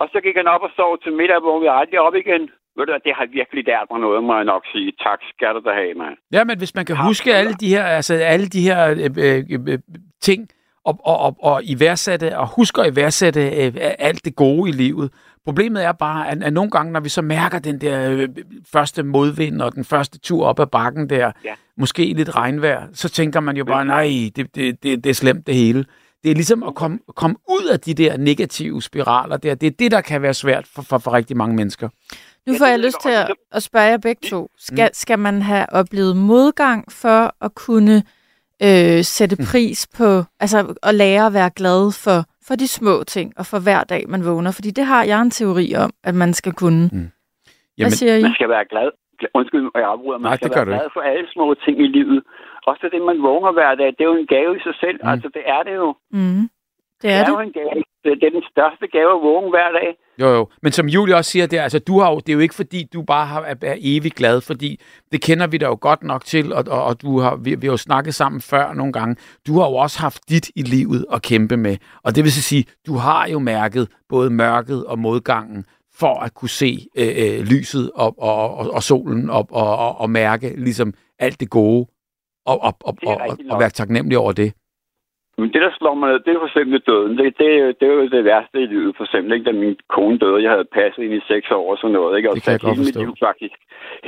[0.00, 2.42] Og så gik han op og sov til middag, hvor vi aldrig op igen.
[2.76, 4.92] Ved du, det har virkelig lært mig noget, må jeg nok sige.
[5.06, 6.16] Tak skal du da have, mand.
[6.32, 9.10] Ja, men hvis man kan tak, huske alle de her, altså alle de her øh,
[9.26, 9.78] øh, øh,
[10.20, 10.40] ting,
[10.84, 14.72] og, og, og, og i værdsætte, og huske at iværksætte øh, alt det gode i
[14.72, 15.10] livet,
[15.44, 18.28] Problemet er bare, at, at nogle gange, når vi så mærker den der øh,
[18.72, 21.54] første modvind og den første tur op ad bakken der, ja.
[21.76, 25.46] måske lidt regnvejr, så tænker man jo bare, nej, det, det, det, det er slemt
[25.46, 25.84] det hele.
[26.22, 29.54] Det er ligesom at komme, komme ud af de der negative spiraler der.
[29.54, 31.88] Det er det, der kan være svært for, for, for rigtig mange mennesker.
[32.46, 34.50] Nu får jeg lyst til at, at spørge jer begge to.
[34.58, 34.90] Skal, mm.
[34.92, 38.02] skal man have oplevet modgang for at kunne
[38.66, 39.44] øh, sætte mm.
[39.50, 40.10] pris på,
[40.40, 44.02] altså at lære at være glad for for de små ting, og for hver dag,
[44.12, 44.50] man vågner.
[44.58, 46.84] Fordi det har jeg en teori om, at man skal kunne.
[46.92, 47.08] Mm.
[47.78, 48.22] Jamen, Hvad siger I?
[48.22, 48.88] Man skal være glad.
[49.38, 50.18] Undskyld, jeg afbryder.
[50.18, 52.20] Man Nej, skal være glad for alle små ting i livet.
[52.70, 54.98] Også det, man vågner hver dag, det er jo en gave i sig selv.
[55.02, 55.08] Mm.
[55.12, 55.88] Altså, det er det jo.
[56.16, 56.42] Mm.
[57.00, 57.32] Det er, det er det.
[57.36, 57.82] jo en gave.
[58.04, 59.88] Det, det er den største gave at vågne hver dag.
[60.20, 60.48] Jo, jo.
[60.62, 62.54] Men som Julie også siger, det er, altså, du har jo, det er jo ikke
[62.54, 64.80] fordi, du bare har, er, evig glad, fordi
[65.12, 67.66] det kender vi da jo godt nok til, og, og, og du har, vi, vi
[67.66, 69.16] har jo snakket sammen før nogle gange.
[69.46, 71.76] Du har jo også haft dit i livet at kæmpe med.
[72.02, 76.48] Og det vil sige, du har jo mærket både mørket og modgangen, for at kunne
[76.48, 80.94] se øh, øh, lyset og, og, og, og solen og, og, og, og mærke ligesom
[81.18, 81.86] alt det gode,
[82.46, 84.52] og, og, og, og, og, og være taknemmelig over det.
[85.38, 87.18] Men det, der slår mig ned, det er for eksempel døden.
[87.18, 89.46] Det, det, det er jo det værste i livet, for eksempel, ikke?
[89.48, 90.42] da min kone døde.
[90.42, 92.16] Jeg havde passet ind i seks år og sådan noget.
[92.16, 92.30] Ikke?
[92.30, 93.56] Og det kan jeg godt mit liv, faktisk.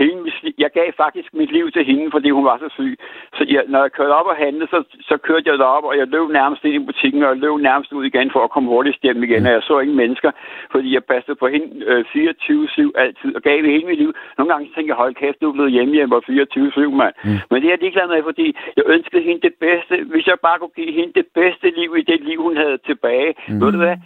[0.00, 2.98] Hele mit, jeg gav faktisk mit liv til hende, fordi hun var så syg.
[3.36, 6.06] Så jeg, når jeg kørte op og handlede, så, så kørte jeg derop, og jeg
[6.06, 9.02] løb nærmest ind i butikken, og jeg løb nærmest ud igen for at komme hurtigt
[9.02, 9.42] hjem igen.
[9.42, 9.46] Mm.
[9.46, 10.30] Og jeg så ingen mennesker,
[10.72, 14.10] fordi jeg passede på hende øh, 24-7 altid, og gav hele mit liv.
[14.38, 17.14] Nogle gange tænkte jeg, hold kæft, du er blevet hjemme hjem 24-7, mand.
[17.24, 17.38] Mm.
[17.50, 18.46] Men det er jeg ligeglad med, fordi
[18.76, 19.94] jeg ønskede hende det bedste.
[20.12, 23.30] Hvis jeg bare kunne give hende det bedste liv i det liv, hun havde tilbage.
[23.48, 23.60] Mm.
[23.60, 23.96] Ved du hvad?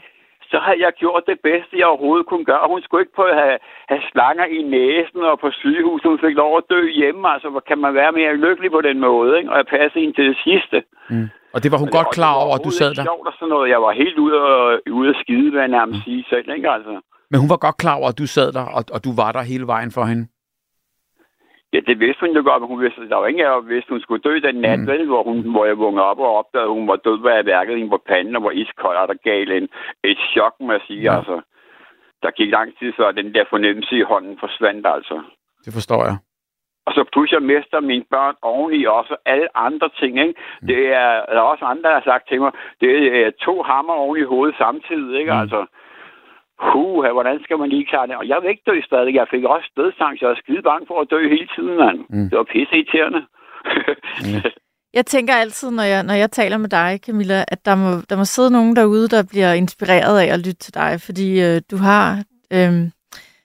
[0.52, 2.72] Så havde jeg gjort det bedste, jeg overhovedet kunne gøre.
[2.72, 3.58] Hun skulle ikke på at have,
[3.92, 6.02] have slanger i næsen og på sygehus.
[6.10, 7.22] Hun fik lov at dø hjemme.
[7.34, 9.38] Altså, kan man være mere lykkelig på den måde?
[9.38, 9.50] Ikke?
[9.52, 10.76] Og jeg passede ind til det sidste.
[11.10, 11.28] Mm.
[11.54, 13.02] Og det var hun godt klar over, at du sad der?
[13.02, 13.70] Det var sådan noget.
[13.74, 16.04] Jeg var helt ude, og, ude af skide, hvad jeg nærmest mm.
[16.06, 16.46] sige selv.
[16.56, 16.70] Ikke?
[16.70, 16.94] Altså.
[17.30, 19.42] Men hun var godt klar over, at du sad der, og, og du var der
[19.42, 20.24] hele vejen for hende?
[21.72, 24.00] Ja, det vidste hun jo godt, men hun vidste, der var ingen af vidste, hun
[24.00, 24.86] skulle dø den nat, mm.
[24.86, 27.46] vel, hvor, hun, hvor jeg vågnede op og opdagede, at hun var død, hvad jeg
[27.46, 29.68] værket hende på panden, og var iskold, og der gav en,
[30.04, 31.16] et chok, må jeg sige, ja.
[31.16, 31.40] altså.
[32.22, 35.22] Der gik lang tid før den der fornemmelse i hånden forsvandt, altså.
[35.64, 36.16] Det forstår jeg.
[36.86, 40.34] Og så pludselig mister mine børn oveni også alle andre ting, ikke?
[40.62, 40.66] Mm.
[40.66, 42.90] Det er, der er også andre, der har sagt til mig, det
[43.20, 45.32] er to hammer oven i hovedet samtidig, ikke?
[45.32, 45.40] Mm.
[45.40, 45.66] Altså,
[46.66, 48.16] Huh, hvordan skal man lige klare det?
[48.16, 49.14] Og jeg vil ikke dø stadig.
[49.14, 50.22] Jeg fik også dødsangst.
[50.22, 51.98] Jeg er skide bange for at dø hele tiden, mand.
[52.10, 52.28] Mm.
[52.30, 53.22] Det var pisse irriterende.
[54.26, 54.42] mm.
[54.94, 58.16] Jeg tænker altid, når jeg, når jeg taler med dig, Camilla, at der må, der
[58.16, 61.76] må sidde nogen derude, der bliver inspireret af at lytte til dig, fordi øh, du
[61.76, 62.72] har øh,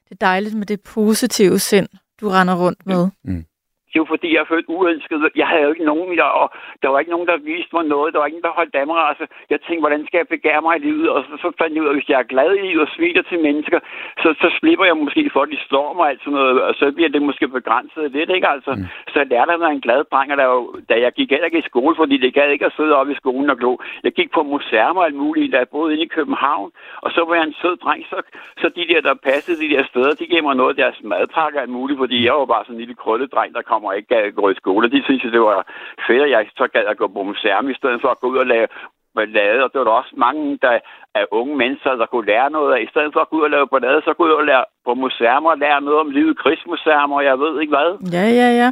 [0.05, 1.88] det er dejligt med det positive sind,
[2.22, 3.09] du render rundt med.
[3.24, 3.45] Mm.
[3.94, 5.32] Det var fordi, jeg er født uønsket.
[5.36, 6.48] Jeg havde jo ikke nogen, jeg, og
[6.82, 8.14] der var ikke nogen, der viste mig noget.
[8.14, 8.96] Der var ingen, der holdt dammer.
[8.96, 11.10] Altså, jeg tænkte, hvordan skal jeg begære mig i livet?
[11.10, 13.24] Og så, så fandt jeg ud af, at hvis jeg er glad i og smiler
[13.30, 13.80] til mennesker,
[14.24, 16.62] så, så slipper jeg måske for, at de slår mig alt sådan noget.
[16.62, 18.48] Og så bliver det måske begrænset lidt, ikke?
[18.56, 18.86] Altså, mm.
[19.12, 21.46] Så jeg lærte at være en glad dreng, og der jo, da jeg gik heller
[21.46, 23.72] ikke i skole, fordi det gad ikke at sidde oppe i skolen og glo.
[24.04, 26.72] Jeg gik på museer og alt muligt, da jeg boede inde i København.
[27.02, 28.18] Og så var jeg en sød dreng, så,
[28.62, 31.62] så de der, der passede de der steder, de gav mig noget af deres madpakker
[31.62, 34.14] alt muligt, fordi jeg var bare sådan en lille krøllet dreng, der kommer og ikke
[34.16, 34.92] gad gå i skole.
[34.96, 35.68] De synes, det var
[36.08, 38.38] fedt, at jeg så gad at gå på museum, i stedet for at gå ud
[38.44, 38.68] og lave
[39.16, 40.80] ballade, og det var der også mange der
[41.20, 42.80] af unge mennesker, der kunne lære noget af.
[42.82, 44.92] I stedet for at gå ud og lave ballade, så gå ud og lære på
[45.04, 47.90] museer og lære noget om livet, krigsmuseer, og jeg ved ikke hvad.
[48.18, 48.70] Ja, ja, ja.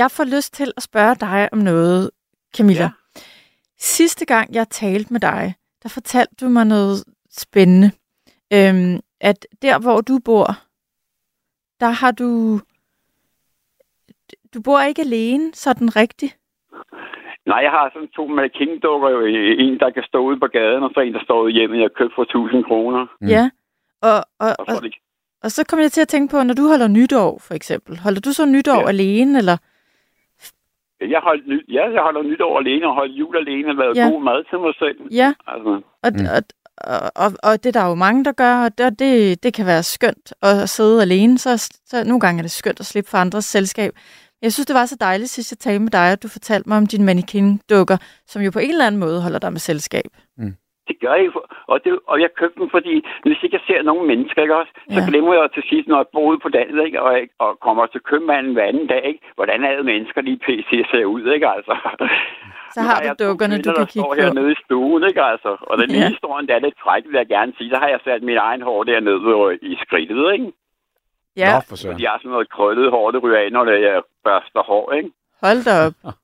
[0.00, 2.10] Jeg får lyst til at spørge dig om noget,
[2.56, 2.88] Camilla.
[2.88, 2.90] Ja.
[3.78, 6.96] Sidste gang, jeg talte med dig, der fortalte du mig noget
[7.42, 7.88] spændende.
[8.56, 10.46] Øhm, at der, hvor du bor,
[11.82, 12.60] der har du...
[14.54, 16.36] Du bor ikke alene, sådan rigtigt?
[17.46, 19.08] Nej, jeg har sådan to mannequin-dukker.
[19.64, 21.84] En, der kan stå ude på gaden, og så en, der står ude hjemme, jeg
[21.84, 23.06] har købt for 1000 kroner.
[23.20, 23.28] Mm.
[23.28, 23.50] Ja,
[24.02, 24.82] og, og, og, og,
[25.42, 27.98] og så kommer jeg til at tænke på, når du holder nytår, for eksempel.
[27.98, 28.88] Holder du så nytår ja.
[28.88, 29.56] alene, eller...
[31.00, 34.08] Jeg holdt, ny, ja, jeg holder nytår alene og holder jul alene og lavet ja.
[34.10, 34.98] god mad til mig selv.
[35.10, 35.80] Ja, altså.
[36.04, 36.26] og, mm.
[36.36, 36.42] og,
[36.76, 39.66] og, og, og det der er jo mange, der gør, og det, det, det kan
[39.66, 41.50] være skønt at sidde alene, så,
[41.86, 43.92] så nogle gange er det skønt at slippe for andres selskab.
[44.44, 46.78] Jeg synes, det var så dejligt, sidst jeg talte med dig, at du fortalte mig
[46.82, 47.98] om din mannequin-dukker,
[48.30, 50.10] som jo på en eller anden måde holder dig med selskab.
[50.40, 50.54] Mm.
[50.88, 51.30] Det gør jeg,
[51.72, 54.72] og, det, og jeg købte dem, fordi hvis ikke jeg ser nogen mennesker, ikke også,
[54.90, 54.94] ja.
[54.94, 57.12] så glemmer jeg til sidst, når jeg bor ude på landet, ikke, og,
[57.44, 61.22] og kommer til købmanden hver anden dag, ikke, hvordan alle mennesker lige pc ser ud,
[61.34, 61.74] ikke altså.
[62.74, 64.14] Så har du dukkerne, du kan kigge på.
[64.14, 65.52] Jeg står hernede i stuen, ikke altså.
[65.70, 65.94] Og den ja.
[65.94, 67.70] lige historien, der er lidt fræk, vil jeg gerne sige.
[67.74, 70.48] Så har jeg sat min egen hår dernede i skridtet, ikke?
[71.36, 71.54] Ja.
[71.54, 71.98] Nå, for søren.
[71.98, 75.10] De har sådan noget krøllet hår, det ryger ind, når jeg børster hår, ikke?
[75.42, 75.94] Hold da op.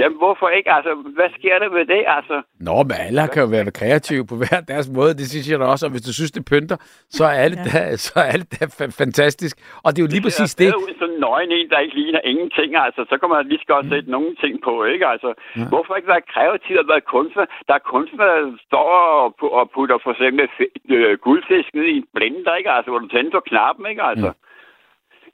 [0.00, 0.70] Jamen, hvorfor ikke?
[0.76, 2.36] Altså, hvad sker der med det, altså?
[2.68, 5.12] Nå, men alle kan jo være kreative på hver deres måde.
[5.20, 5.84] Det synes jeg da også.
[5.86, 6.76] Og hvis du synes, det pynter,
[7.16, 7.64] så er alle, ja.
[7.70, 8.66] der, så er alle der
[9.02, 9.54] fantastisk.
[9.84, 10.66] Og det er jo lige det præcis det.
[10.66, 13.00] Det er jo sådan nøgen en, der ikke ligner ingenting, altså.
[13.10, 13.92] Så kan man lige så godt mm.
[13.92, 14.14] sætte mm.
[14.16, 15.06] nogle ting på, ikke?
[15.14, 15.66] Altså, ja.
[15.72, 17.44] hvorfor ikke være kreativ og være kunstner?
[17.68, 18.86] Der er kunstner, der står
[19.60, 20.44] og putter for eksempel
[20.94, 22.70] øh, guldfisk ned i en blender, ikke?
[22.76, 24.02] Altså, hvor du tænder på knappen, ikke?
[24.10, 24.30] Altså.
[24.32, 24.43] Mm.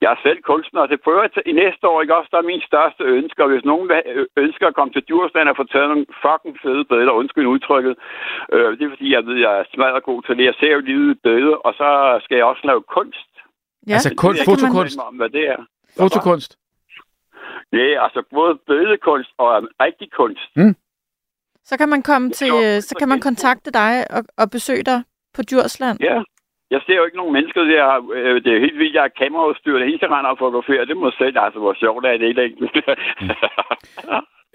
[0.02, 2.40] Jeg er selv kunstner, og det prøver jeg til, i næste år, ikke også, der
[2.40, 3.86] er min største ønske, og hvis nogen
[4.44, 7.94] ønsker at komme til Djursland og få taget nogle fucking fede billeder, undskyld udtrykket,
[8.54, 10.44] øh, det er fordi, jeg ved, jeg er smadret god til det.
[10.50, 11.88] Jeg ser jo livet billeder, og så
[12.24, 13.30] skal jeg også lave kunst.
[13.88, 13.92] Ja.
[13.96, 14.98] Altså kun, jeg fotokunst?
[15.08, 15.60] Om, hvad det er.
[16.00, 16.50] Fotokunst?
[17.72, 19.48] Ja, altså både billedkunst og
[19.80, 20.50] rigtig kunst.
[20.56, 20.74] Mm.
[21.64, 25.02] Så kan man komme til, så kan man kontakte dig og, og besøge dig
[25.34, 25.98] på Djursland?
[26.00, 26.22] Ja,
[26.70, 27.84] jeg ser jo ikke nogen mennesker der.
[28.14, 30.84] Øh, det er helt vildt, jeg har kameraudstyr, det hele render og fotograferer.
[30.84, 32.42] Det må selv, altså, hvor sjovt er det ikke.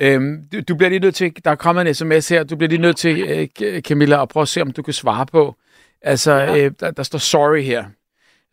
[0.05, 2.70] øhm, du, du bliver lige nødt til, der er kommet en sms her, du bliver
[2.70, 5.55] lige nødt til, øh, Camilla, at prøve at se, om du kan svare på.
[6.01, 6.66] Altså, ja.
[6.66, 7.84] øh, der, der står sorry her.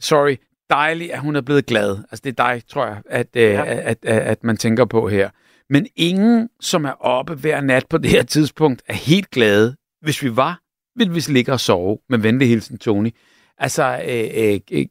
[0.00, 0.36] Sorry.
[0.70, 1.90] Dejligt, at hun er blevet glad.
[2.10, 3.64] Altså, det er dig, tror jeg, at, øh, ja.
[3.64, 5.30] at, at, at man tænker på her.
[5.70, 9.76] Men ingen, som er oppe hver nat på det her tidspunkt, er helt glade.
[10.00, 10.60] Hvis vi var,
[10.96, 11.98] ville vi ligge og sove.
[12.08, 13.10] Med venlig hilsen, Tony.
[13.58, 14.86] Altså, øh, øh, øh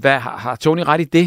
[0.00, 1.26] hvad, har, Tony ret i det?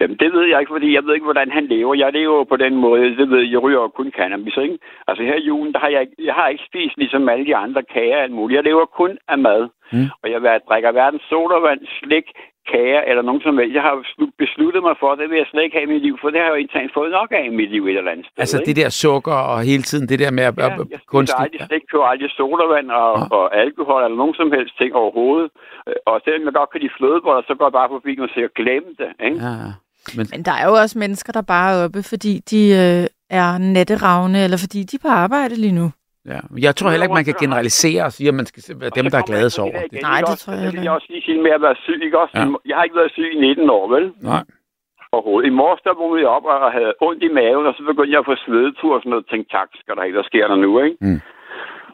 [0.00, 1.94] Jamen, det ved jeg ikke, fordi jeg ved ikke, hvordan han lever.
[1.94, 4.78] Jeg lever på den måde, det ved jeg, ryger kun cannabis, ikke?
[5.08, 7.82] Altså her i julen, der har jeg, jeg har ikke spist ligesom alle de andre
[7.82, 8.56] kager alt muligt.
[8.56, 9.68] Jeg lever kun af mad.
[9.92, 10.08] Mm.
[10.22, 12.26] Og jeg drikker hverken sodavand, slik,
[12.72, 13.74] kager eller nogen som helst.
[13.78, 13.94] Jeg har
[14.44, 16.38] besluttet mig for, at det vil jeg slet ikke have i mit liv, for det
[16.40, 18.40] har jeg jo indtaget fået nok af i mit liv et eller andet sted.
[18.42, 21.40] Altså det der sukker og hele tiden det der med at ja, jeg kunstigt...
[21.42, 23.36] aldrig slik, køber aldrig sodavand og, ja.
[23.36, 25.48] og alkohol eller nogen som helst ting overhovedet.
[26.10, 28.84] Og selvom jeg godt kan lide flødeboller, så går jeg bare forbi og siger, glem
[29.00, 29.10] det.
[29.26, 29.38] Ikke?
[29.46, 29.54] Ja,
[30.16, 30.24] men...
[30.32, 33.04] Men der er jo også mennesker, der bare er oppe, fordi de øh,
[33.40, 35.88] er natteravne, eller fordi de er på arbejde lige nu.
[36.32, 36.40] Ja.
[36.66, 39.18] Jeg tror heller ikke, man kan generalisere og sige, at man skal være dem, der
[39.18, 39.78] er glade over.
[39.92, 40.02] Det.
[40.10, 40.84] Nej, det tror jeg ikke.
[40.84, 42.00] Jeg også lige sige med at være syg.
[42.06, 42.18] Ikke?
[42.22, 42.44] Også, ja.
[42.68, 44.04] Jeg har ikke været syg i 19 år, vel?
[44.32, 44.44] Nej.
[45.12, 45.46] Overhovedet.
[45.50, 48.22] I morges der vågnede jeg op og havde ondt i maven, og så begyndte jeg
[48.22, 49.26] at få svedetur og sådan noget.
[49.30, 50.96] Tænkte, tak, skal der ikke, der sker der nu, ikke?
[51.00, 51.20] Mm.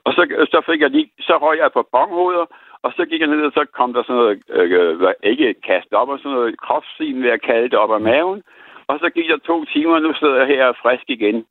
[0.07, 0.23] Og så,
[0.53, 2.47] så fik jeg lige, så røg jeg på bonghoveder,
[2.85, 6.09] og så gik jeg ned, og så kom der sådan noget, øh, ikke kastet op,
[6.09, 8.43] og sådan noget kropssim, vil jeg kalde det, op af maven.
[8.91, 11.45] Og så gik der to timer, og nu sidder jeg her frisk igen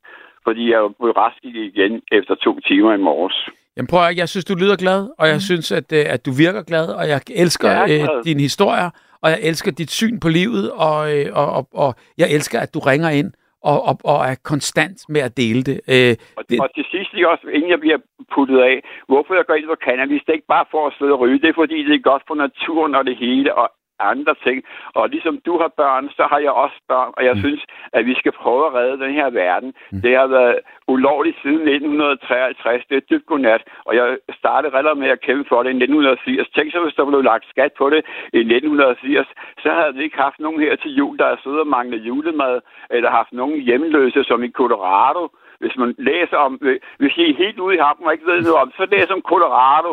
[0.44, 3.48] fordi jeg blev rask igen efter to timer i morges.
[3.76, 5.48] Jamen prøv at, jeg synes, du lyder glad, og jeg mm.
[5.50, 8.90] synes, at, øh, at du virker glad, og jeg elsker jeg øh, dine historier,
[9.22, 12.74] og jeg elsker dit syn på livet, og, øh, og, og, og jeg elsker, at
[12.74, 13.32] du ringer ind
[13.70, 15.78] og, og, og er konstant med at dele det.
[15.94, 16.60] Øh, og, det.
[16.62, 18.00] og til sidst, også, inden jeg bliver
[18.34, 18.76] puttet af,
[19.10, 21.40] hvorfor jeg går ind på cannabis, det er ikke bare for at sidde og ryge,
[21.42, 23.66] det er fordi, det er godt for naturen og det hele, og
[24.12, 24.58] andre ting.
[24.94, 27.40] Og ligesom du har børn, så har jeg også børn, og jeg mm.
[27.40, 29.74] synes, at vi skal prøve at redde den her verden.
[29.92, 30.00] Mm.
[30.04, 32.84] Det har været ulovligt siden 1953.
[32.88, 34.06] Det er dybt godnat, og jeg
[34.40, 36.48] startede relativt med at kæmpe for det i 1980.
[36.48, 38.02] Tænk så, hvis der blev lagt skat på det
[38.38, 39.28] i 1980,
[39.62, 42.60] så havde vi ikke haft nogen her til jul, der er siddet og manglet julemad,
[42.90, 45.22] eller haft nogen hjemløse, som i Colorado,
[45.62, 46.52] hvis man læser om,
[47.00, 49.24] hvis I er helt ude i hampen og ikke ved noget om, så læser om
[49.32, 49.90] Colorado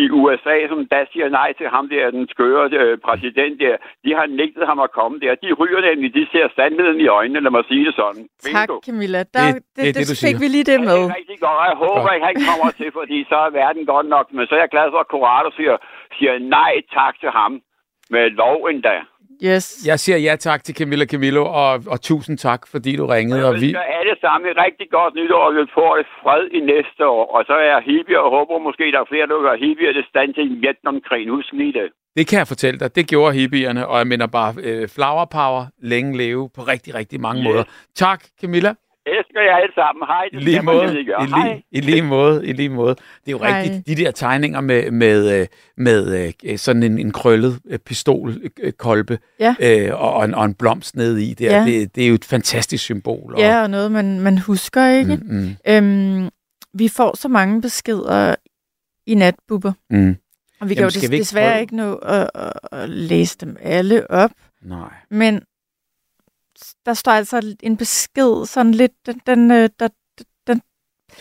[0.00, 3.74] i USA, som da siger nej til ham der, den skøre øh, præsident der.
[4.04, 5.32] De har nægtet ham at komme der.
[5.44, 8.22] De ryger nemlig, de ser sandheden i øjnene, lad mig sige det sådan.
[8.56, 9.20] Tak, Camilla.
[9.36, 11.00] Der, det, det, det, det, det fik vi lige det med.
[11.00, 14.08] Det er rigtig godt, jeg håber ikke, han kommer til, fordi så er verden godt
[14.14, 14.26] nok.
[14.36, 15.74] Men så er jeg glad for, at Colorado siger,
[16.16, 17.52] siger nej tak til ham
[18.10, 18.96] med lov endda.
[19.42, 19.86] Yes.
[19.86, 23.48] Jeg siger ja tak til Camilla Camillo, og, og tusind tak, fordi du ringede.
[23.48, 27.06] Og vi alle sammen et rigtig godt nytår, og vi får et fred i næste
[27.06, 27.24] år.
[27.36, 30.04] Og så er jeg hippie, og håber måske, der er flere, der gør hippie, det
[30.12, 31.28] stand til Vietnamkrigen.
[31.28, 31.88] Husk lige det.
[32.16, 32.96] Det kan jeg fortælle dig.
[32.96, 37.20] Det gjorde hippierne, og jeg mener bare øh, flower power, længe leve på rigtig, rigtig
[37.20, 37.48] mange yes.
[37.48, 37.64] måder.
[37.94, 38.72] Tak, Camilla
[39.06, 40.02] elsker jer alle sammen.
[40.06, 40.24] Hej.
[40.32, 41.00] Det I lige måde.
[41.00, 42.46] I, lige, I lige måde.
[42.46, 42.94] I lige måde.
[42.94, 43.62] Det er jo Hej.
[43.62, 43.86] rigtigt.
[43.86, 45.46] De der tegninger med, med, øh,
[45.76, 49.54] med øh, sådan en, en krøllet øh, pistolkolbe ja.
[49.60, 51.64] øh, og, en, og en blomst ned i, det, ja.
[51.66, 53.34] det, det er jo et fantastisk symbol.
[53.34, 53.40] Og...
[53.40, 55.16] Ja, og noget, man, man husker, ikke?
[55.16, 55.56] Mm, mm.
[55.68, 56.28] Øhm,
[56.74, 58.34] vi får så mange beskeder
[59.06, 59.72] i natbubber.
[59.90, 60.16] Mm.
[60.60, 61.60] Og vi Jamen, kan jo des- vi ikke desværre prøve?
[61.60, 64.30] ikke nå at, at, at læse dem alle op.
[64.62, 64.88] Nej.
[65.10, 65.42] Men
[66.86, 69.88] der står altså en besked, sådan lidt, den, den, øh, der,
[70.46, 70.62] den,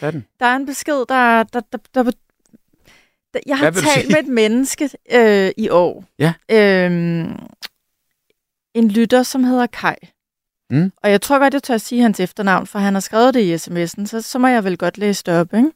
[0.02, 0.26] den.
[0.40, 2.04] der er en besked, der, der, der, der,
[3.34, 6.06] der jeg har talt med et menneske øh, i år.
[6.20, 6.34] Ja.
[6.52, 7.36] Øhm,
[8.74, 9.96] en lytter, som hedder Kai.
[10.70, 10.92] Mm.
[11.04, 13.42] Og jeg tror godt, jeg tør at sige hans efternavn, for han har skrevet det
[13.42, 15.72] i sms'en, så, så må jeg vel godt læse det op, ikke?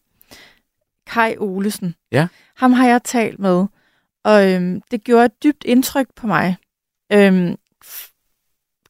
[1.07, 1.95] Kai Olesen.
[2.11, 2.27] Ja.
[2.55, 3.65] Ham har jeg talt med,
[4.23, 6.55] og øhm, det gjorde et dybt indtryk på mig.
[7.11, 7.55] Øhm,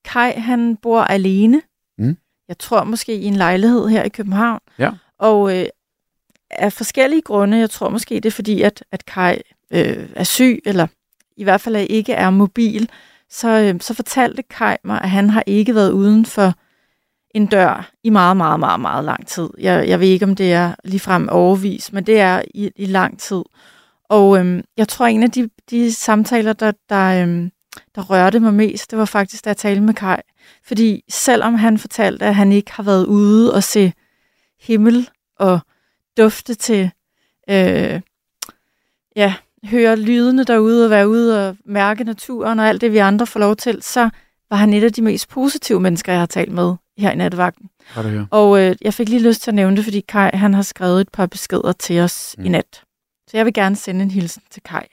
[0.08, 1.62] Kai, han bor alene.
[1.98, 2.18] Mm.
[2.48, 4.60] Jeg tror måske i en lejlighed her i København.
[4.80, 4.92] Ja.
[5.20, 5.66] Og øh,
[6.52, 9.38] af forskellige grunde, jeg tror måske det er fordi, at, at Kai
[9.72, 10.88] øh, er syg, eller
[11.38, 12.90] i hvert fald ikke er mobil,
[13.30, 16.54] så, øh, så fortalte Kai mig, at han har ikke været uden for
[17.36, 19.50] en dør i meget, meget, meget, meget lang tid.
[19.60, 23.20] Jeg, jeg ved ikke, om det er ligefrem overvis, men det er i, i lang
[23.20, 23.44] tid.
[24.10, 27.52] Og øhm, jeg tror, en af de, de samtaler, der, der, øhm,
[27.96, 30.18] der rørte mig mest, det var faktisk, da jeg talte med Kai.
[30.64, 33.94] Fordi selvom han fortalte, at han ikke har været ude og se
[34.62, 35.10] himmel
[35.40, 35.60] og
[36.18, 36.92] dufte til,
[37.50, 38.02] øh,
[39.16, 43.28] ja, høre lydene derude og være ude og mærke naturen og alt det, vi andre
[43.28, 44.10] får lov til, så
[44.50, 47.70] var han et af de mest positive mennesker, jeg har talt med her i nattevagten.
[48.32, 51.02] Og øh, jeg fik lige lyst til at nævne det, fordi Kai han har skrevet
[51.02, 52.46] et par beskeder til os mm.
[52.46, 52.84] i nat.
[53.28, 54.86] Så jeg vil gerne sende en hilsen til Kai.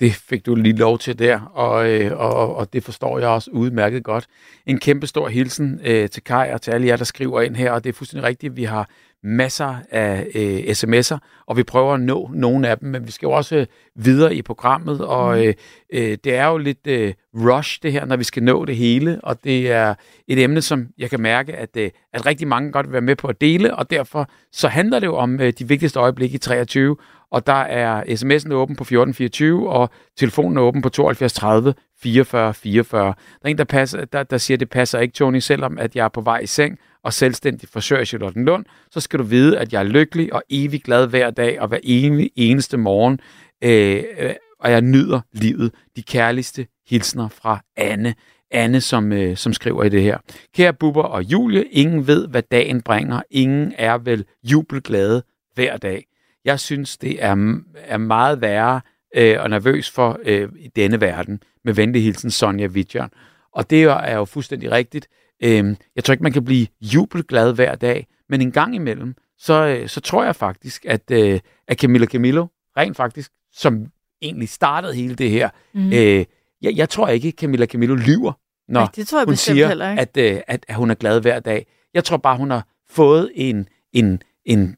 [0.00, 3.50] Det fik du lige lov til der, og, øh, og, og det forstår jeg også
[3.50, 4.26] udmærket godt.
[4.66, 7.72] En kæmpe stor hilsen øh, til Kai og til alle jer, der skriver ind her,
[7.72, 8.88] og det er fuldstændig rigtigt, vi har
[9.22, 13.26] masser af øh, sms'er, og vi prøver at nå nogle af dem, men vi skal
[13.26, 15.42] jo også øh, videre i programmet, og mm.
[15.42, 15.54] øh,
[15.92, 19.20] øh, det er jo lidt øh, rush det her, når vi skal nå det hele,
[19.22, 19.94] og det er
[20.28, 23.16] et emne, som jeg kan mærke, at, øh, at rigtig mange godt vil være med
[23.16, 26.38] på at dele, og derfor så handler det jo om øh, de vigtigste øjeblikke i
[26.38, 26.96] 23,
[27.30, 32.54] og der er sms'en åben på 1424, og telefonen er åben på 72 30 44
[32.54, 33.04] 44.
[33.06, 33.12] Der
[33.44, 36.04] er en, der, passer, der, der siger, at det passer ikke, Tony, selvom at jeg
[36.04, 39.72] er på vej i seng og selvstændig forsørger Charlotte Lund, så skal du vide, at
[39.72, 43.20] jeg er lykkelig og evig glad hver dag og hver eneste, eneste morgen,
[43.64, 45.72] øh, øh, og jeg nyder livet.
[45.96, 48.14] De kærligste hilsner fra Anne.
[48.50, 50.18] Anne, som, øh, som skriver i det her.
[50.54, 53.22] Kære Bubber og Julie, ingen ved, hvad dagen bringer.
[53.30, 55.22] Ingen er vel jubelglade
[55.54, 56.04] hver dag.
[56.46, 58.80] Jeg synes, det er, er meget værre
[59.16, 61.42] øh, og nervøs for øh, i denne verden.
[61.64, 63.10] Med venlig hilsen, Sonja Vidjørn.
[63.52, 65.08] Og det er jo fuldstændig rigtigt.
[65.42, 69.66] Øh, jeg tror ikke, man kan blive jubelglad hver dag, men en gang imellem, så,
[69.66, 73.86] øh, så tror jeg faktisk, at, øh, at Camilla Camillo, rent faktisk, som
[74.22, 75.92] egentlig startede hele det her, mm.
[75.92, 76.24] øh,
[76.62, 78.32] jeg, jeg tror ikke, Camilla Camillo lyver,
[78.68, 79.84] når Nej, det tror jeg hun siger, ikke.
[79.84, 81.66] At, øh, at, at hun er glad hver dag.
[81.94, 84.76] Jeg tror bare, hun har fået en, en, en,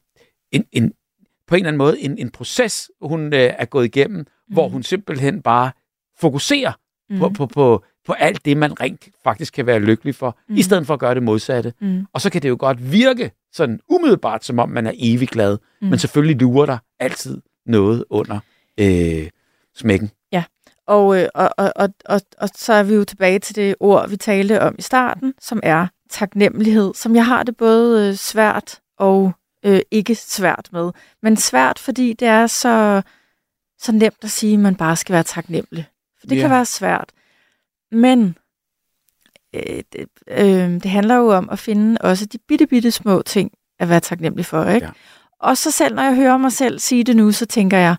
[0.51, 0.93] en, en
[1.49, 4.53] på en eller anden måde en, en proces, hun øh, er gået igennem, mm.
[4.53, 5.71] hvor hun simpelthen bare
[6.19, 6.71] fokuserer
[7.09, 7.19] mm.
[7.19, 10.55] på, på, på, på alt det, man rent faktisk kan være lykkelig for, mm.
[10.55, 11.73] i stedet for at gøre det modsatte.
[11.81, 12.05] Mm.
[12.13, 15.57] Og så kan det jo godt virke sådan umiddelbart, som om man er evig glad,
[15.81, 15.87] mm.
[15.87, 18.39] men selvfølgelig lurer der altid noget under
[18.79, 19.29] øh,
[19.75, 20.11] smækken.
[20.31, 20.43] Ja,
[20.87, 24.09] og, øh, og, og, og, og, og så er vi jo tilbage til det ord,
[24.09, 28.79] vi talte om i starten, som er taknemmelighed, som jeg har det både øh, svært
[28.97, 29.33] og
[29.65, 30.91] øh, ikke svært med.
[31.21, 33.01] Men svært, fordi det er så,
[33.79, 35.87] så nemt at sige, at man bare skal være taknemmelig
[36.19, 36.41] For det Ja.
[36.41, 37.11] kan være svært.
[37.91, 38.37] Men
[39.55, 43.51] øh, det, øh, det handler jo om at finde også de bitte, bitte små ting
[43.79, 44.85] at være taknemmelig for, ikke?
[44.87, 44.91] Ja.
[45.39, 47.95] Og så selv, når jeg hører mig selv sige det nu, så tænker jeg,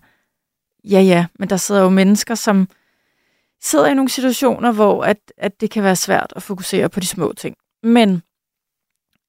[0.83, 2.67] ja, ja, men der sidder jo mennesker, som
[3.61, 7.07] sidder i nogle situationer, hvor at, at det kan være svært at fokusere på de
[7.07, 7.55] små ting.
[7.83, 8.21] Men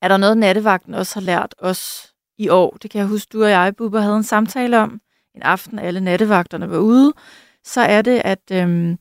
[0.02, 2.11] er der noget, nattevagten også har lært os
[2.42, 2.76] i år?
[2.82, 5.00] Det kan jeg huske, du og jeg, Bubber, havde en samtale om
[5.34, 7.12] en aften, alle nattevagterne var ude.
[7.64, 8.98] Så er det, at øhm,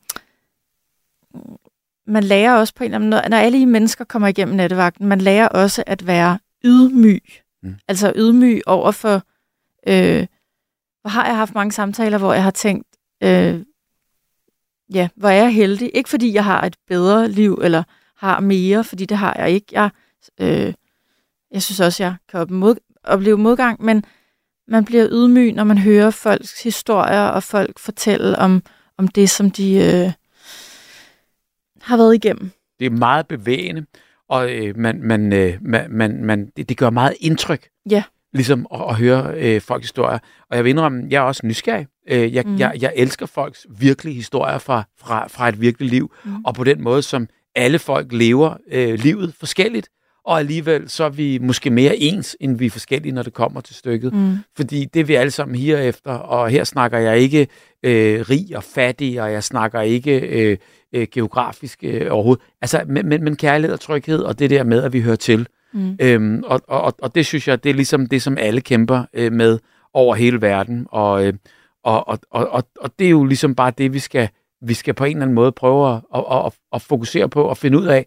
[2.07, 5.07] man lærer også på en eller anden måde, når alle I mennesker kommer igennem nattevagten,
[5.07, 7.23] man lærer også at være ydmyg.
[7.63, 7.75] Mm.
[7.87, 9.23] Altså ydmyg over for,
[9.87, 10.27] øh,
[11.01, 12.87] hvor har jeg haft mange samtaler, hvor jeg har tænkt,
[13.23, 13.61] øh,
[14.93, 15.91] ja, hvor er jeg heldig.
[15.93, 17.83] Ikke fordi jeg har et bedre liv, eller
[18.17, 19.67] har mere, fordi det har jeg ikke.
[19.71, 19.89] Jeg,
[20.39, 20.73] øh,
[21.51, 24.03] jeg synes også, jeg kan op- mod, opleve modgang, men
[24.67, 28.63] man bliver ydmyg, når man hører folks historier, og folk fortælle om,
[28.97, 30.11] om det, som de øh,
[31.81, 32.51] har været igennem.
[32.79, 33.85] Det er meget bevægende,
[34.29, 37.67] og øh, man, man, øh, man, man, man, det, det gør meget indtryk.
[37.89, 38.03] Ja.
[38.33, 40.19] Ligesom at, at høre øh, folks historier.
[40.49, 41.87] Og jeg vil indrømme, jeg er også nysgerrig.
[42.09, 42.57] Øh, jeg, Mm.
[42.59, 46.13] jeg, jeg elsker folks virkelige historier fra, fra, fra et virkeligt liv.
[46.23, 46.45] Mm.
[46.45, 49.89] Og på den måde, som alle folk lever øh, livet forskelligt.
[50.31, 53.61] Og alligevel så er vi måske mere ens, end vi er forskellige, når det kommer
[53.61, 54.13] til stykket.
[54.13, 54.37] Mm.
[54.57, 57.47] Fordi det vi alle sammen her efter, og her snakker jeg ikke
[57.83, 60.57] øh, rig og fattig, og jeg snakker ikke øh,
[60.93, 62.43] øh, geografisk øh, overhovedet.
[62.61, 65.47] Altså, men, men, men kærlighed og tryghed, og det der med, at vi hører til.
[65.73, 65.97] Mm.
[66.01, 69.31] Øhm, og, og, og det synes jeg, det er ligesom det, som alle kæmper øh,
[69.31, 69.59] med
[69.93, 70.87] over hele verden.
[70.89, 71.33] Og, øh,
[71.83, 74.29] og, og, og, og, og det er jo ligesom bare det, vi skal,
[74.61, 77.57] vi skal på en eller anden måde prøve at, at, at, at fokusere på og
[77.57, 78.05] finde ud af,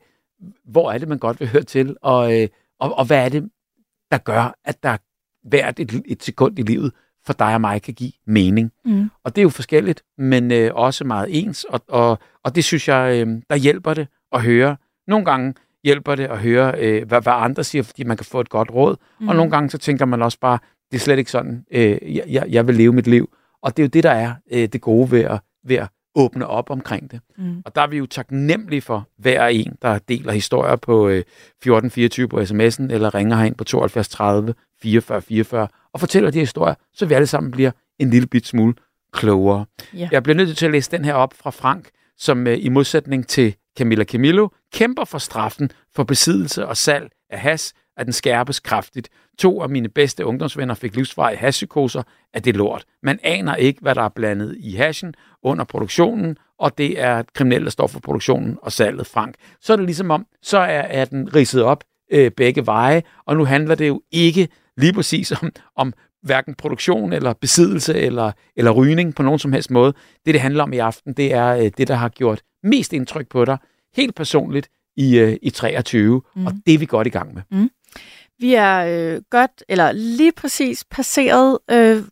[0.65, 2.49] hvor er det, man godt vil høre til, og, øh,
[2.81, 3.51] og, og hvad er det,
[4.11, 4.97] der gør, at der
[5.49, 6.93] hvert et, et sekund i livet
[7.27, 8.73] for dig og mig kan give mening.
[8.85, 9.11] Mm.
[9.25, 12.89] Og det er jo forskelligt, men øh, også meget ens, og, og, og det synes
[12.89, 14.77] jeg, øh, der hjælper det at høre.
[15.07, 15.55] Nogle gange
[15.85, 18.71] hjælper det at høre, øh, hvad, hvad andre siger, fordi man kan få et godt
[18.71, 19.29] råd, mm.
[19.29, 20.59] og nogle gange så tænker man også bare,
[20.91, 23.35] det er slet ikke sådan, øh, jeg, jeg, vil leve mit liv.
[23.63, 26.47] Og det er jo det, der er øh, det gode ved at, ved at åbne
[26.47, 27.21] op omkring det.
[27.39, 27.63] Mm.
[27.65, 32.29] Og der er vi jo taknemmelige for hver en, der deler historier på øh, 1424
[32.29, 37.07] på sms'en, eller ringer herind på 72 30 44 44, og fortæller de historier, så
[37.07, 38.75] vi alle sammen bliver en lille bit smule
[39.13, 39.65] klogere.
[39.95, 40.09] Ja.
[40.13, 43.27] Jeg bliver nødt til at læse den her op fra Frank, som øh, i modsætning
[43.27, 48.61] til Camilla Camillo kæmper for straffen for besiddelse og salg af has, at den skærpes
[48.61, 49.09] kraftigt.
[49.39, 52.03] To af mine bedste ungdomsvenner fik livsvarige hashpsykoser
[52.35, 52.85] af det lort.
[53.03, 55.15] Man aner ikke, hvad der er blandet i hashen
[55.45, 59.35] under produktionen, og det er kriminelle, der står for produktionen og salget, Frank.
[59.61, 63.37] Så er det ligesom om, så er, er den ridset op øh, begge veje, og
[63.37, 65.93] nu handler det jo ikke lige præcis om, om
[66.23, 69.93] hverken produktion eller besiddelse eller, eller rygning på nogen som helst måde.
[70.27, 73.29] Det, det handler om i aften, det er øh, det, der har gjort mest indtryk
[73.29, 73.59] på dig,
[73.97, 76.47] helt personligt i, øh, i 23, mm.
[76.47, 77.43] og det er vi godt i gang med.
[78.39, 78.77] Vi er
[79.15, 82.03] øh, godt, eller lige præcis passeret øh,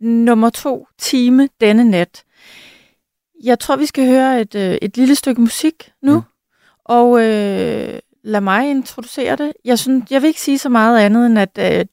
[0.00, 2.24] nummer to time denne nat.
[3.44, 6.22] Jeg tror, vi skal høre et, øh, et lille stykke musik nu, mm.
[6.84, 9.52] og øh, lad mig introducere det.
[9.64, 11.86] Jeg, synes, jeg vil ikke sige så meget andet, end at øh,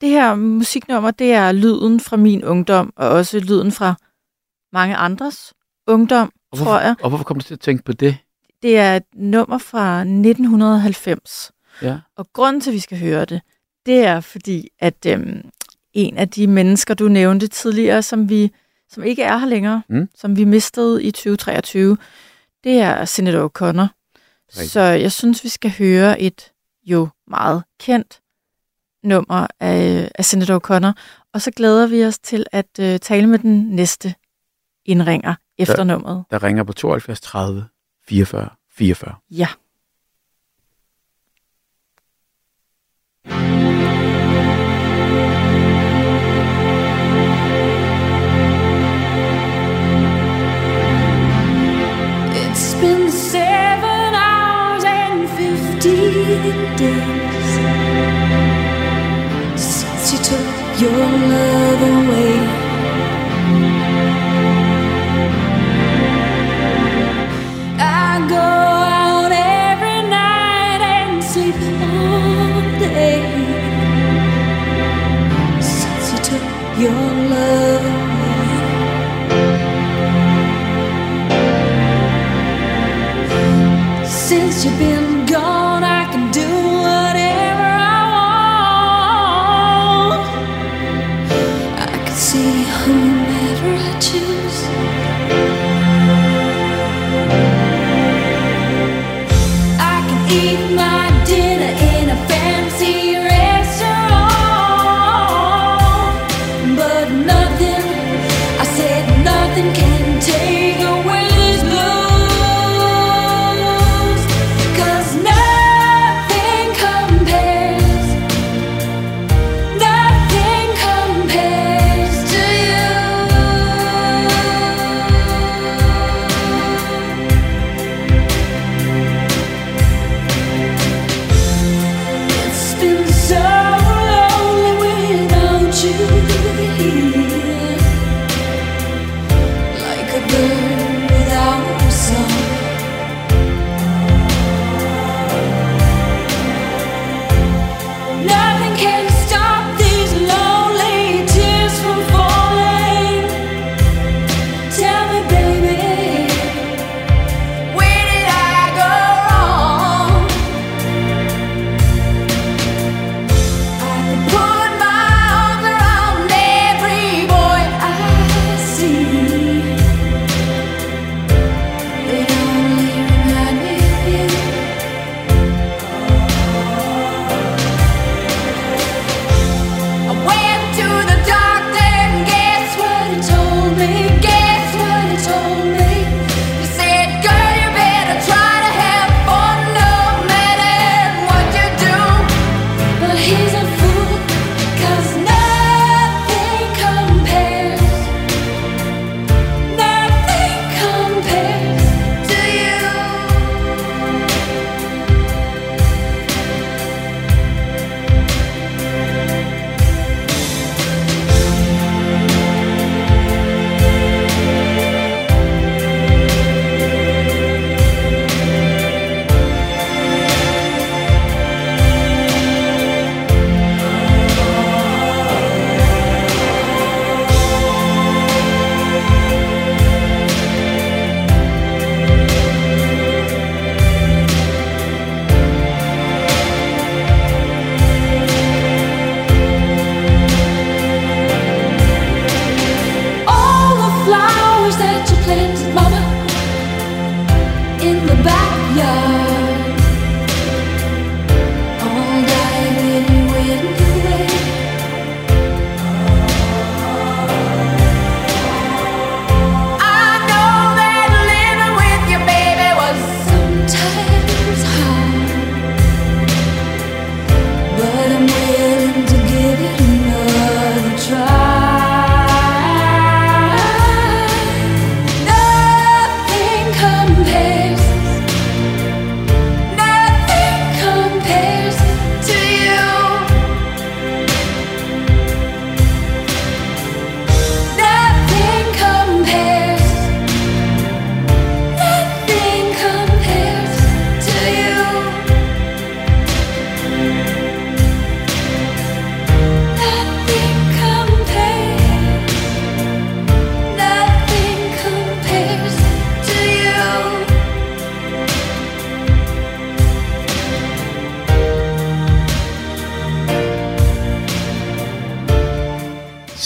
[0.00, 3.94] det her musiknummer, det er lyden fra min ungdom, og også lyden fra
[4.72, 5.54] mange andres
[5.86, 6.94] ungdom, Og tror hvorfor, jeg.
[7.02, 8.16] og hvorfor kom du til at tænke på det?
[8.62, 11.52] Det er et nummer fra 1990.
[11.82, 11.98] Ja.
[12.16, 13.40] Og grunden til, at vi skal høre det,
[13.86, 15.50] det er fordi, at øhm,
[15.92, 18.52] en af de mennesker, du nævnte tidligere, som vi
[18.90, 20.08] som ikke er her længere, Mm.
[20.14, 21.96] som vi mistede i 2023,
[22.64, 23.86] det er Senator O'Connor.
[24.48, 26.52] Så jeg synes, vi skal høre et
[26.84, 28.20] jo meget kendt
[29.02, 30.92] nummer af, af Senator O'Connor,
[31.32, 34.14] og så glæder vi os til at øh, tale med den næste
[34.84, 35.84] indringer efter Ja.
[35.84, 36.24] nummeret.
[36.30, 37.66] Der ringer på 72 30
[38.08, 39.14] 44 44.
[39.30, 39.48] Ja.
[43.26, 43.73] It's
[56.52, 57.50] days
[59.56, 60.92] since you took your
[61.32, 62.33] love away.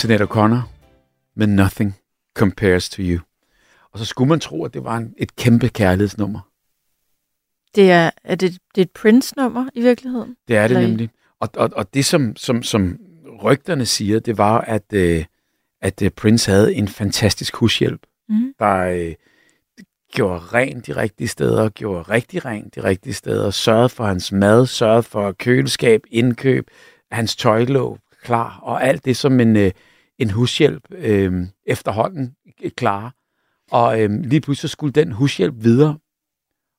[0.09, 0.61] Sinead O'Connor
[1.37, 1.95] med Nothing
[2.35, 3.21] Compares to You.
[3.93, 6.41] Og så skulle man tro, at det var en, et kæmpe kærlighedsnummer.
[7.75, 10.37] Det er, er det, det er et Prince-nummer i virkeligheden?
[10.49, 11.11] Det er det Eller nemlig.
[11.41, 12.99] Og, og, og det, som, som, som
[13.43, 15.25] rygterne siger, det var, at, øh,
[15.83, 18.55] at øh, Prince havde en fantastisk hushjælp, Mhm.
[18.59, 19.15] der øh,
[20.13, 24.67] gjorde rent de rigtige steder, gjorde rigtig rent de rigtige steder, sørgede for hans mad,
[24.67, 26.71] sørgede for køleskab, indkøb,
[27.11, 29.71] hans tøj lå klar, og alt det, som en, øh,
[30.19, 32.37] en hushjælp øh, efterhånden
[32.77, 33.11] klarer.
[33.71, 35.99] Og øh, lige pludselig skulle den hushjælp videre,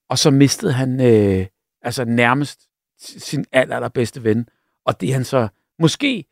[0.09, 1.45] og så mistede han øh,
[1.81, 2.61] altså nærmest
[2.99, 4.49] sin aller, allerbedste ven.
[4.85, 5.47] Og det han så
[5.79, 6.25] måske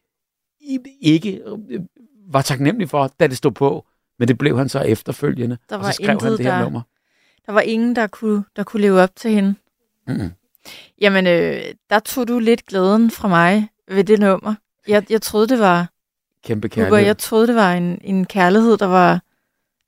[1.01, 1.79] ikke øh,
[2.27, 3.85] var taknemmelig for, da det stod på,
[4.19, 5.57] men det blev han så efterfølgende.
[5.69, 6.81] Der og var så skrev han intet, det her der- nummer.
[7.45, 9.55] Der var ingen, der kunne, der kunne leve op til hende.
[10.07, 10.31] Mm-mm.
[11.01, 14.55] Jamen, øh, der tog du lidt glæden fra mig ved det nummer.
[14.87, 15.89] Jeg, jeg troede, det var...
[16.47, 17.05] Kæmpe Hugo, kærlighed.
[17.05, 19.21] jeg troede, det var en, en kærlighed, der var,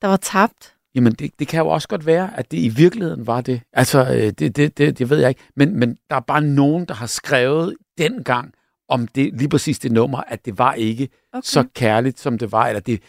[0.02, 0.76] der var tabt.
[0.96, 3.62] Jamen, det, det kan jo også godt være, at det i virkeligheden var det.
[3.74, 5.42] Altså, øh, det, det, det, det ved jeg ikke.
[5.56, 8.54] Men, men der er bare nogen, der har skrevet dengang
[8.90, 11.42] om det, lige præcis det nummer, at det var ikke Okay.
[11.46, 13.02] så kærligt, som det var, eller det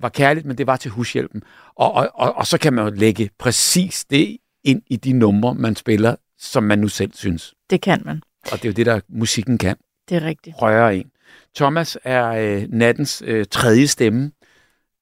[0.00, 1.42] var kærligt, men det var til hushjælpen.
[1.74, 5.54] Og, og, og, og så kan man jo lægge præcis det ind i de numre,
[5.54, 7.54] man spiller, som man nu selv synes.
[7.70, 8.22] Det kan man.
[8.52, 9.76] Og det er jo det, der musikken kan.
[10.08, 10.56] Det er rigtigt.
[10.62, 11.10] Røre en.
[11.56, 14.32] Thomas er øh, nattens øh, tredje stemme.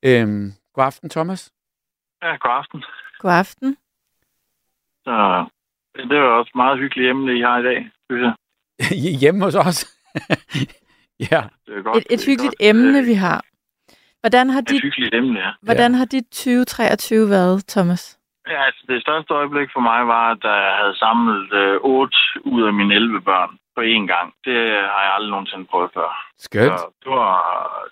[0.04, 1.52] Øhm, god aften, Thomas.
[2.22, 2.84] Ja, god aften.
[3.18, 3.76] God aften.
[5.04, 5.46] Så
[5.96, 8.34] det var også et meget hyggeligt emne, I har i dag, synes jeg.
[9.20, 9.78] Hjemme hos os.
[11.30, 11.42] ja.
[11.66, 11.96] Det er godt.
[11.96, 12.68] Et, et det er hyggeligt godt.
[12.68, 13.40] emne, vi har.
[14.20, 14.82] Hvordan har dit,
[15.12, 15.50] emne, ja.
[15.62, 18.18] hvordan har dit 2023 været, Thomas?
[18.48, 22.62] Ja, altså det største øjeblik for mig var, at jeg havde samlet øh, 8 ud
[22.62, 24.34] af mine 11 børn på én gang.
[24.44, 24.58] Det
[24.92, 26.08] har jeg aldrig nogensinde prøvet før.
[26.38, 26.80] Skønt.
[26.80, 27.34] Så det var,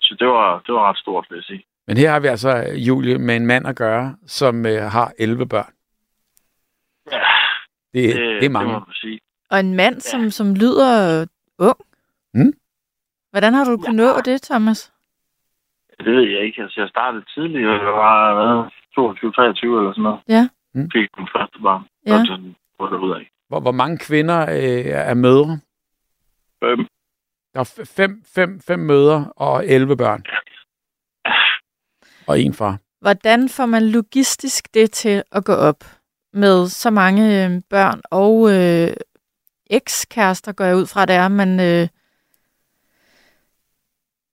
[0.01, 1.63] så det var, det var ret stort, vil jeg sige.
[1.87, 2.51] Men her har vi altså,
[2.87, 5.73] Julie, med en mand at gøre, som øh, har 11 børn.
[7.11, 7.19] Ja,
[7.93, 8.67] Det, det, det er mange.
[8.73, 9.19] Det må man sige.
[9.49, 11.25] Og en mand, som, som lyder
[11.59, 11.77] ung.
[12.33, 12.53] Mm.
[13.31, 14.93] Hvordan har du kunnet nå det, Thomas?
[15.97, 16.61] Det ved jeg ikke.
[16.61, 17.61] Altså, jeg startede tidligt.
[17.67, 20.19] Jeg var hvad, 22, 23 eller sådan noget.
[20.27, 20.49] Ja.
[20.73, 20.89] Mm.
[20.91, 21.83] Fik min første barn.
[22.07, 22.13] Ja.
[22.13, 22.55] Og sådan.
[23.47, 25.59] Hvor, hvor mange kvinder øh, er mødre?
[26.63, 26.87] Fem.
[27.53, 30.23] Der er fem, fem, fem mødre og 11 børn.
[32.27, 32.77] Og en far.
[33.01, 35.83] Hvordan får man logistisk det til at gå op
[36.33, 38.93] med så mange øh, børn og øh,
[39.69, 41.87] ekskærester, går jeg ud fra, det er, men øh,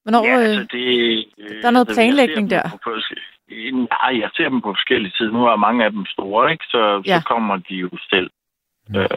[0.03, 0.87] hvornår, Ja, øh, altså det...
[1.39, 2.63] Øh, der er noget altså, planlægning der.
[2.85, 2.91] på
[3.73, 5.33] Nej, jeg ser dem på forskellige tider.
[5.33, 6.65] Nu er mange af dem store, ikke?
[6.65, 7.21] Så, Ja.
[7.21, 8.31] så kommer de jo selv.
[8.97, 9.09] Øh,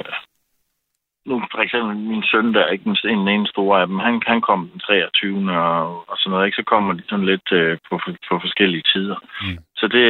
[1.25, 4.21] nu for eksempel min søn, der er ikke den den ene store af dem, han,
[4.27, 5.51] han kom den 23.
[5.57, 6.55] Og, og sådan noget, ikke?
[6.55, 7.99] Så kommer de sådan lidt øh, på,
[8.29, 9.17] på forskellige tider.
[9.41, 9.57] Mm.
[9.75, 10.05] Så, det,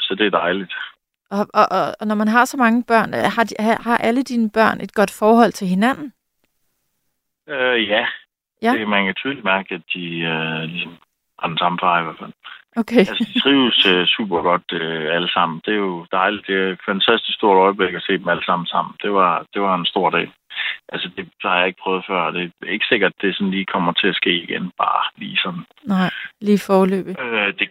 [0.00, 0.74] så det er dejligt.
[1.30, 3.96] og, og, og, og når man har så mange børn, øh, har, de, har, har
[3.98, 6.12] alle dine børn et godt forhold til hinanden?
[7.48, 8.06] Øh, ja.
[8.62, 8.72] Ja.
[8.72, 10.92] Det, man kan tydeligt mærke, at de øh, ligesom
[11.38, 12.32] har den samme far i hvert fald.
[12.76, 12.98] Okay.
[12.98, 15.60] Altså, de trives øh, super godt øh, alle sammen.
[15.64, 16.46] Det er jo dejligt.
[16.46, 18.94] Det er et fantastisk stort øjeblik at se dem alle sammen sammen.
[19.02, 20.32] Det var, det var en stor dag.
[20.88, 22.30] Altså, det har jeg ikke prøvet før.
[22.30, 24.72] Det er ikke sikkert, at det sådan lige kommer til at ske igen.
[24.78, 25.64] Bare lige sådan.
[25.84, 27.20] Nej, lige forløbig.
[27.20, 27.68] Øh, det,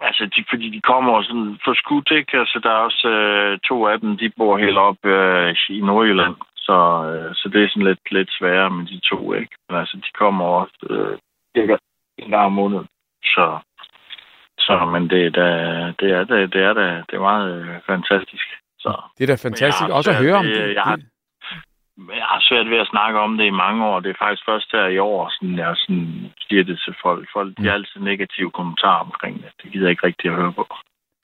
[0.00, 2.38] altså, de, fordi de kommer sådan for skudt, ikke?
[2.38, 6.36] Altså, der er også øh, to af dem, de bor helt op øh, i Nordjylland.
[6.56, 6.78] Så,
[7.10, 9.54] øh, så det er sådan lidt, lidt sværere med de to, ikke?
[9.68, 11.18] Men altså, de kommer også øh,
[11.56, 11.76] cirka
[12.18, 12.86] en gang om måneden.
[13.24, 13.58] Så,
[14.68, 18.46] så men det, da- det er det, det er da, det er meget øh, fantastisk.
[18.84, 20.74] Så, Det er da fantastisk Men jeg har også at høre om ved- det.
[20.74, 21.06] jeg har- det.
[22.20, 24.00] jeg har svært ved at snakke om det i mange år.
[24.00, 26.08] Det er faktisk først her i år, sådan, jeg sådan
[26.48, 27.28] siger det til folk.
[27.36, 27.66] Folk de Mm.
[27.66, 29.50] har altid negative kommentarer omkring det.
[29.62, 30.66] Det gider jeg ikke rigtig at høre på.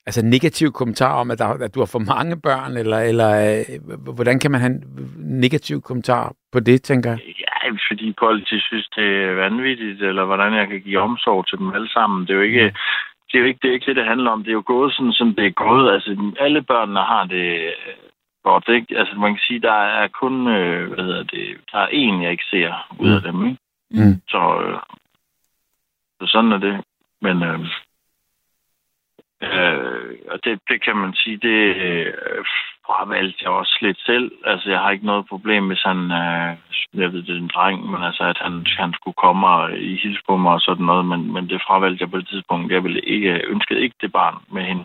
[0.06, 4.14] Altså negativ kommentar om, at, der, at du har for mange børn, eller, eller øh,
[4.18, 4.74] hvordan kan man have
[5.42, 7.18] negativ kommentar på det, tænker jeg?
[7.44, 11.58] Ja, fordi folk de synes, det er vanvittigt, eller hvordan jeg kan give omsorg til
[11.58, 12.22] dem alle sammen.
[12.26, 12.74] Det er jo ikke,
[13.34, 14.42] det, er jo ikke, det, er ikke det, det handler om.
[14.44, 15.92] Det er jo gået sådan, som det er gået.
[15.92, 17.94] Altså, alle børnene har det øh,
[18.44, 18.98] godt, ikke?
[18.98, 22.30] Altså, man kan sige, der er kun, øh, hvad hedder det, der er en, jeg
[22.30, 23.58] ikke ser ud af dem, ikke?
[23.90, 24.14] Mm.
[24.28, 24.78] Så, øh,
[26.20, 26.84] så sådan er det.
[27.20, 27.60] Men, øh,
[29.42, 32.14] øh, og det, det kan man sige, det øh,
[32.86, 34.32] fravalgte jeg også lidt selv.
[34.44, 36.50] Altså, jeg har ikke noget problem, hvis han, øh,
[37.02, 39.96] jeg ved, det er en dreng, men altså, at han, han skulle komme og i
[40.02, 42.72] hils på mig og sådan noget, men, men det fravalgte jeg på det tidspunkt.
[42.72, 44.84] Jeg ville ikke, ønskede ikke det barn med hende.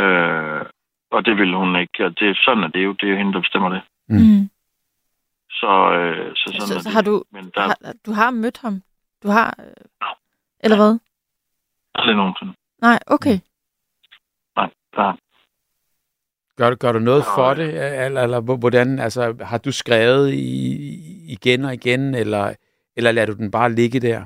[0.00, 0.64] Øh,
[1.10, 2.92] og det ville hun ikke, og det, sådan er det jo.
[2.92, 3.82] Det er jo hende, der bestemmer det.
[4.08, 4.50] Mm.
[5.50, 6.94] Så, øh, så sådan Så, er så det.
[6.94, 7.76] har du, Men der, har,
[8.06, 8.82] du har mødt ham?
[9.22, 9.54] Du har...
[9.58, 10.08] øh,
[10.64, 10.98] Eller hvad?
[11.94, 12.52] Aldrig nogensinde.
[12.80, 13.36] Nej, okay.
[14.56, 15.12] Nej, der,
[16.58, 17.68] Gør, du- gør du noget Nå, for det,
[18.06, 20.54] eller, eller hvor- hvordan, altså, har du skrevet i,
[21.32, 22.54] igen og igen, eller,
[22.96, 24.24] eller lader du den bare ligge der?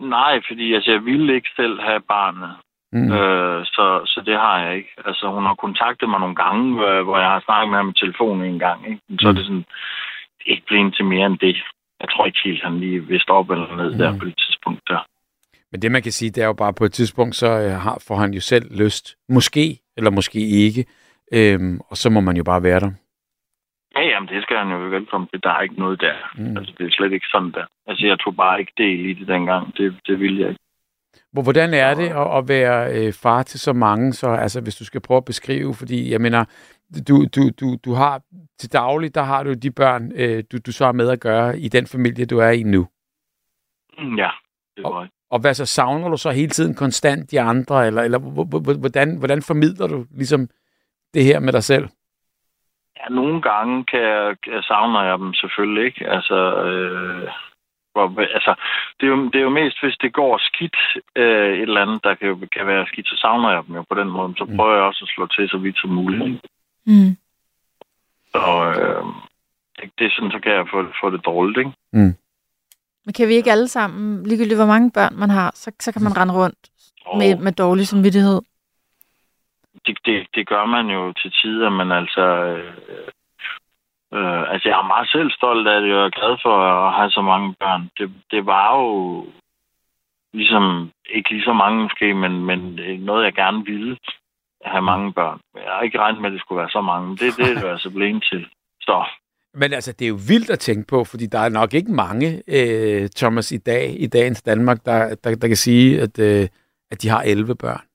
[0.00, 2.50] nej, fordi altså, jeg ville ikke selv have barnet.
[2.92, 3.12] Mm.
[3.12, 4.92] Øh, så, så det har jeg ikke.
[5.04, 7.98] Altså, hun har kontaktet mig nogle gange, hvor, hvor jeg har snakket med ham i
[8.02, 8.78] telefon en gang.
[8.90, 9.00] Ikke?
[9.08, 9.64] Men Så er det sådan,
[10.38, 11.56] det er ikke blevet til mere end det.
[12.00, 13.98] Jeg tror ikke helt, han lige vidste op eller ned mm.
[13.98, 15.06] der på det tidspunkt der.
[15.72, 18.02] Men det, man kan sige, det er jo bare på et tidspunkt, så øh, har,
[18.08, 19.16] får han jo selv lyst.
[19.28, 20.84] Måske, eller måske ikke.
[21.34, 22.90] Øhm, og så må man jo bare være der.
[23.96, 25.42] Ja, jamen, det skal han jo være velkommen til.
[25.42, 26.14] Der er ikke noget der.
[26.36, 26.56] Mm.
[26.56, 27.64] Altså, det er slet ikke sådan der.
[27.86, 29.76] Altså, jeg tog bare ikke del i det dengang.
[29.76, 30.60] Det, det ville jeg ikke.
[31.32, 34.76] Hvor- Hvordan er det at, at være øh, far til så mange, så, altså, hvis
[34.76, 35.74] du skal prøve at beskrive?
[35.74, 36.44] Fordi, jeg mener,
[37.08, 38.22] du, du, du, du har
[38.58, 41.58] til daglig, der har du de børn, øh, du, du så har med at gøre
[41.58, 42.86] i den familie, du er i nu.
[43.98, 44.30] Mm, Ja,
[44.76, 45.14] det var ikke.
[45.30, 48.58] Og hvad så, savner du så hele tiden konstant de andre, eller, eller hvor- hvor-
[48.60, 50.48] hvor- hvordan, hvordan formidler du ligesom
[51.14, 51.88] det her med dig selv?
[52.96, 56.08] Ja, nogle gange kan jeg, jeg savner jeg dem selvfølgelig ikke.
[56.08, 57.28] Altså, øh,
[57.92, 58.54] hvor, altså
[59.00, 60.76] det, er jo, det er jo mest, hvis det går skidt
[61.16, 63.82] øh, et eller andet, der kan, jo- kan være skidt, så savner jeg dem jo
[63.90, 64.34] på den måde.
[64.38, 64.56] Så Mm.
[64.56, 66.22] prøver jeg også at slå til så vidt som muligt.
[66.26, 66.40] ikke?
[66.86, 67.16] Mm.
[68.32, 68.44] Så
[68.80, 69.04] øh,
[69.76, 71.72] det, det er sådan, så kan jeg få, få det dårligt, ikke?
[73.04, 76.02] Men kan vi ikke alle sammen, ligegyldigt hvor mange børn man har, så, så kan
[76.02, 76.58] man rende rundt
[77.04, 78.40] Og med, med dårlig samvittighed?
[79.86, 82.24] Det, det, det gør man jo til tider, men altså...
[82.50, 82.74] Øh,
[84.14, 86.94] øh, altså, jeg er meget selv stolt af det, og jeg er glad for at
[86.98, 87.90] have så mange børn.
[87.98, 89.26] Det, det var jo
[90.32, 92.58] ligesom, ikke lige så mange måske, men, men
[93.00, 93.96] noget, jeg gerne ville
[94.64, 95.40] have mange børn.
[95.54, 97.10] Jeg har ikke regnet med, at det skulle være så mange.
[97.10, 98.46] Det, det er det altså blevet til.
[98.80, 99.04] Så
[99.54, 102.42] Men altså, det er jo vildt at tænke på, fordi der er nok ikke mange,
[102.48, 106.48] øh, Thomas, i dag, i dagens Danmark, der, der, der kan sige, at, øh,
[106.90, 107.89] at de har 11 børn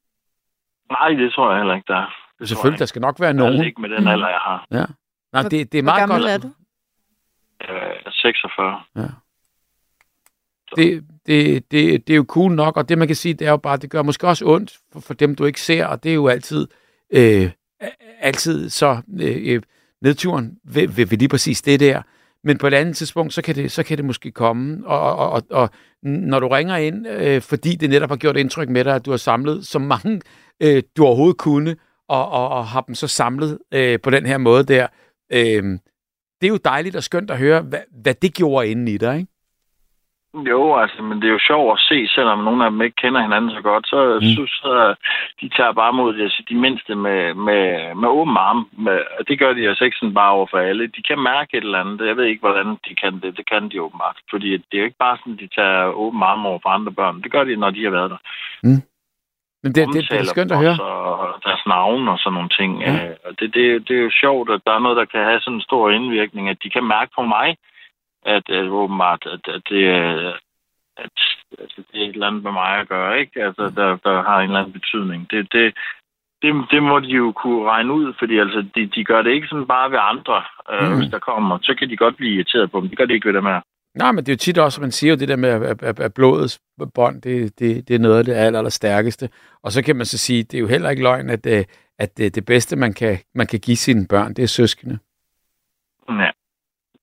[0.91, 2.13] nej, det tror jeg heller ikke, der er.
[2.39, 3.63] Det Selvfølgelig, der jeg skal nok være nogen.
[3.65, 4.65] ikke med den alder, jeg har.
[4.71, 4.77] Ja.
[4.77, 6.31] Nej, Hvor- det, det er Hvor meget gammel godt.
[6.31, 6.49] er du?
[7.67, 8.81] Jeg er 46.
[10.75, 13.51] det, det, det, det er jo cool nok, og det man kan sige, det er
[13.51, 16.09] jo bare, det gør måske også ondt for, for dem, du ikke ser, og det
[16.11, 16.67] er jo altid,
[17.13, 17.51] øh,
[18.19, 19.61] altid så øh,
[20.01, 22.01] nedturen ved, ved, ved lige præcis det der.
[22.43, 25.29] Men på et andet tidspunkt, så kan det, så kan det måske komme, og, og,
[25.31, 25.69] og, og
[26.03, 29.09] når du ringer ind, øh, fordi det netop har gjort indtryk med dig, at du
[29.11, 30.21] har samlet så mange,
[30.63, 31.75] øh, du overhovedet kunne,
[32.09, 34.87] og, og, og har dem så samlet øh, på den her måde der,
[35.33, 35.63] øh,
[36.41, 39.17] det er jo dejligt og skønt at høre, hvad, hvad det gjorde inden i dig,
[39.17, 39.31] ikke?
[40.51, 43.21] Jo, altså, men det er jo sjovt at se, selvom nogle af dem ikke kender
[43.21, 44.15] hinanden så godt, så Mm.
[44.15, 44.33] mm.
[44.35, 44.95] synes jeg,
[45.41, 48.67] de tager bare mod altså, de mindste med, med, med åben arm.
[48.85, 50.87] Med, og det gør de altså ikke sådan bare over for alle.
[50.87, 52.07] De kan mærke et eller andet.
[52.07, 53.37] Jeg ved ikke, hvordan de kan det.
[53.37, 54.17] Det kan de åbenbart.
[54.29, 57.21] Fordi det er jo ikke bare sådan, de tager åben arm over for andre børn.
[57.23, 58.17] Det gør de, når de har været der.
[59.65, 60.77] Men det, det, det er Omtaler skønt at høre.
[60.81, 62.71] Og deres navn og sådan nogle ting.
[62.81, 62.93] Ja.
[62.93, 63.11] Ja.
[63.25, 65.57] Og det, det, det er jo sjovt, at der er noget, der kan have sådan
[65.57, 67.47] en stor indvirkning, at de kan mærke på mig,
[68.25, 70.33] at, at åbenbart, at, at det er
[70.97, 71.15] at,
[71.63, 73.43] at det er et eller andet med mig at gøre, ikke?
[73.43, 75.31] Altså, der, der har en eller anden betydning.
[75.31, 75.73] Det, det,
[76.41, 79.47] det, det må de jo kunne regne ud, fordi altså, de, de gør det ikke
[79.47, 80.97] sådan bare ved andre, øh, Mm.
[80.97, 81.57] hvis der kommer.
[81.61, 82.89] Så kan de godt blive irriteret på dem.
[82.89, 83.61] Det gør de ikke ved dem her.
[83.95, 85.99] Nej, men det er jo tit også, man siger jo det der med, at, at,
[85.99, 86.61] at blodets
[86.95, 89.29] bånd, det, det, det er noget af det aller, aller stærkeste.
[89.63, 91.63] Og så kan man så sige, det er jo heller ikke løgn, at, øh,
[91.99, 94.99] at det, det bedste, man kan, man kan give sine børn, det er søskende.
[96.09, 96.31] Ja.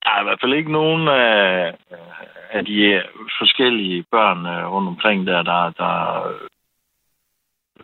[0.05, 1.75] Der er i hvert fald ikke nogen af,
[2.51, 3.03] af de øh,
[3.39, 6.23] forskellige børn øh, rundt omkring der, der, der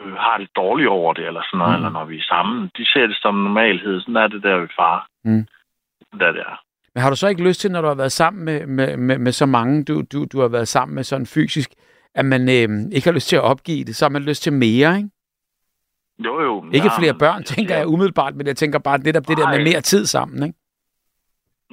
[0.01, 1.77] øh, har det dårligt over det, eller sådan noget, Mm.
[1.77, 2.71] eller når vi er sammen.
[2.77, 4.01] De ser det som normalhed.
[4.01, 5.07] Sådan er det der ved far.
[5.25, 5.47] Mm.
[6.13, 6.63] Sådan er det er.
[6.99, 9.19] Men har du så ikke lyst til, når du har været sammen med, med, med,
[9.19, 11.71] med så mange, du, du, du har været sammen med sådan fysisk,
[12.15, 14.53] at man øh, ikke har lyst til at opgive det, så har man lyst til
[14.53, 15.11] mere, ikke?
[16.27, 16.65] Jo, jo.
[16.73, 19.65] Ikke ja, flere børn, tænker jeg umiddelbart, men jeg tænker bare netop det der med
[19.65, 20.59] mere tid sammen, ikke?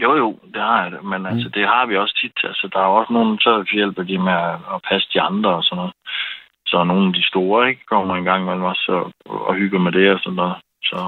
[0.04, 1.04] Jo, jo, det har jeg.
[1.04, 1.26] Men mm.
[1.26, 2.38] altså, det har vi også tit.
[2.44, 5.64] Altså, der er også nogen, så hjælper de med at, at passe de andre og
[5.64, 5.94] sådan noget.
[6.68, 9.12] Så nogle af de store, ikke, kommer en gang imellem også og,
[9.48, 10.56] og hygger med det og sådan noget.
[10.84, 11.00] Så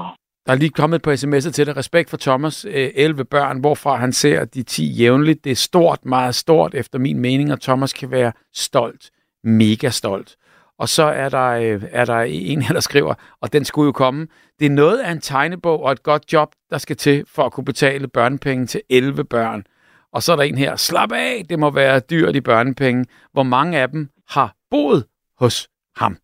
[0.48, 1.76] Der er lige kommet et par sms'er til dig.
[1.76, 5.44] Respekt for Thomas, øh, 11 børn, hvorfra han ser de 10 jævnligt.
[5.44, 9.10] Det er stort, meget stort efter min mening, og Thomas kan være stolt.
[9.44, 10.36] Mega stolt.
[10.78, 13.92] Og så er der, øh, er der en her, der skriver, og den skulle jo
[13.92, 14.26] komme.
[14.58, 17.52] Det er noget af en tegnebog og et godt job, der skal til for at
[17.52, 19.64] kunne betale børnepenge til 11 børn.
[20.12, 23.04] Og så er der en her, slap af, det må være dyrt i børnepenge.
[23.32, 25.04] Hvor mange af dem har boet
[25.38, 26.16] hos ham?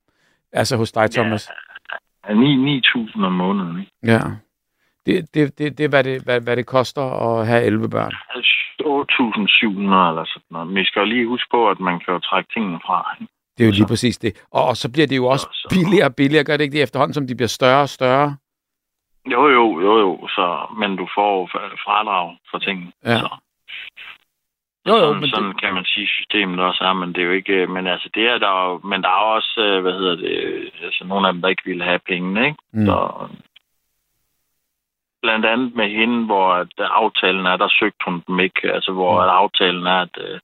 [0.53, 1.49] Altså hos dig, Thomas.
[1.49, 1.64] ja, 9
[2.29, 3.93] 9.000 om måneden, ikke?
[4.05, 4.21] Ja.
[5.07, 8.13] Det, det, det, det er, hvad det, hvad, hvad det koster at have 11 børn.
[8.35, 10.67] Altså, 8.700 eller sådan noget.
[10.67, 13.17] Men vi skal jo lige huske på, at man kan jo trække tingene fra.
[13.21, 13.33] Ikke?
[13.59, 14.33] Det er jo lige præcis det.
[14.51, 16.75] Og, og så bliver det jo også Så- så- billigere og billigere, gør det ikke
[16.77, 18.37] det, efterhånden som de bliver større og større?
[19.33, 20.29] Jo, jo, jo, jo.
[20.29, 20.47] Så,
[20.81, 21.47] men du får
[21.85, 22.93] fradrag for tingene.
[23.05, 23.19] Ja.
[23.19, 23.29] Så.
[24.89, 27.27] Jo, jo, sådan, men sådan det, kan man sige, systemet også er, men det er
[27.27, 27.53] jo ikke...
[27.53, 28.81] øh, Men altså, det er der jo...
[28.89, 30.31] Men der er også, øh, hvad hedder det...
[30.31, 32.59] øh, Altså, nogle af dem, der ikke ville have pengene, ikke?
[32.73, 32.87] Mm.
[32.87, 33.27] Så,
[35.23, 38.73] blandt andet med hende, hvor at aftalen er, der søgte hun dem ikke.
[38.73, 39.23] Altså, hvor Mm.
[39.25, 40.19] at aftalen er, at...
[40.21, 40.41] Øh,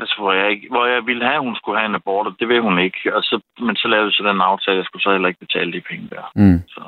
[0.00, 2.34] altså, hvor jeg, ikke, hvor jeg ville have, at hun skulle have en abort, og
[2.40, 3.16] det vil hun ikke.
[3.16, 5.40] Og så, men så lavede vi så den aftale, at jeg skulle så heller ikke
[5.46, 6.24] betale de penge der.
[6.34, 6.60] mm.
[6.68, 6.82] Så,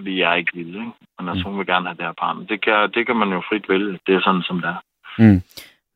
[0.00, 0.90] fordi jeg ikke vil, ikke?
[1.18, 2.46] Men altså, hun vil gerne have det her barn.
[2.48, 3.98] Det kan, det kan man jo frit vælge.
[4.06, 4.80] Det er sådan, som det er.
[5.18, 5.42] Mm.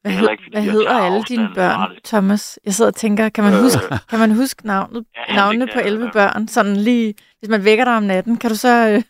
[0.02, 1.90] Hvad, hed, ikke, hvad jeg hedder alle dine børn.
[2.04, 2.58] Thomas?
[2.64, 3.60] Jeg sidder og tænker, kan man Øh.
[3.60, 5.86] huske, kan man huske navnet, Ja, navnene kan på jeg.
[5.88, 6.48] 11 børn?
[6.48, 8.74] Sådan lige, hvis man vækker dig om natten, kan du så...
[8.90, 9.02] Øh,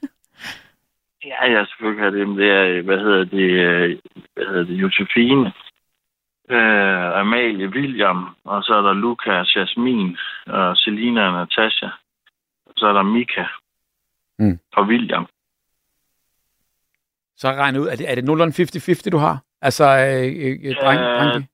[1.27, 2.37] Ja, jeg selvfølgelig have det.
[2.37, 3.99] Det er, hvad hedder det, øh,
[4.35, 5.53] hvad hedder det, Josefine,
[6.51, 10.17] øh, Amalie, William, og så er der Luca, Jasmin,
[10.47, 11.87] og Selina og Natasha.
[12.67, 13.45] Og så er der Mika
[14.39, 14.59] Mm.
[14.77, 15.27] og William.
[17.37, 19.39] Så regn ud, er det, er det nogenlunde 50-50, du har?
[19.63, 21.49] Altså, øh, øh, dreng, Øh, dreng,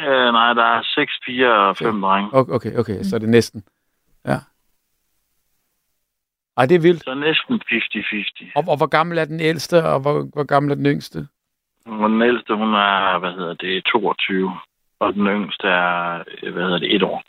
[0.00, 2.30] Øh, nej, der er seks piger og fem drenge.
[2.34, 3.64] okay, okay, okay, så er det næsten.
[4.26, 4.36] Ja.
[6.56, 7.04] Ej, det er vildt.
[7.04, 8.52] Så næsten 50-50.
[8.56, 11.28] Og, og hvor gammel er den ældste, og hvor, hvor gammel er den yngste?
[11.86, 14.52] Og den ældste, hun er, hvad hedder det, 22.
[14.98, 17.22] Og den yngste er, hvad hedder det, et år.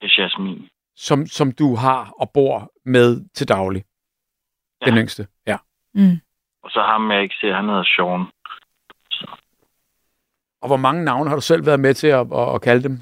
[0.00, 0.68] Det er Jasmin.
[1.06, 3.84] Som, som du har og bor med til daglig?
[4.84, 5.00] Den Ja.
[5.00, 5.56] yngste, ja.
[5.94, 6.20] mm.
[6.62, 8.26] Og så ham, jeg ikke ser, han hedder Sean.
[10.62, 13.00] Og hvor mange navne har du selv været med til at, at, at kalde dem?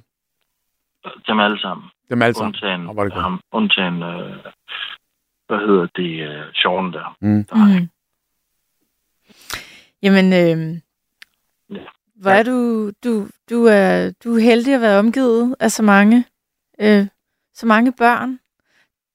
[1.26, 1.86] Dem alle sammen.
[2.10, 2.48] Dem alle sammen?
[2.54, 4.36] Undtagen, Og det ham, undtagen øh,
[5.46, 7.16] hvad hedder det, øh, Sean der.
[7.20, 7.46] Mm.
[7.52, 7.88] Mm.
[10.02, 10.80] Jamen, øh,
[11.76, 11.84] Ja.
[12.14, 16.24] hvor er du, du, du er, du er heldig at være omgivet af så mange,
[16.80, 17.06] øh,
[17.58, 18.30] så mange børn,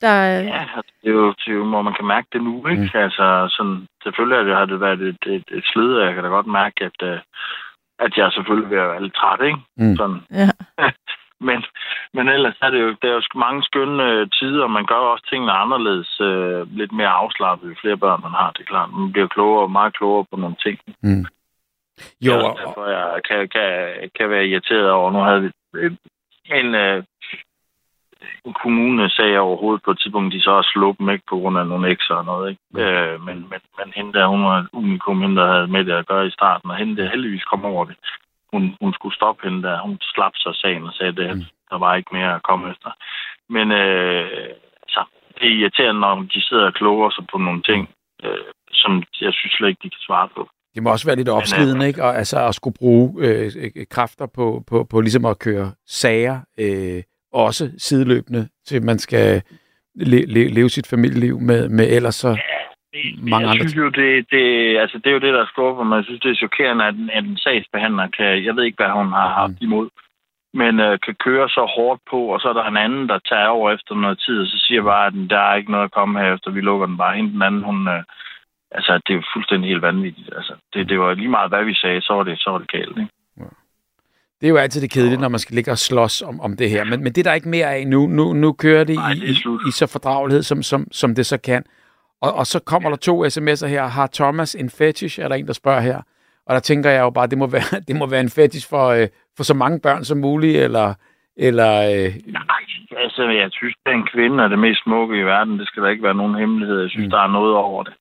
[0.01, 0.15] der,
[0.51, 2.81] Ja, altså, det er, jo, det er jo, hvor man kan mærke det nu, ikke?
[2.81, 2.89] Mm.
[2.93, 3.03] Mm.
[3.05, 3.25] Altså,
[3.55, 6.29] sådan, selvfølgelig har det, har det været et, et, et slid, og jeg kan da
[6.29, 7.19] godt mærke, at, øh,
[7.99, 9.59] at jeg selvfølgelig at være lidt træt, ikke?
[9.77, 9.95] Mm.
[9.95, 10.19] Sådan.
[10.39, 10.49] ja,
[11.49, 11.59] Men,
[12.13, 14.95] men ellers er det jo, der er jo mange skønne øh, tider, og man gør
[15.13, 18.89] også tingene anderledes, øh, lidt mere afslappet, jo flere børn man har, det er klart.
[18.93, 20.79] Man bliver klogere, meget klogere på nogle ting.
[21.03, 21.25] Mm.
[22.21, 23.69] Jo, er og, derfor, jeg kan, kan,
[24.17, 25.11] kan være irriteret over.
[25.11, 25.91] Nu havde vi øh,
[26.59, 27.05] en, øh, en
[28.63, 31.67] kommune sagde overhovedet på et tidspunkt, de så har slået dem ikke på grund af
[31.67, 32.49] nogle ekser og noget.
[32.51, 32.89] Ikke?
[32.89, 36.07] Øh, men, men, men hende der, hun var unikum, hende der havde med det at
[36.07, 37.95] gøre i starten, og hende der heldigvis kom over det.
[38.53, 39.81] Hun, hun skulle stoppe hende der.
[39.81, 41.43] Hun slap sig sagen og sagde, at Mm.
[41.69, 42.89] der var ikke mere at komme efter.
[43.49, 44.49] Men øh,
[44.83, 45.01] altså,
[45.37, 47.89] det er irriterende, når de sidder og kloger sig på nogle ting,
[48.23, 48.37] øh,
[48.71, 50.49] som jeg synes slet ikke, de kan svare på.
[50.75, 52.03] det må også være lidt opslidende, ikke?
[52.03, 56.39] Og, altså at skulle bruge øh, øh, kræfter på, på, på ligesom at køre sager,
[56.59, 57.03] øh,
[57.33, 59.41] også sideløbende, til man skal
[59.95, 62.37] le, le, leve sit familieliv med, med ellers så...
[63.21, 65.95] Mange jeg andre synes jo, det, det, altså, det er jo det, der skuffer mig.
[65.95, 68.45] Jeg synes, det er chokerende, at en, at en sagsbehandler kan...
[68.45, 69.89] Jeg ved ikke, hvad hun har haft imod,
[70.53, 73.47] men øh, kan køre så hårdt på, og så er der en anden, der tager
[73.47, 76.19] over efter noget tid, og så siger bare, at der er ikke noget at komme
[76.19, 77.15] her efter, vi lukker den bare.
[77.15, 77.87] Hende den anden, hun...
[77.87, 78.03] Øh,
[78.71, 80.29] altså, det er jo fuldstændig helt vanvittigt.
[80.35, 82.71] Altså, det, det var lige meget, hvad vi sagde, så var det, så var det
[82.71, 83.11] galt, ikke?
[84.43, 86.69] Det er jo altid det kedelige, når man skal ligge og slås om, om det
[86.69, 86.83] her.
[86.83, 88.07] Men, men det er der ikke mere af nu.
[88.07, 91.25] Nu, nu kører det, Nej, i, det i, i så fordragelighed, som, som, som det
[91.25, 91.63] så kan.
[92.21, 93.87] Og, og så kommer der to sms'er her.
[93.87, 96.01] Har Thomas en fetish, er der en, der spørger her.
[96.47, 98.87] Og der tænker jeg jo bare, det må være, det må være en fetish for,
[98.87, 99.07] øh,
[99.37, 100.93] for så mange børn som muligt, eller...
[101.37, 102.63] eller øh, Nej,
[102.97, 105.59] altså, jeg synes, at en kvinde er det mest smukke i verden.
[105.59, 106.81] Det skal der ikke være nogen hemmelighed.
[106.81, 107.11] Jeg synes, mm.
[107.11, 107.93] der er noget over det.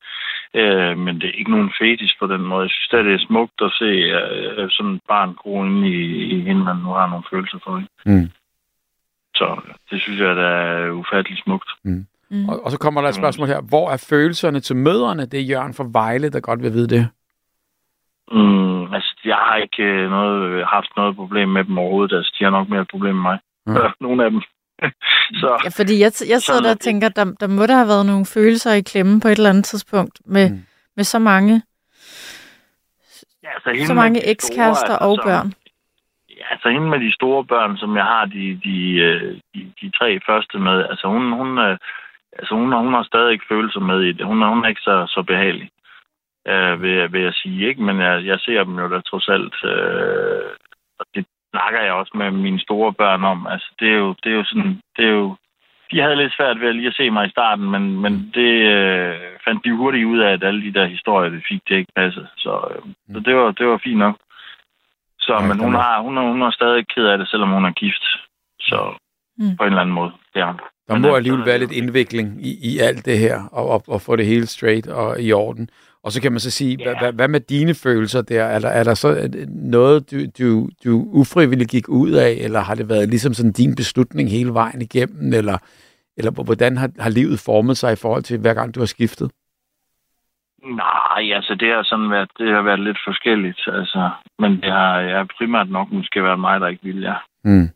[0.54, 2.62] Øh, men det er ikke nogen fetis på den måde.
[2.62, 5.98] Jeg synes, at det er smukt at se øh, sådan et barn gro ind i,
[6.34, 7.78] i hende, man nu har nogle følelser for.
[7.78, 7.90] Ikke?
[8.06, 8.30] mm.
[9.34, 9.60] Så
[9.90, 11.70] det synes jeg, der er ufatteligt smukt.
[12.30, 12.48] mm.
[12.48, 13.60] og, og så kommer der et spørgsmål her.
[13.60, 15.26] Hvor er følelserne til mødrene?
[15.26, 17.08] Det er Jørgen fra Vejle, der godt vil vide det.
[18.32, 22.16] Mm, altså, jeg har ikke øh, noget, haft noget problem med dem overhovedet.
[22.16, 23.38] Altså, de har nok mere et problem med mig.
[23.66, 23.72] Mm.
[23.72, 23.78] Mm.
[24.06, 24.42] Nogle af dem.
[25.40, 27.88] så Ja, fordi jeg, jeg sidder der er og tænker, der, der må der have
[27.88, 30.60] været nogle følelser i klemme på et eller andet tidspunkt med, Mm.
[30.96, 31.62] med så mange,
[33.42, 35.52] ja, altså, hende så mange ekskærester altså, og børn.
[36.38, 38.76] Ja, altså hende med de store børn, som jeg har de, de,
[39.06, 41.78] øh, de, de tre første med, altså hun, hun, øh,
[42.38, 44.26] altså hun, hun har stadig ikke følelser med i det.
[44.26, 45.70] Hun, er- hun er ikke så, så behagelig,
[46.48, 47.68] øh, vil, jeg- vil jeg sige.
[47.68, 47.82] ikke.
[47.82, 50.50] Men jeg, jeg ser dem jo da trods alt, øh,
[50.98, 53.46] og det snakker jeg også med mine store børn om.
[53.46, 55.36] Altså det er jo, det er jo sådan, det er jo,
[55.90, 58.50] de havde lidt svært ved at lige at se mig i starten, men, men det
[58.76, 59.14] øh,
[59.44, 62.28] fandt de hurtigt ud af, at alle de der historier, det fik, det ikke passede.
[62.36, 62.82] Så, øh,
[63.14, 64.16] så det, var, det var fint nok.
[65.20, 67.28] Så, Ja, men der hun, må- har, hun, er, hun er stadig ked af det,
[67.28, 68.04] selvom hun er gift.
[68.60, 68.94] Så
[69.38, 69.56] Mm.
[69.56, 70.40] på en eller anden måde, ja.
[70.40, 73.82] Der Men må altså, alligevel være lidt indvikling i, i alt det her, og, og,
[73.88, 75.68] og få det hele straight og i orden.
[76.04, 76.98] Og så kan man så sige, Ja.
[76.98, 78.44] hvad, hvad, med dine følelser der?
[78.44, 82.60] Er der, er der så øh, noget, du, du, du ufrivilligt gik ud af, eller
[82.60, 85.58] har det været ligesom sådan din beslutning hele vejen igennem, eller,
[86.16, 89.30] eller hvordan har, har livet formet sig i forhold til, hver gang du har skiftet?
[90.64, 94.10] Nej, altså det har sådan været, det har været lidt forskelligt, altså.
[94.38, 97.16] Men det har ja, primært nok måske været mig, der ikke ville, ja.
[97.44, 97.68] Mm.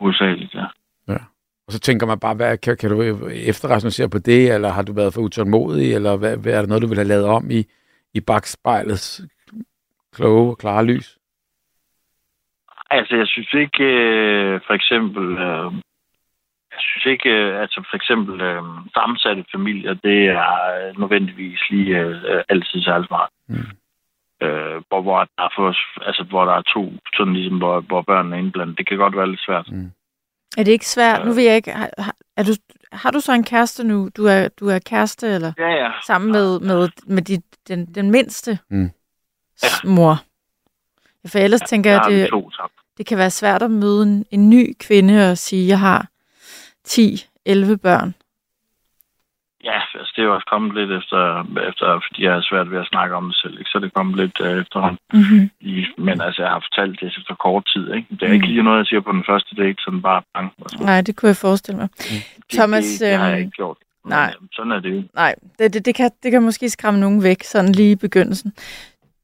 [0.00, 0.64] Usageligt, ja.
[1.66, 3.02] Og så tænker man bare, hvad, kan, kan du
[3.52, 6.82] efterrationalisere på det, eller har du været for utålmodig, eller hvad, hvad er der noget,
[6.82, 7.64] du vil have lavet om i,
[8.14, 9.22] i bagspejlets
[10.14, 11.18] kloge og klare lys?
[12.90, 15.72] Altså, jeg synes ikke, øh, for eksempel, øh,
[16.72, 18.62] jeg synes ikke, øh, altså for eksempel øh,
[18.94, 23.30] sammensatte familier, det er øh, nødvendigvis lige øh, altid særlig smart.
[23.48, 23.70] Mm.
[24.42, 25.74] Øh, hvor, hvor, der er for,
[26.08, 28.78] altså, hvor der er to, sådan ligesom, hvor, hvor børnene er indblandet.
[28.78, 29.68] Det kan godt være lidt svært.
[29.72, 29.90] Mm.
[30.56, 31.26] Er det ikke svært?
[31.26, 31.90] Nu ved jeg ikke, har,
[32.36, 32.52] er du,
[32.92, 34.08] har du så en kæreste nu?
[34.16, 35.90] Du er, du er kæreste, eller Ja, ja.
[36.06, 38.90] sammen med, med, med dit, den, den mindste Mm.
[39.84, 40.22] mor?
[41.24, 42.50] Ja, For ellers tænker Der jeg, vi det, to
[42.98, 46.08] det kan være svært at møde en, en ny kvinde og sige, jeg har
[46.88, 48.14] 10-11 børn.
[49.70, 51.20] Ja, altså, det er jo også kommet lidt efter,
[51.70, 53.58] efter fordi jeg har svært ved at snakke om det selv.
[53.58, 53.70] Ikke?
[53.70, 54.98] Så er det kommet lidt øh, efterhånden.
[55.12, 55.50] Mm-hmm.
[55.60, 57.84] I, men altså, jeg har fortalt det efter kort tid.
[57.96, 58.08] Ikke?
[58.10, 60.48] Det er ikke lige noget, jeg siger på den første date, sådan bare bang.
[60.80, 61.88] Nej, det kunne jeg forestille mig.
[61.98, 63.78] Det, Thomas, det, det har jeg øhm, ikke gjort.
[64.04, 64.34] Men, nej.
[64.40, 65.02] øh, Sådan er det jo.
[65.14, 68.52] Nej, det, det, det, kan, det kan måske skræmme nogen væk, sådan lige i begyndelsen.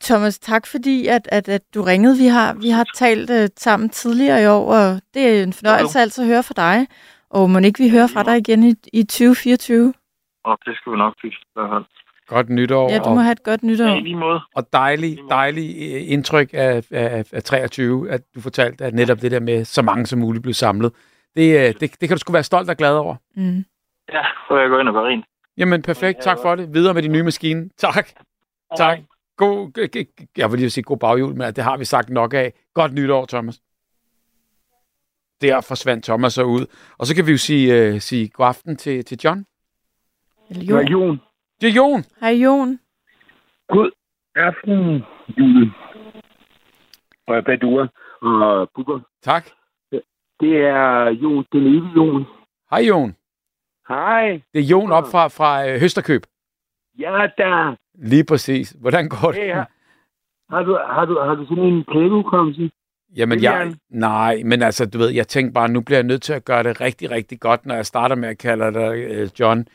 [0.03, 2.17] Thomas, tak fordi, at, at, at du ringede.
[2.19, 6.01] Vi har, vi har talt uh, sammen tidligere i år, og det er en fornøjelse
[6.01, 6.87] altid at høre fra dig.
[7.31, 9.95] Og må ikke vi høre fra dig igen i, i 2024?
[10.45, 11.85] Og det skal vi nok fikse i hvert fald.
[12.27, 13.87] Godt nytår, Ja, du og, må have et godt Ja, nytår.
[13.97, 14.41] i lige måde.
[14.55, 19.31] og dejlig, dejlig øh, indtryk af, af, af 23, at du fortalte, at netop det
[19.31, 20.93] der med, så mange som muligt blev samlet.
[21.37, 23.17] Det, øh, det, det kan du sgu være stolt og glad over.
[23.37, 23.65] Mm.
[24.13, 25.25] Ja, så jeg går ind og gør rent.
[25.57, 26.19] Jamen, perfekt.
[26.23, 26.75] Tak for det.
[26.75, 27.69] Videre med din nye maskine.
[27.79, 28.09] Tak.
[28.77, 28.99] Tak.
[29.37, 29.89] God,
[30.37, 32.53] jeg vil lige sige god baghjul, men det har vi sagt nok af.
[32.75, 33.61] Godt nytår, Thomas.
[35.41, 36.67] Der forsvandt Thomas så ud.
[36.99, 39.47] Og så kan vi jo sige, uh, sige god aften til, til John.
[40.53, 41.09] Eller Det var Jon.
[41.09, 41.21] Jon.
[41.61, 42.05] Det er Jon.
[42.21, 42.79] Hej Jon.
[43.69, 43.91] God
[44.35, 45.05] aften,
[45.39, 45.73] Jule.
[47.27, 47.89] Og Badua
[48.23, 49.01] og Bubber.
[49.23, 49.45] Tak.
[50.41, 52.25] Det er Jon, den evige Jon.
[52.71, 53.17] Hej, Jon.
[53.89, 54.41] Hej.
[54.53, 56.23] Det er Jon op fra, fra øh, Høsterkøb.
[56.99, 57.77] Ja, da.
[57.95, 58.71] Lige præcis.
[58.81, 59.43] Hvordan går det?
[59.43, 59.71] Hey, har,
[60.51, 62.71] har, du, har, du, har du sådan en plæneudkommelse?
[63.17, 66.33] Jamen, jeg, nej, men altså, du ved, jeg tænkte bare, nu bliver jeg nødt til
[66.33, 69.67] at gøre det rigtig, rigtig godt, når jeg starter med at kalde dig øh, John.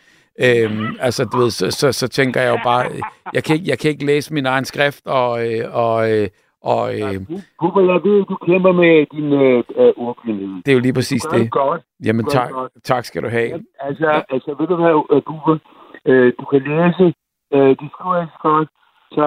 [0.45, 3.01] Øhm, altså, du ved, så, så, så tænker jeg jo bare, øh,
[3.34, 6.27] jeg kan, ikke, jeg kan ikke læse min egen skrift, og, øh, og, øh,
[6.61, 7.15] og øh,
[7.59, 10.47] Bubber, jeg ved, du kæmper med din øh, øh, ordblindhed.
[10.65, 11.51] det er jo lige præcis Du det.
[11.51, 11.81] godt.
[12.05, 12.72] Jamen, du tak, godt.
[12.84, 13.49] tak skal du have.
[13.80, 15.57] Altså, altså ved du hvad, øh, Bubber?
[16.05, 17.05] Øh, du kan læse,
[17.53, 18.69] øh, det skriver ikke så godt.
[19.18, 19.26] Så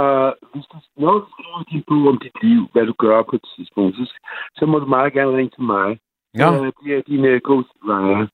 [0.53, 3.45] hvis du, når du skriver din bog om dit liv, hvad du gør på et
[3.57, 4.05] tidspunkt, så,
[4.59, 5.99] så må du meget gerne ringe til mig.
[6.39, 8.27] Ja, Øh, det er din uh, ghostwriter.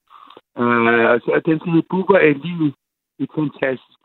[0.63, 2.75] Uh, altså, den hedder Bubber af livet.
[3.19, 3.99] Et fantastisk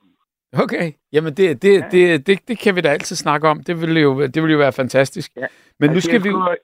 [0.64, 0.92] okay.
[1.14, 3.64] Jamen, det, det, det, det, det kan vi da altid snakke om.
[3.64, 5.32] Det ville jo, det ville jo være fantastisk.
[5.38, 5.46] Ja.
[5.80, 6.56] Men nu Altså, skal jeg vi skriver-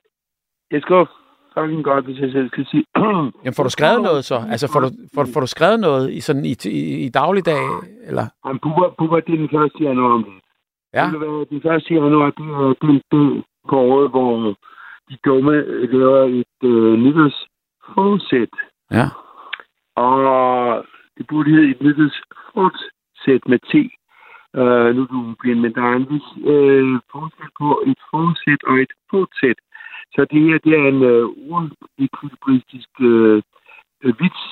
[0.71, 1.05] Jeg skriver
[1.57, 2.83] fucking godt, hvis jeg selv skal sige.
[3.43, 4.37] Jamen, får du skrevet noget så?
[4.51, 7.63] Altså, får du, får, får du skrevet noget i, sådan, i, i, i dagligdag,
[8.09, 8.25] eller?
[8.45, 10.33] Jamen, Bubber, Bubber, det er den første januar om det.
[10.93, 14.33] Ja, Ved du hvad, Den første januar, det er den dag på året, hvor
[15.09, 18.53] de dumme øh, laver et øh, nytårsforsæt.
[18.91, 19.07] ja.
[20.05, 20.85] Og
[21.17, 23.73] det burde hedde et nytårsforsæt med T.
[24.53, 27.99] Uh, øh, nu er du blind, men der er en vis øh, forskel på et
[28.11, 29.59] forsæt og et fortsæt.
[30.13, 33.41] Så det her, det er en øh, ordekvilibristisk øh,
[34.03, 34.43] øh, vits,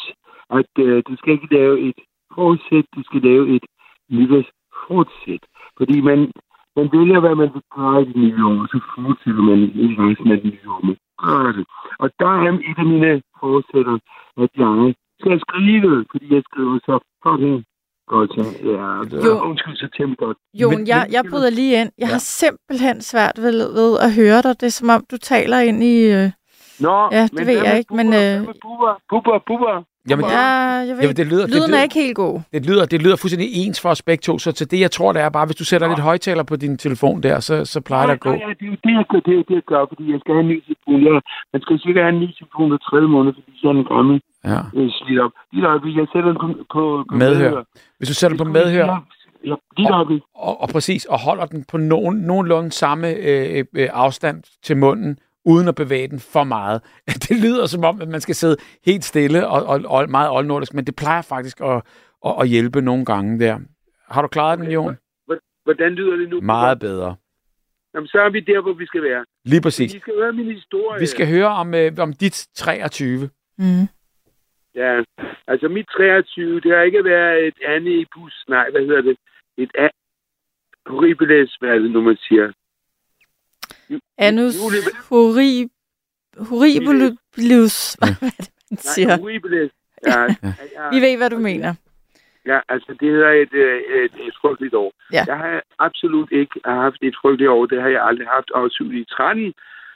[0.60, 2.00] at øh, du skal ikke lave et
[2.36, 3.66] forsæt, du skal lave et
[4.10, 5.44] nytårsfortsæt.
[5.78, 6.20] Fordi man,
[6.76, 10.32] man vælger, hvad man vil gøre i det nye år, så fortsætter man i resten
[10.32, 11.66] af det nye år med at gøre det.
[12.00, 13.98] Og der er et af mine forsætter,
[14.44, 17.58] at jeg skal skrive, fordi jeg skriver så fucking
[18.14, 18.30] godt.
[18.36, 18.44] Så,
[18.74, 18.88] ja,
[19.28, 19.34] Jo.
[19.50, 20.38] undskyld, så temmelig godt.
[20.62, 21.92] Jon, Men- jeg, men- jeg bryder lige ind.
[21.98, 22.12] Jeg Ja.
[22.14, 24.54] har simpelthen svært ved, ved at høre dig.
[24.62, 25.96] Det er som om, du taler ind i...
[26.18, 26.28] Øh...
[26.80, 29.76] Nå, Ja, det ved hvad jeg ikke, men, øh, Bubber, Bubber, Bubber.
[30.10, 30.40] Jamen, Ja,
[30.88, 32.40] jeg ved Jamen, det lyder, det, Lyden er lyder, ikke helt god.
[32.53, 35.11] det, lyder, det lyder fuldstændig ens for os begge to, så til det, jeg tror,
[35.14, 38.06] det er bare, hvis du sætter lidt højtaler på din telefon der, så, så plejer
[38.06, 38.30] det at gå.
[38.32, 40.19] Ja, ja, det er jo det, jeg gør, det, er det, jeg gør, fordi jeg
[40.19, 40.98] skal have en ny telefon.
[41.06, 41.22] Jeg,
[41.53, 44.22] man skal sikkert have en ny telefon hver tredje måned, fordi så er den gammel
[44.53, 44.60] Ja.
[44.77, 45.32] øh, slidt op.
[45.53, 47.64] Lige øjeblik, jeg sætter den på, på, på Medhør.
[47.98, 48.88] Hvis du sætter den på medhør,
[49.45, 53.90] Ja, lige og, og, og præcis, og holder den på nogen, nogenlunde samme øh, øh,
[53.94, 56.82] afstand til munden, uden at bevæge den for meget.
[57.30, 60.74] Det lyder som om, at man skal sidde helt stille og, og, og meget oldnordisk,
[60.74, 61.82] men det plejer faktisk at,
[62.26, 63.60] at, at hjælpe nogle gange der.
[64.10, 64.98] Har du klaret den, Jon?
[65.64, 66.42] Hvordan lyder det nu?
[66.42, 67.16] Meget bedre.
[67.94, 69.26] Jamen, så er vi der, hvor vi skal være.
[69.46, 69.94] Lige præcis.
[69.94, 71.00] Vi skal høre min historie.
[71.00, 73.30] Vi skal høre om, øh, om dit 23.
[73.58, 73.88] Mm.
[74.76, 75.04] Ja,
[75.48, 78.34] altså mit 23, det har ikke været et andet i bus.
[78.50, 79.18] Nej, hvad hedder det?
[79.58, 79.98] Et a-
[80.90, 82.52] horribiles, hvad er det nu, man siger?
[84.18, 84.53] Anus
[85.10, 85.70] horri,
[86.49, 87.94] horribilus.
[87.94, 89.18] Hvad er det, man siger?
[89.18, 89.38] Nej.
[90.07, 90.22] Ja,
[90.76, 90.90] ja.
[90.90, 91.74] Vi ved, hvad du mener.
[92.45, 94.94] Ja, altså det hedder et, øh, et, et frygteligt år.
[95.14, 95.24] Ja.
[95.28, 97.66] Jeg har absolut ikke haft et frygteligt år.
[97.66, 98.52] Det har jeg aldrig haft.
[98.52, 99.53] Og 7 i 13,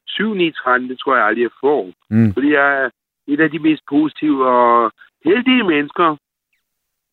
[0.07, 1.93] 7 i 13, det tror jeg aldrig, jeg får.
[2.09, 2.33] Mm.
[2.33, 2.89] Fordi jeg er
[3.27, 4.91] et af de mest positive og
[5.25, 6.15] heldige mennesker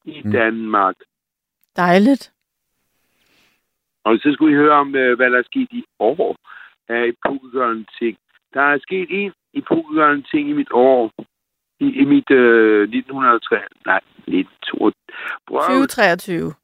[0.05, 0.33] i Mm.
[0.33, 0.95] Danmark.
[1.77, 2.33] Dejligt.
[4.05, 6.37] Og så skulle I høre om, øh, hvad der er sket i år
[6.89, 8.17] af epokegørende ting.
[8.55, 11.13] Der er sket en epokegørende ting i mit år.
[11.81, 13.57] I, i mit øh, 1903,
[13.87, 14.93] nej, 1922.
[15.49, 16.55] 2023.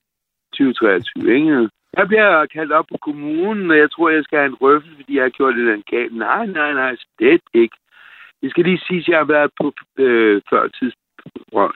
[0.55, 1.69] 2023, ikke?
[1.97, 5.17] Jeg bliver kaldt op på kommunen, og jeg tror, jeg skal have en røffel, fordi
[5.17, 6.15] jeg har gjort det den galt.
[6.17, 7.77] Nej, nej, nej, slet ikke.
[8.43, 11.73] Det skal lige sige, at jeg har været på øh, førtidsprøv.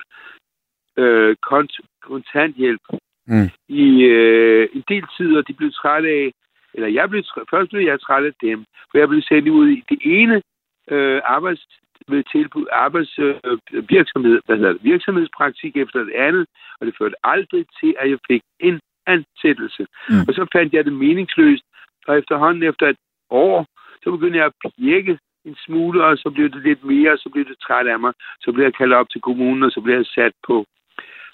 [0.96, 2.80] Øh, kont- kontanthjælp
[3.28, 3.50] Mm.
[3.68, 6.32] i øh, en del tid, og de blev trætte af,
[6.76, 9.84] eller jeg blev først blev jeg træt af dem, for jeg blev sendt ud i
[9.88, 10.42] det ene
[10.90, 11.66] øh, arbejds
[12.08, 16.46] med tilbud, arbejdsvirksomhed, øh, hvad hedder det, virksomhedspraktik efter det andet,
[16.80, 19.86] og det førte aldrig til, at jeg fik en ansættelse.
[20.08, 20.24] Mm.
[20.28, 21.64] Og så fandt jeg det meningsløst,
[22.06, 22.96] og efterhånden efter et
[23.30, 23.66] år,
[24.02, 27.28] så begyndte jeg at pirke en smule, og så blev det lidt mere, og så
[27.28, 28.12] blev det træt af mig.
[28.40, 30.64] Så blev jeg kaldt op til kommunen, og så blev jeg sat på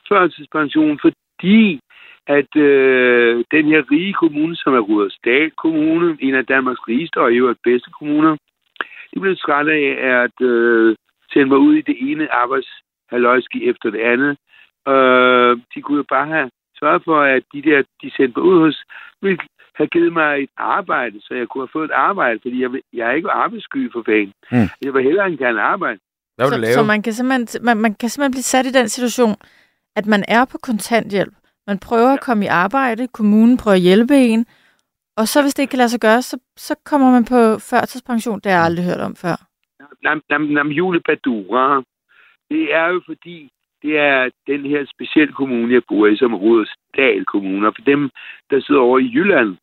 [0.09, 1.81] førtidspension, fordi
[2.27, 7.33] at øh, den her rige kommune, som er Rudersdal Kommune, en af Danmarks rigeste og
[7.33, 8.37] i øvrigt bedste kommuner,
[9.15, 9.87] de blev træt af
[10.23, 10.97] at øh,
[11.33, 14.37] sende mig ud i det ene arbejdshaløjski efter det andet.
[14.89, 16.51] Øh, de kunne jo bare have
[16.81, 18.85] sørget for, at de der, de sendte mig ud hos,
[19.23, 19.39] ville
[19.75, 23.09] have givet mig et arbejde, så jeg kunne have fået et arbejde, fordi jeg, jeg
[23.09, 24.33] er ikke arbejdssky for fanden.
[24.53, 24.69] Mm.
[24.83, 25.99] Jeg vil hellere end gerne arbejde.
[26.37, 26.73] Hvad vil du Så, lave?
[26.75, 29.35] så man, kan simpelthen, man, man kan simpelthen blive sat i den situation,
[29.97, 31.35] at man er på kontanthjælp.
[31.67, 34.47] Man prøver at komme i arbejde, kommunen prøver at hjælpe en,
[35.17, 37.41] og så hvis det ikke kan lade sig gøre, så, så kommer man på
[37.71, 38.41] førtidspension.
[38.41, 39.37] Det har jeg aldrig hørt om før.
[40.03, 41.83] Nam, nam, nam Jule Badura.
[42.51, 43.51] Det er jo fordi,
[43.83, 47.67] det er den her specielle kommune, jeg bor i, som Rudersdal Kommune.
[47.67, 48.11] Og for dem,
[48.51, 49.57] der sidder over i Jylland,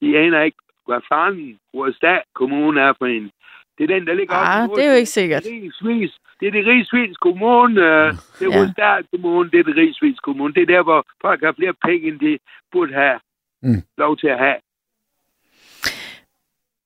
[0.00, 3.30] de aner ikke, hvad fanden Rudersdal Kommune er for en.
[3.78, 5.42] Det er den, der ligger Ah, det er jo ikke sikkert.
[5.46, 6.12] Rigsvis.
[6.40, 7.80] Det er det Rigsvins Kommune.
[7.80, 9.00] øh, Det er Ja.
[9.12, 10.54] Kommune, det er det Rigsvins Kommune.
[10.54, 12.38] Det er der, hvor folk har flere penge, end de
[12.72, 13.20] burde have
[13.62, 13.82] Mm.
[13.98, 14.54] lov til at have.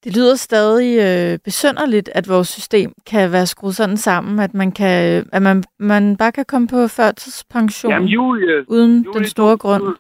[0.05, 4.73] Det lyder stadig øh, besynderligt, at vores system kan være skruet sådan sammen, at man,
[4.73, 9.52] kan, at man, man bare kan komme på førtidspension Jamen, Julie, uden Julie, den store
[9.52, 9.82] du- grund.
[9.82, 9.97] Du,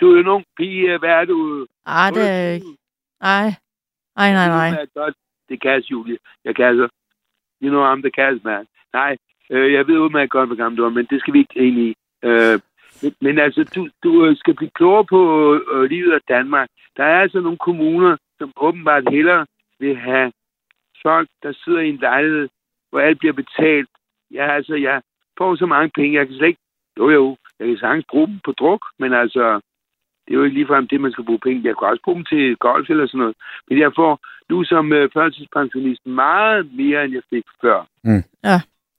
[0.00, 0.98] du er jo en ung pige.
[0.98, 1.66] Hvad er du?
[1.86, 2.66] Ah, det er jeg ikke.
[3.20, 3.54] Ej,
[4.16, 4.86] nej, nej, nej.
[5.52, 5.90] Det er godt.
[5.90, 6.18] Julie.
[6.44, 6.88] Jeg kan altså.
[7.62, 8.66] You know, I'm the gas, man.
[8.92, 9.16] Nej,
[9.50, 11.78] øh, jeg ved udmærket godt, hvor gammel du er, men det skal vi ikke ind
[11.78, 11.94] i.
[12.24, 12.60] Øh,
[13.02, 15.20] men, men altså, du, du øh, skal blive klogere på
[15.72, 16.68] øh, livet af Danmark.
[16.96, 19.46] Der er altså nogle kommuner, som åbenbart hellere
[19.78, 20.32] vil have
[21.02, 22.48] folk, der sidder i en lejlighed,
[22.90, 23.88] hvor alt bliver betalt.
[24.30, 25.02] Ja, altså, jeg
[25.38, 26.60] får så mange penge, jeg kan slet ikke...
[26.98, 29.60] Jo, jo, jeg kan sagtens bruge dem på druk, men altså,
[30.24, 31.68] det er jo ikke ligefrem det, man skal bruge penge.
[31.68, 33.36] Jeg kan også bruge dem til golf eller sådan noget.
[33.68, 34.20] Men jeg får
[34.50, 37.88] nu som øh, førtidspensionist meget mere, end jeg fik før.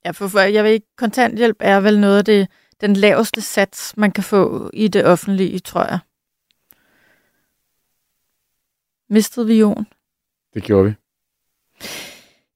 [0.06, 2.48] Ja, for, for jeg ved ikke, kontanthjælp er vel noget af det,
[2.82, 6.00] den laveste sats, man kan få i det offentlige, tror jeg.
[9.10, 9.88] Mistede vi Jon?
[10.54, 10.96] Det gjorde vi.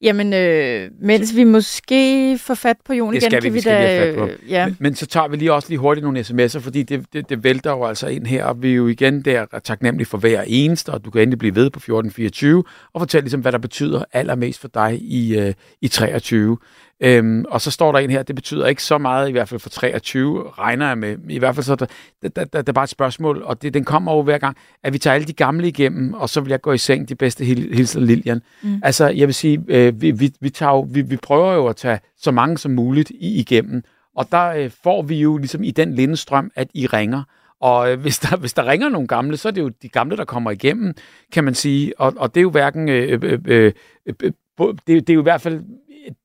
[0.01, 3.61] Jamen, øh, mens vi måske får fat på Jon igen, skal vi, kan vi vi
[3.61, 4.03] skal da...
[4.03, 4.65] lige fat på øh, ja.
[4.65, 7.43] Men, men så tager vi lige også lige hurtigt nogle sms'er, fordi det, det, det
[7.43, 10.89] vælter jo altså ind her, og vi er jo igen der taknemmelige for hver eneste,
[10.89, 12.63] og du kan endelig blive ved på 1424,
[12.93, 16.57] og fortælle ligesom, hvad der betyder allermest for dig i, øh, i 23.
[16.99, 19.59] Øhm, og så står der en her, det betyder ikke så meget, i hvert fald
[19.59, 21.17] for 23, regner jeg med.
[21.29, 21.85] I hvert fald så er der,
[22.21, 24.57] der, der, der, der er bare et spørgsmål, og det, den kommer over hver gang,
[24.83, 27.15] at vi tager alle de gamle igennem, og så vil jeg gå i seng, de
[27.15, 28.41] bedste hil- hilser Lilian.
[28.63, 28.81] Mm.
[28.83, 31.75] Altså, jeg vil sige, øh, vi, vi, vi, tager jo, vi, vi prøver jo at
[31.75, 33.83] tage så mange som muligt i, igennem,
[34.15, 37.23] og der øh, får vi jo ligesom i den lindestrøm, at I ringer.
[37.61, 40.17] Og øh, hvis, der, hvis der ringer nogle gamle, så er det jo de gamle,
[40.17, 40.93] der kommer igennem,
[41.33, 41.99] kan man sige.
[41.99, 42.89] Og, og det er jo hverken...
[42.89, 43.71] Øh, øh, øh,
[44.23, 45.59] øh, bo- det, det er jo i hvert fald...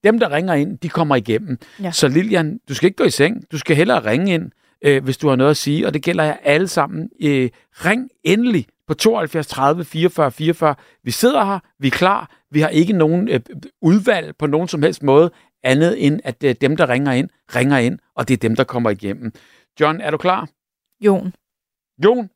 [0.04, 1.58] Dem, der ringer ind, de kommer igennem.
[1.82, 1.90] Ja.
[1.92, 3.44] Så Lilian, du skal ikke gå i seng.
[3.52, 4.50] Du skal hellere ringe ind.
[4.84, 7.10] øh, hvis du har noget at sige, og det gælder jer alle sammen.
[7.22, 10.74] Øh, ring endelig på 72 30 44 44.
[11.04, 13.40] Vi sidder her, vi er klar, vi har ikke nogen øh,
[13.82, 15.30] udvalg på nogen som helst måde,
[15.62, 18.64] andet end at øh, dem, der ringer ind, ringer ind, og det er dem, der
[18.64, 19.32] kommer igennem.
[19.80, 20.48] John, er du klar?
[21.00, 21.34] Jon.
[22.04, 22.30] Jon?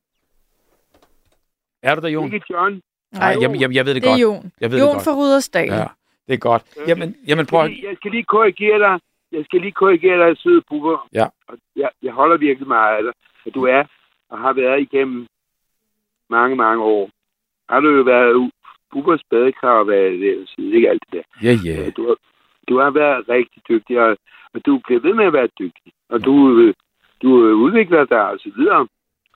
[1.82, 2.32] Er du der, Jon?
[2.35, 2.81] Ikke John.
[3.12, 4.23] Nej, jamen, jamen, jeg ved det, Det er godt.
[4.23, 4.52] Jon.
[4.60, 5.05] Jeg ved Jon det godt.
[5.05, 5.68] fra Rudersdal.
[5.68, 5.86] Ja,
[6.27, 6.62] det er godt.
[6.89, 7.70] Jamen, jamen prøv at...
[7.82, 9.01] Jeg skal lige korrigere dig.
[9.32, 11.09] Jeg skal lige korrigere dig, søde buber.
[11.12, 11.27] Ja.
[11.48, 13.12] Og Jeg, jeg holder virkelig meget af dig.
[13.47, 13.85] At du er
[14.28, 15.27] og har været igennem
[16.31, 17.11] mange, mange år.
[17.69, 18.51] Har du jo været
[18.93, 21.23] Bubbers badekar og været det, ikke alt det der.
[21.43, 21.90] Ja, ja.
[21.90, 22.16] Du har,
[22.69, 24.16] du har været rigtig dygtig, og,
[24.55, 25.93] og du bliver ved med at være dygtig.
[26.09, 26.74] Og du, øh,
[27.23, 28.89] du øh, udvikler dig og så videre.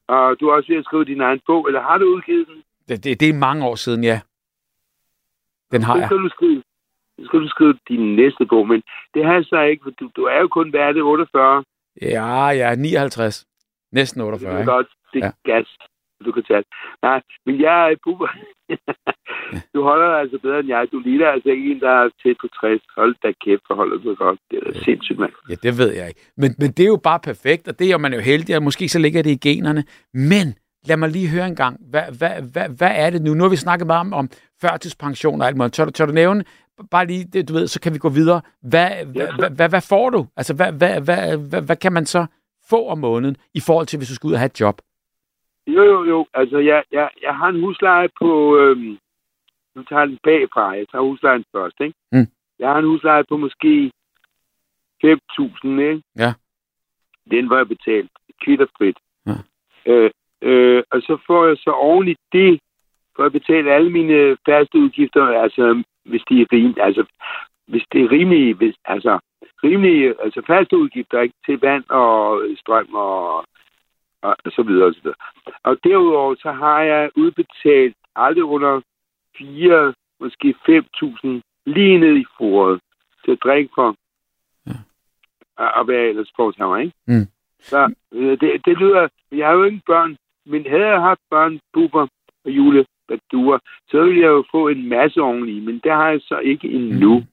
[0.07, 2.63] Og du er også ved at skrive din egen bog, eller har du udgivet den?
[2.89, 4.21] Det, det, det er mange år siden, ja.
[5.73, 6.07] Den har jeg.
[6.07, 6.60] skal du skrive,
[7.21, 8.83] så skal du skrive din næste bog, men
[9.15, 11.65] det har jeg så ikke, for du, du er jo kun været det 48.
[12.03, 13.47] Ja, ja, 59.
[13.93, 14.71] Næsten Det 48, er ikke?
[14.73, 15.53] godt, det er Ja.
[15.53, 15.69] gas,
[16.25, 16.65] du kan tage.
[17.03, 18.29] Nej, men jeg er buber.
[19.75, 20.89] du holder dig altså bedre end jeg.
[20.93, 22.83] Du ligner altså ikke en, der er tæt på 60.
[22.97, 24.39] Hold da kæft, for holder du godt.
[24.51, 25.33] Det er da sindssygt, mand.
[25.51, 26.21] Ja, det ved jeg ikke.
[26.37, 28.63] Men, men det er jo bare perfekt, og det er man er jo heldig, og
[28.63, 29.85] måske så ligger det i generne.
[30.15, 30.47] Men
[30.89, 33.35] lad mig lige høre en gang, hvad, hvad, hvad, hvad er det nu?
[33.35, 34.29] Nu har vi snakket meget om, om
[34.63, 35.75] førtidspension og alt muligt.
[35.75, 36.45] Tør, du- tør du nævne,
[36.91, 38.41] bare lige du ved, så kan vi gå videre.
[38.61, 40.27] Hvad, hvad, hvad, hvad, hvad får du?
[40.37, 42.27] Altså, hvad, hvad, hvad, hvad, hvad kan man så
[42.71, 44.77] få om måneden, i forhold til, hvis du skal ud og have et job?
[45.67, 46.27] Jo, jo, jo.
[46.35, 48.59] Altså, jeg, jeg, jeg har en husleje på...
[48.59, 48.99] Øhm,
[49.75, 50.71] nu tager jeg den bagfra.
[50.71, 51.95] Jeg tager huslejen først, ikke?
[52.13, 52.27] Mm.
[52.59, 53.93] Jeg har en husleje på måske
[55.05, 56.03] 5.000, ikke?
[56.17, 56.33] Ja.
[57.31, 58.11] Den var jeg betalt
[58.45, 58.97] kvitterfrit.
[59.27, 59.37] Ja.
[59.87, 60.11] Øh,
[60.43, 62.61] øh, og så får jeg så oven i det,
[63.17, 67.05] får jeg betalt alle mine faste udgifter, altså hvis de er rimelige, altså
[67.67, 69.19] hvis det er rimelige, hvis, altså
[69.65, 73.45] rimelige, altså faste udgifter, ikke til vand og strøm og,
[74.23, 75.21] og så videre og så videre.
[75.63, 78.81] Og derudover så har jeg udbetalt aldrig under
[79.39, 82.81] 4, måske 5.000 lige ned i foret
[83.25, 83.97] til at drikke for
[84.67, 85.81] ja.
[85.81, 86.95] at være ellers sportshammer, ikke?
[87.07, 87.27] Mm.
[87.61, 90.17] Så øh, det, det lyder, jeg har jo ikke børn,
[90.47, 92.07] men havde jeg haft børn, buber
[92.45, 93.59] og jule, baduer,
[93.91, 97.15] så ville jeg jo få en masse oveni, men det har jeg så ikke endnu.
[97.19, 97.25] Mm.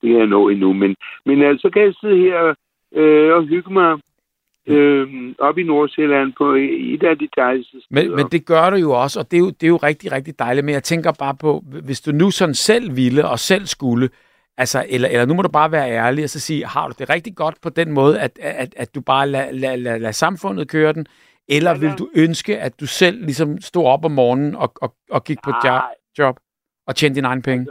[0.00, 0.96] Det kan jeg nå endnu, men,
[1.26, 2.54] men altså, så kan jeg sidde her
[2.94, 3.98] øh, og hygge mig
[4.66, 6.54] øh, op i Nordsjælland på
[6.94, 7.86] et af de dejligste steder.
[7.90, 10.12] Men, men det gør du jo også, og det er jo, det er jo rigtig,
[10.12, 10.64] rigtig dejligt.
[10.64, 14.08] Men jeg tænker bare på, hvis du nu sådan selv ville og selv skulle,
[14.56, 17.10] altså, eller, eller nu må du bare være ærlig og så sige, har du det
[17.10, 20.68] rigtig godt på den måde, at, at, at du bare lader lad, lad, lad samfundet
[20.68, 21.06] køre den,
[21.48, 24.94] eller Ja, vil du ønske, at du selv ligesom stod op om morgenen og, og,
[25.10, 25.94] og gik på job, Nej.
[26.18, 26.36] job
[26.86, 27.66] og tjente dine egne penge?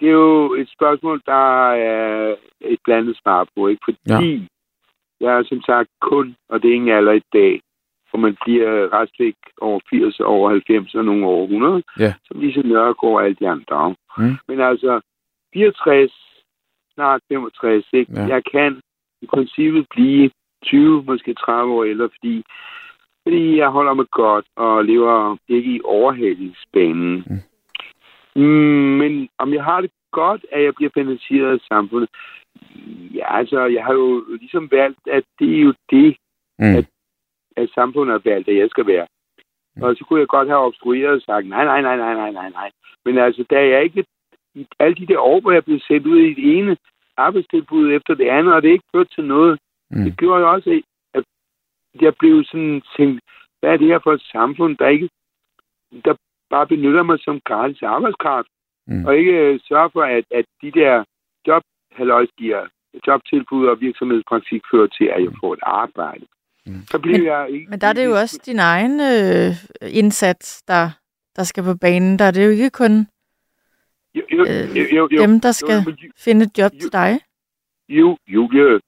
[0.00, 3.82] det er jo et spørgsmål, der er et blandet svar på, ikke?
[3.84, 4.40] Fordi ja.
[5.20, 7.60] jeg er som sagt kun, og det er ingen alder i dag,
[8.10, 12.14] for man bliver restvæk over 80, over 90 og nogle over 100, Ja.
[12.24, 13.94] som Lise Nørgaard og alle de andre.
[14.18, 14.36] Mm.
[14.48, 15.00] Men altså,
[15.54, 16.12] 64,
[16.94, 18.12] snart 65, ikke?
[18.12, 18.26] Ja.
[18.26, 18.80] jeg kan
[19.22, 20.30] i princippet blive
[20.64, 22.44] 20, måske 30 år ældre, fordi,
[23.22, 27.24] fordi jeg holder mig godt og lever ikke i overhalingsbanen.
[27.26, 28.42] Mm.
[28.42, 32.10] Mm, men om jeg har det godt, at jeg bliver finansieret af samfundet,
[33.14, 36.16] ja, altså, jeg har jo ligesom valgt, at det er jo det,
[36.60, 36.76] Mm.
[36.76, 36.86] at,
[37.56, 39.06] at samfundet har valgt, at jeg skal være.
[39.82, 42.50] Og så kunne jeg godt have obstrueret og sagt, nej, nej, nej, nej, nej, nej,
[42.50, 42.70] nej.
[43.04, 44.04] Men altså, da jeg ikke,
[44.54, 46.76] i alle de der år, hvor jeg blev sendt ud i det ene
[47.16, 49.58] arbejdstilbud efter det andet, og det ikke førte til noget,
[49.90, 50.04] Mm.
[50.04, 50.82] det gjorde jo også,
[52.02, 53.20] jeg blev sådan tænkt,
[53.60, 55.08] hvad er det her for et samfund, der ikke,
[56.04, 56.14] der
[56.50, 58.48] bare benytter mig som gratis arbejdskraft,
[58.90, 59.04] Mm.
[59.04, 61.04] og ikke øh, sørger for, at, at de der
[61.46, 61.62] job
[62.38, 62.66] giver
[63.06, 66.26] jobtilbud og virksomhedspraktik fører til, at jeg får et arbejde.
[66.66, 66.82] Mm.
[66.90, 67.66] Så bliver Men- jeg ikke...
[67.70, 69.50] Men der er det jo også din egen øh,
[69.92, 70.90] indsats, der,
[71.36, 72.18] der skal på banen.
[72.18, 73.06] Der er det jo ikke kun
[74.14, 76.72] jo, jo, øh, jo, jo, jo, dem, der skal jo, men ju- finde et job
[76.74, 77.20] jo- til dig.
[77.88, 78.80] Jo, Julie,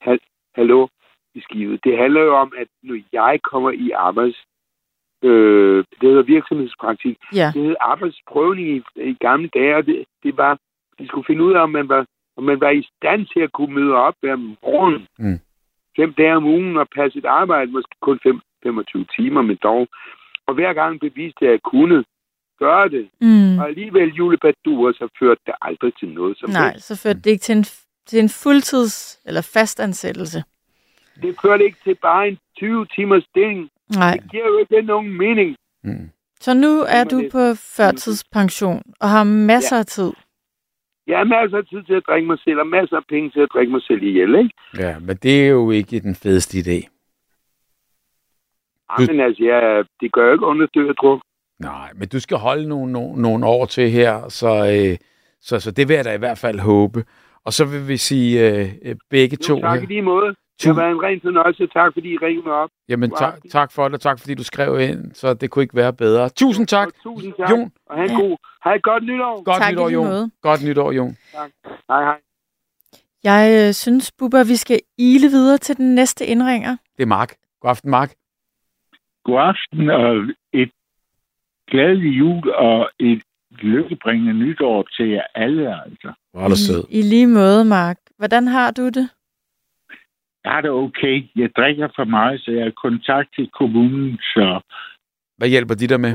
[0.00, 0.18] hal,
[0.54, 0.86] hallo
[1.34, 1.84] i skivet.
[1.84, 4.36] Det handler jo om, at når jeg kommer i arbejds...
[5.24, 7.16] Øh, det hedder virksomhedspraktik.
[7.34, 7.50] Ja.
[7.54, 10.58] Det hedder arbejdsprøvning i, i gamle dage, og det, det var...
[10.98, 12.06] De skulle finde ud af, om man var,
[12.36, 15.06] om man var i stand til at kunne møde op hver morgen.
[15.18, 15.40] Mm.
[15.96, 19.88] Fem dage om ugen og passe et arbejde, måske kun fem, 25 timer, men dog.
[20.46, 22.04] Og hver gang beviste jeg, at jeg kunne
[22.58, 23.08] gøre det.
[23.20, 23.58] Mm.
[23.58, 26.86] Og alligevel julebadur, så førte det aldrig til noget som Nej, helst.
[26.86, 27.64] så førte det ikke til en,
[28.06, 30.44] til en fuldtids- eller fastansættelse.
[31.22, 33.70] Det førte ikke til bare en 20 timers stilling.
[33.96, 34.12] Nej.
[34.12, 35.56] Det giver jo ikke nogen mening.
[35.84, 36.10] Mm.
[36.40, 40.12] Så nu er Jamen, du på førtidspension og har masser af tid.
[41.06, 43.40] Jeg har masser af tid til at drikke mig selv, og masser af penge til
[43.40, 44.50] at drikke mig selv ihjel, ikke?
[44.78, 46.78] Ja, men det er jo ikke den fedeste idé.
[48.90, 51.20] Ja, men altså, ja, det gør jo ikke under død og druk.
[51.58, 54.98] Nej, men du skal holde nogle, nogle, nogle år til her, så, øh,
[55.40, 57.04] så, så det vil jeg da i hvert fald håbe.
[57.44, 59.88] Og så vil vi sige øh, øh begge Jo, to tak i her.
[59.88, 60.34] lige måde.
[60.60, 61.66] Det har været en ren fornøjelse.
[61.66, 62.70] Tak fordi I ringede mig op.
[62.88, 65.76] Jamen, God tak, for det, og tak fordi du skrev ind, så det kunne ikke
[65.76, 66.28] være bedre.
[66.28, 67.50] Tusind tak, Tusind tak.
[67.50, 67.72] Jon.
[67.86, 68.36] Og have en god...
[68.62, 69.42] Ha' et godt nytår.
[69.42, 70.06] Godt Tak nytår, Jon.
[70.06, 70.30] måde.
[70.42, 71.16] Godt nytår, Jon.
[71.34, 71.50] Tak.
[71.88, 72.20] Hej, hej.
[73.24, 76.76] Jeg øh, synes, Bubber, vi skal ile videre til den næste indringer.
[76.96, 77.34] Det er Mark.
[77.60, 78.10] God aften, Mark.
[79.24, 80.16] God aften og
[80.52, 80.70] et
[81.70, 86.12] glædeligt jul og et lykkebringende nytår til jer alle, altså.
[86.32, 86.84] Hvor er du sød.
[86.90, 87.96] I lige måde, Mark.
[88.16, 89.08] Hvordan har du det?
[90.44, 91.22] Har det okay.
[91.36, 94.60] Jeg drikker for meget, så jeg har kontakt til kommunen, så
[95.38, 96.14] Hvad hjælper de der med?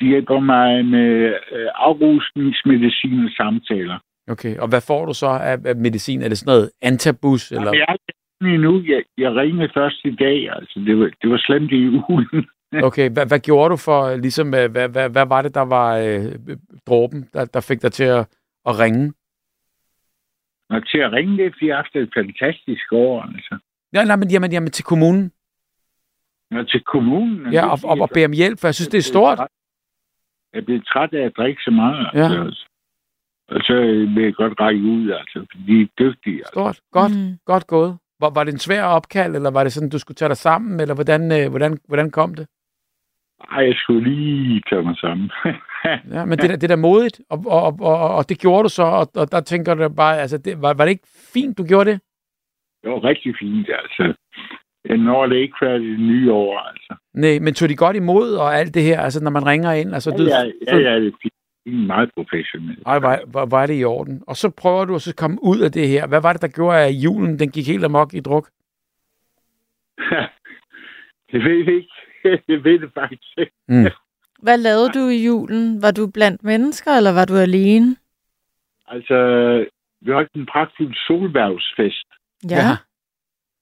[0.00, 3.98] de hjælper mig med øh, afrusningsmedicin og samtaler.
[4.28, 6.22] Okay, og hvad får du så af, af medicin?
[6.22, 7.50] Er det sådan noget antabus?
[7.50, 7.64] Eller?
[7.64, 7.96] Jamen, jeg
[8.40, 8.82] er endnu.
[8.82, 10.80] Jeg, jeg ringede først i dag, altså.
[10.86, 12.26] Det var, det var slemt i ugen.
[12.82, 15.60] Okay, hvad, hvad gjorde du for, øh, ligesom, øh, hvad, hvad, hvad var det, der
[15.76, 16.24] var øh,
[16.86, 18.28] dråben, der, der fik dig til at,
[18.68, 19.12] at ringe?
[20.70, 23.58] Og til at ringe lidt, fordi jeg har haft et fantastisk år, altså.
[23.92, 25.32] Ja, nej, men jamen, jamen til kommunen.
[26.50, 27.52] Og til kommunen.
[27.52, 29.38] Ja, og, og, og bede om hjælp, for jeg synes, det er stort.
[30.52, 32.10] Jeg er blevet træt af at drikke så meget.
[32.14, 32.44] Ja.
[32.44, 32.66] Altså.
[33.48, 33.74] Og så
[34.14, 36.36] vil jeg godt række ud, altså, fordi de er dygtige.
[36.36, 36.50] Altså.
[36.52, 36.80] Stort.
[36.92, 37.38] Godt, Mm.
[37.44, 37.98] godt gået.
[38.20, 40.80] Var, var det en svær opkald, eller var det sådan, du skulle tage dig sammen,
[40.80, 42.46] eller hvordan, øh, hvordan, hvordan kom det?
[43.50, 45.30] Ej, jeg skulle lige tage mig sammen.
[46.16, 48.68] Ja, men det, der- det er da modigt, og, og, og, og, det gjorde du
[48.68, 51.64] så, og, og der tænker du bare, altså, det, var, var det ikke fint, du
[51.64, 52.00] gjorde det?
[52.82, 54.14] det var rigtig fint, altså.
[54.88, 56.94] Jeg når det ikke før det nye år, altså.
[57.14, 59.94] Nej, men tog de godt imod, og alt det her, altså når man ringer ind,
[59.94, 61.32] altså, Ja, du, ja, ja, ja det er fint.
[61.64, 62.82] Det er meget professionelt.
[62.86, 64.22] Ej, var, var, var det i orden?
[64.26, 66.06] Og så prøver du at så komme ud af det her.
[66.06, 68.48] Hvad var det, der gjorde, at julen den gik helt amok i druk?
[71.32, 71.92] det ved jeg ikke.
[72.48, 73.52] det ved det faktisk ikke.
[73.68, 73.84] Mm.
[74.38, 75.82] Hvad lavede du i julen?
[75.82, 77.96] Var du blandt mennesker, eller var du alene?
[78.88, 79.16] Altså,
[80.00, 82.06] vi holdt en pragtfuld solværvsfest
[82.50, 82.76] Ja.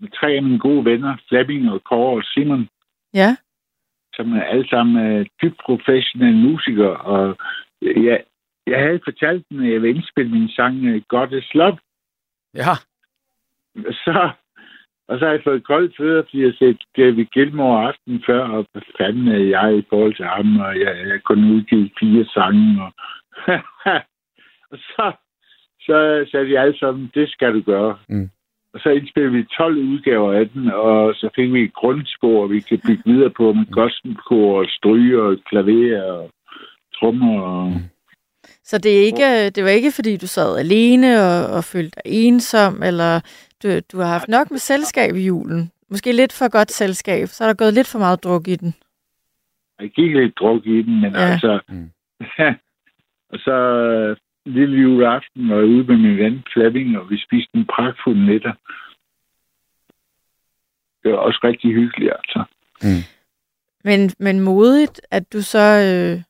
[0.01, 2.69] med tre af mine gode venner, Flemming og Kåre og Simon,
[3.15, 3.37] Ja.
[4.15, 6.97] som er alle sammen øh, dybt professionelle musikere.
[6.97, 7.37] Og
[7.83, 8.25] jeg,
[8.67, 11.79] jeg havde fortalt dem, at jeg ville indspille min sang øh, God is Love.
[12.55, 12.75] Ja.
[14.05, 14.31] Så,
[15.09, 18.67] og så har jeg fået koldt fødder, fordi jeg set David Gilmore aften før, og
[18.73, 22.83] hvad fanden er jeg i forhold til ham, og jeg, jeg kun udgivet fire sange.
[22.85, 22.93] Og,
[24.71, 25.13] og så,
[25.81, 27.99] så sagde de alle sammen, det skal du gøre.
[28.09, 28.31] Mm.
[28.75, 32.61] Og så indspillede vi 12 udgaver af den, og så fik vi et grundspor, vi
[32.61, 36.31] kan bygge videre på med gospelkor og stryger og klaver og
[36.95, 37.41] trommer.
[37.41, 37.73] Og...
[38.65, 42.13] Så det, er ikke, det var ikke, fordi du sad alene og, og følte dig
[42.27, 43.21] ensom, eller
[43.63, 45.71] du, du har haft nok med selskab i julen.
[45.89, 48.75] Måske lidt for godt selskab, så er der gået lidt for meget druk i den.
[49.81, 51.19] Jeg gik lidt druk i den, men Ja.
[51.33, 51.61] altså...
[51.69, 51.91] Mm.
[53.33, 54.17] og så øh,
[54.47, 58.53] lille juleaften var jeg ude med min ven Flemming, og vi spiste en pragtfuld middag.
[61.03, 62.45] Det var også rigtig hyggeligt, altså.
[63.85, 65.59] Men, men modigt, at du så
[65.89, 66.23] øh,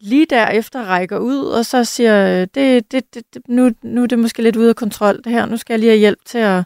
[0.00, 4.06] lige derefter rækker ud, og så siger, øh, det, det, det, det, nu, nu er
[4.06, 5.46] det måske lidt ude af kontrol, det her.
[5.46, 6.64] Nu skal jeg lige have hjælp til at...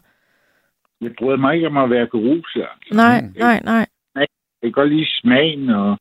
[1.01, 2.61] Jeg bryder mig ikke om at være beruset.
[2.71, 2.93] Altså.
[2.93, 3.33] Nej, Mm.
[3.39, 3.85] nej, nej.
[4.15, 4.27] Jeg
[4.63, 5.97] kan godt lide smagen, og...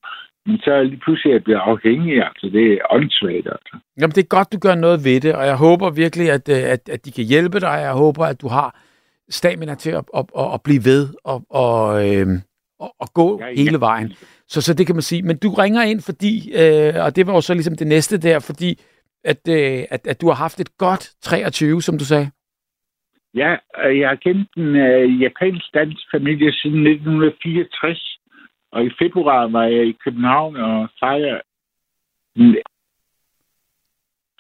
[0.46, 2.14] men så er lige pludselig, at jeg bliver afhængig.
[2.26, 2.46] Altså.
[2.52, 3.76] Det er åndssvagt, altså.
[4.00, 6.62] Jamen, det er godt, du gør noget ved det, og jeg håber virkelig, at, øh,
[6.74, 7.76] at, at de kan hjælpe dig.
[7.88, 8.80] Jeg håber, at du har
[9.28, 12.26] stamina til at, at, at, at blive ved og, og, øh,
[12.80, 13.54] og, og gå ja.
[13.56, 14.12] hele vejen.
[14.52, 15.22] Så, så det kan man sige.
[15.22, 18.38] Men du ringer ind, fordi, øh, og det var jo så ligesom det næste der,
[18.38, 18.70] fordi
[19.24, 22.30] at, øh, at, at du har haft et godt 23, som du sagde.
[23.34, 28.16] Ja, øh, jeg har kendt en øh, japansk dansk familie siden 1964.
[28.72, 31.40] Og i februar var jeg i København og fejrede
[32.36, 32.56] min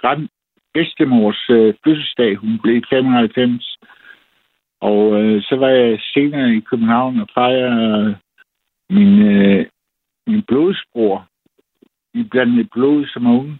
[0.00, 0.28] grand
[0.74, 2.36] bedstemors øh, fødselsdag.
[2.36, 3.76] Hun blev 95.
[4.80, 8.16] Og øh, så var jeg senere i København og fejrede
[8.90, 9.66] min, øh,
[10.30, 11.26] min blodsbror
[12.14, 13.58] i blandt blod som unge,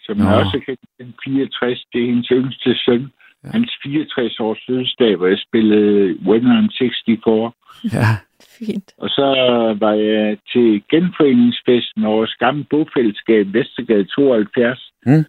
[0.00, 0.24] som Nå.
[0.24, 1.84] jeg også kendt den 64.
[1.92, 3.12] Det er hendes yngste søn
[3.44, 7.54] hans 64-års fødselsdag, hvor jeg spillede Winner on 64.
[7.94, 8.08] Ja.
[8.58, 8.94] Fint.
[8.98, 9.26] Og så
[9.80, 14.92] var jeg til genforeningsfesten over Skamme Bofællesskab Vestergade 72.
[15.06, 15.24] Mm.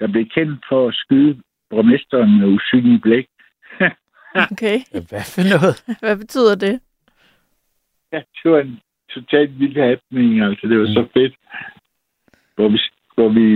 [0.00, 3.26] Der blev kendt for at skyde borgmesteren med usynlig blæk.
[4.52, 4.78] Okay.
[4.92, 5.98] Hvad for noget?
[6.00, 6.80] Hvad betyder det?
[8.12, 8.80] Ja, det var en
[9.14, 11.34] totalt vild happening, altså det var så fedt.
[12.54, 12.78] Hvor vi,
[13.14, 13.54] hvor vi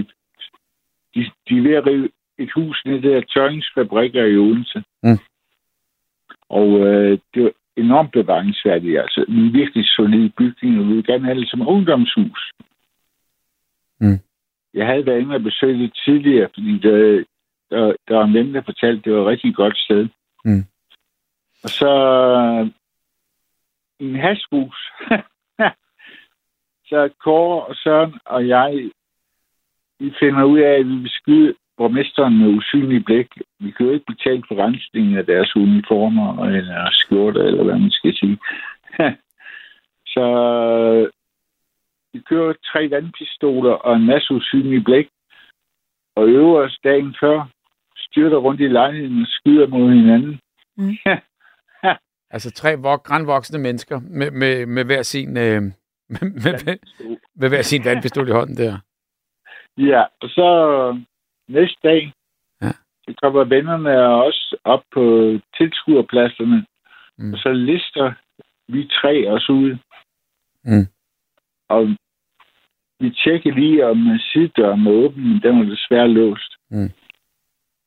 [1.14, 2.08] de, de er ved at rive
[2.38, 4.84] et hus ned der Tørningsfabrikker i Odense.
[5.02, 5.18] Mm.
[6.48, 8.98] Og øh, det, var, enormt bevaringsværdig.
[8.98, 12.52] Altså en virkelig solid bygning, og vi vil gerne have det som ungdomshus.
[14.00, 14.20] Mm.
[14.74, 17.24] Jeg havde været inde og besøge det tidligere, fordi der,
[17.70, 20.08] der, der var en ven, der fortalte, at det var et rigtig godt sted.
[20.44, 20.64] Mm.
[21.64, 21.90] Og så
[24.00, 24.92] i en hashbus,
[26.88, 28.90] så Kåre og Søren og jeg,
[29.98, 33.28] vi finder ud af, at vi vil skyde borgmesteren med usynlig blik.
[33.60, 37.90] Vi kan jo ikke betale for rensningen af deres uniformer eller skjorter, eller hvad man
[37.90, 38.38] skal sige.
[40.14, 40.26] så
[42.12, 45.08] vi kører tre vandpistoler og en masse usynlig blik,
[46.16, 47.48] og øver os dagen før,
[47.96, 50.40] styrter rundt i lejligheden og skyder mod hinanden.
[50.76, 50.96] Mm.
[52.30, 55.36] Altså tre vok- grænvoksne mennesker med, med, med hver sin...
[55.36, 55.62] Øh,
[56.08, 56.78] med, med,
[57.34, 58.78] med, hver sin vandpistol i hånden der.
[59.78, 60.48] Ja, og så
[61.48, 62.12] næste dag,
[62.62, 62.70] Ja.
[63.04, 65.02] så kommer vennerne også op på
[65.56, 66.66] tilskuerpladserne,
[67.18, 67.32] Mm.
[67.32, 68.12] og så lister
[68.68, 69.76] vi tre os ud.
[70.64, 70.86] Mm.
[71.68, 71.88] Og
[73.00, 76.52] vi tjekker lige, om sidedøren er åben, men den var desværre låst.
[76.70, 76.90] Mm.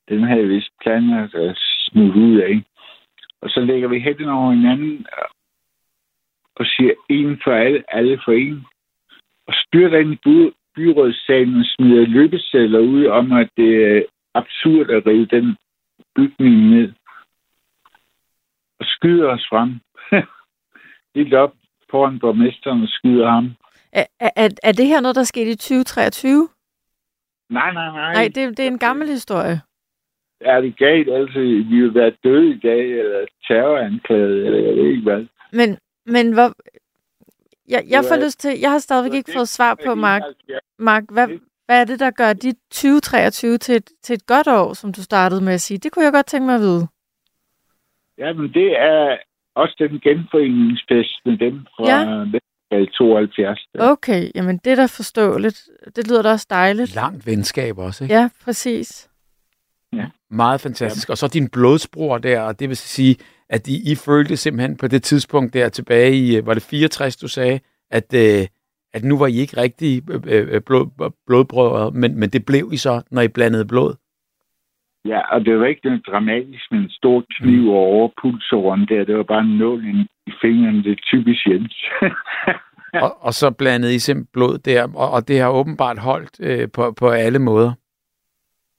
[0.09, 2.63] Den havde jeg vist planlagt at smutte ud af.
[3.41, 5.05] Og så lægger vi hætten over hinanden
[6.59, 8.65] og siger en for alle, alle for en.
[9.47, 14.03] Og styrter ind i by- byrådssalen smider løbesedler ud om, at det er
[14.33, 15.57] absurd at rive den
[16.15, 16.91] bygning ned.
[18.79, 19.79] Og skyder os frem.
[21.15, 21.53] Helt op
[21.91, 23.55] foran borgmesteren og skyder ham.
[23.91, 26.49] Er, er, er det her noget, der skete i 2023?
[27.49, 28.13] Nej, nej, nej.
[28.13, 29.61] Nej, det, det er en gammel historie.
[30.41, 31.09] Er det galt?
[31.09, 35.25] Altså, vi vil være døde i dag, eller terroranklaget, eller jeg ved ikke hvad.
[35.53, 35.77] Men,
[36.11, 36.53] men hvor...
[37.69, 38.59] Jeg, jeg får lyst til...
[38.59, 40.21] Jeg har stadigvæk ikke fået svar på, Mark.
[40.21, 40.61] 71.
[40.79, 41.27] Mark hvad,
[41.65, 45.03] hvad er det, der gør dit 2023 til et, til et godt år, som du
[45.03, 45.77] startede med at sige?
[45.77, 46.87] Det kunne jeg godt tænke mig at vide.
[48.17, 49.17] Ja, men det er
[49.55, 51.99] også den genforeningsfest med dem fra Ja.
[52.71, 52.85] ja.
[52.97, 53.59] 72.
[53.79, 55.69] Okay, jamen det er da forståeligt.
[55.95, 56.95] Det lyder da også dejligt.
[56.95, 58.15] Langt venskab også, ikke?
[58.15, 59.09] Ja, præcis.
[60.31, 61.09] Meget fantastisk.
[61.09, 63.15] Og så din blodsbror der, og det vil sige,
[63.49, 67.17] at I, I følte simpelthen på det tidspunkt der tilbage i, øh, var det 64,
[67.17, 67.59] du sagde,
[67.91, 68.47] at, øh,
[68.93, 72.77] at nu var I ikke rigtig øh, øh, blod, blodbrødre, men, men det blev I
[72.77, 73.95] så, når I blandede blod.
[75.05, 79.05] Ja, og det var ikke noget dramatisk med en stor kniv over pulsåren der.
[79.05, 80.83] Det var bare en nål i, i fingeren.
[80.83, 81.85] Det er typisk Jens.
[82.93, 86.71] Og, og så blandede I simpelthen blod der, og, og det har åbenbart holdt øh,
[86.71, 87.71] på, på alle måder.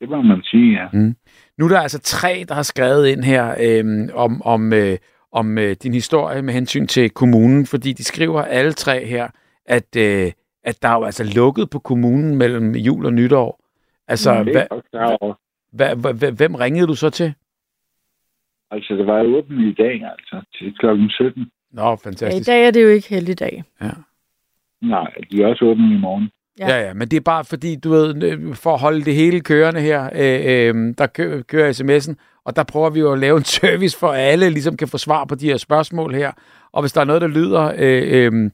[0.01, 0.87] det må man sige, ja.
[0.93, 1.15] Mm.
[1.61, 4.99] Nu er der altså tre, der har skrevet ind her øh, om, om, øh,
[5.33, 9.29] om øh, din historie med hensyn til kommunen, fordi de skriver alle tre her,
[9.67, 10.33] at, øh,
[10.65, 13.61] at der er jo altså lukket på kommunen mellem jul og nytår.
[14.09, 14.31] Altså,
[14.71, 15.35] godt klar over.
[15.73, 17.35] hvad, hvad, hvem ringede du så til?
[18.71, 21.51] Altså, det var åbent i dag, altså, til klokken 17.
[21.73, 22.47] Nå, Ja, I fantastisk.
[22.47, 23.65] dag er det jo ikke heldigdag.
[23.83, 23.91] Ja.
[24.83, 26.31] Nej, de er også åbne i morgen.
[26.61, 26.69] Ja.
[26.69, 29.41] Ja, ja, men det er bare fordi, du ved, øh, for at holde det hele
[29.41, 30.41] kørende her, øh,
[30.79, 32.15] øh, der kø- kører sms'en,
[32.45, 35.25] og der prøver vi jo at lave en service for alle, ligesom kan få svar
[35.25, 36.33] på de her spørgsmål her.
[36.73, 38.51] Og hvis der er noget, der lyder øh, øh,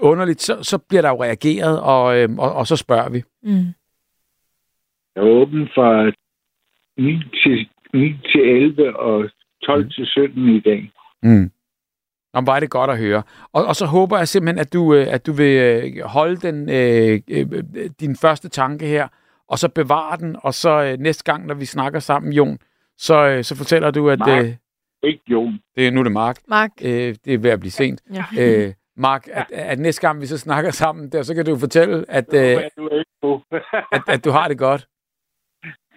[0.00, 3.22] underligt, så, så bliver der jo reageret, og, øh, og, og så spørger vi.
[3.42, 3.66] Mm.
[5.16, 6.12] Jeg er åben fra
[7.02, 9.30] 9 til, 9 til 11 og
[9.66, 10.90] 12 til 17 i dag.
[11.22, 11.50] Mm.
[12.34, 13.22] Om var det godt at høre.
[13.52, 16.70] Og, og så håber jeg simpelthen, at du, øh, at du vil øh, holde den,
[16.70, 19.08] øh, øh, din første tanke her,
[19.48, 22.58] og så bevare den, og så øh, næste gang, når vi snakker sammen, Jon,
[22.98, 24.44] så, øh, så fortæller du, at Mark.
[24.44, 24.52] øh,
[25.02, 25.58] Ikke Jon.
[25.76, 28.02] det, nu er det Mark, Mark, øh, det er ved at blive sent.
[28.12, 28.24] ja.
[28.38, 32.04] Øh, Mark, at, at næste gang vi så snakker sammen, der, så kan du fortælle,
[32.08, 32.92] at, Jeg øh,
[33.22, 33.44] håber,
[33.92, 34.86] at, at du har det godt.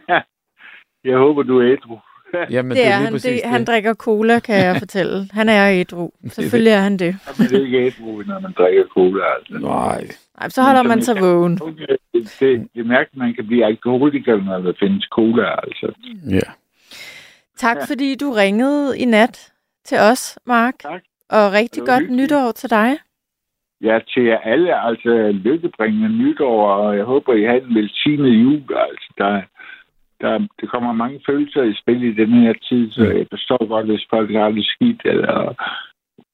[1.10, 1.98] Jeg håber, du er ædru.
[2.56, 3.12] Jamen, det er lige han.
[3.14, 5.28] præcis Det, han drikker cola, kan jeg fortælle.
[5.34, 6.10] Han er ædru.
[6.36, 7.16] Selvfølgelig er han det.
[7.40, 9.24] Man er ikke ædru, når man drikker cola.
[9.38, 9.58] Altså.
[9.60, 10.08] Nej.
[10.40, 11.58] Nej, så holder man sig vågen.
[11.58, 12.30] Det, det,
[12.74, 15.56] det er mærkeligt, at man kan blive alkoholiker, når der findes cola.
[15.64, 15.92] Altså.
[16.30, 16.50] Ja.
[17.58, 19.52] Tak, fordi du ringede i nat
[19.86, 20.74] til os, Mark.
[20.82, 21.02] Tak.
[21.30, 22.32] Og rigtig Det godt hyggeligt.
[22.32, 22.98] nytår til dig.
[23.82, 28.62] Ja, til jer alle, altså lykkebringende nytår, og jeg håber, I har en velsignet jul.
[28.76, 29.42] Altså, der,
[30.22, 33.86] der, der kommer mange følelser i spil i den her tid, så jeg forstår godt,
[33.86, 35.54] hvis folk har det skidt, eller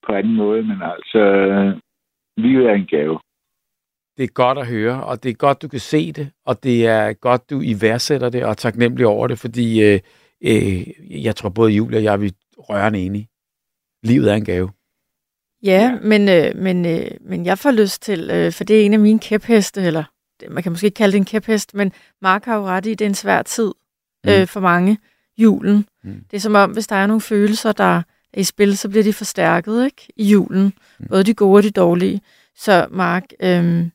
[0.06, 1.22] på anden måde, men altså,
[2.38, 3.20] livet er en gave.
[4.18, 6.88] Det er godt at høre, og det er godt, du kan se det, og det
[6.88, 10.00] er godt, du iværdsætter det og er taknemmelig over det, fordi øh,
[10.44, 13.28] øh, jeg tror både Julie og jeg er rørende enige.
[14.04, 14.70] Livet er en gave.
[15.64, 16.00] Ja, ja.
[16.02, 19.00] Men, øh, men, øh, men jeg får lyst til, øh, for det er en af
[19.00, 20.04] mine kæpheste, eller
[20.50, 21.92] man kan måske ikke kalde det en kæphest, men
[22.22, 23.72] Mark har jo ret i, det er en svær tid
[24.28, 24.48] øh, Mm.
[24.48, 24.98] for mange,
[25.38, 25.86] julen.
[26.04, 26.24] Mm.
[26.32, 27.98] Det er som om, hvis der er nogle følelser, der
[28.34, 30.08] er i spil, så bliver de forstærket ikke?
[30.16, 30.74] i julen.
[31.00, 31.08] Mm.
[31.10, 32.22] Både de gode og de dårlige.
[32.56, 33.92] Så Mark, øhm,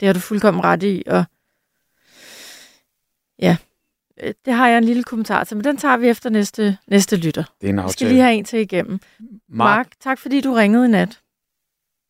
[0.00, 1.02] det har du fuldkommen ret i.
[1.06, 1.24] Og
[3.38, 3.56] ja,
[4.22, 7.16] øh, det har jeg en lille kommentar til, men den tager vi efter næste, næste
[7.16, 7.44] lytter.
[7.60, 8.10] Det er en Vi skal aftale.
[8.12, 8.98] lige have en til igennem.
[9.20, 11.20] Mark, Mark tak fordi du ringede i nat.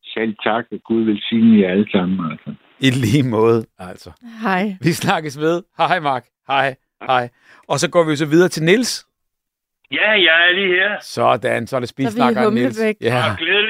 [0.03, 2.31] Selv tak, og Gud velsigne jer alle sammen.
[2.31, 2.53] Altså.
[2.83, 4.11] I lige måde, altså.
[4.41, 4.75] Hej.
[4.81, 5.63] Vi snakkes ved.
[5.77, 6.25] Hej, Mark.
[6.47, 6.75] Hej.
[7.01, 7.29] Hej.
[7.67, 9.05] Og så går vi så videre til Nils.
[9.91, 10.91] Ja, jeg er lige her.
[11.01, 12.79] Sådan, så er det speedsnakkeren Nils.
[13.01, 13.31] Ja.
[13.31, 13.62] Og glædelig,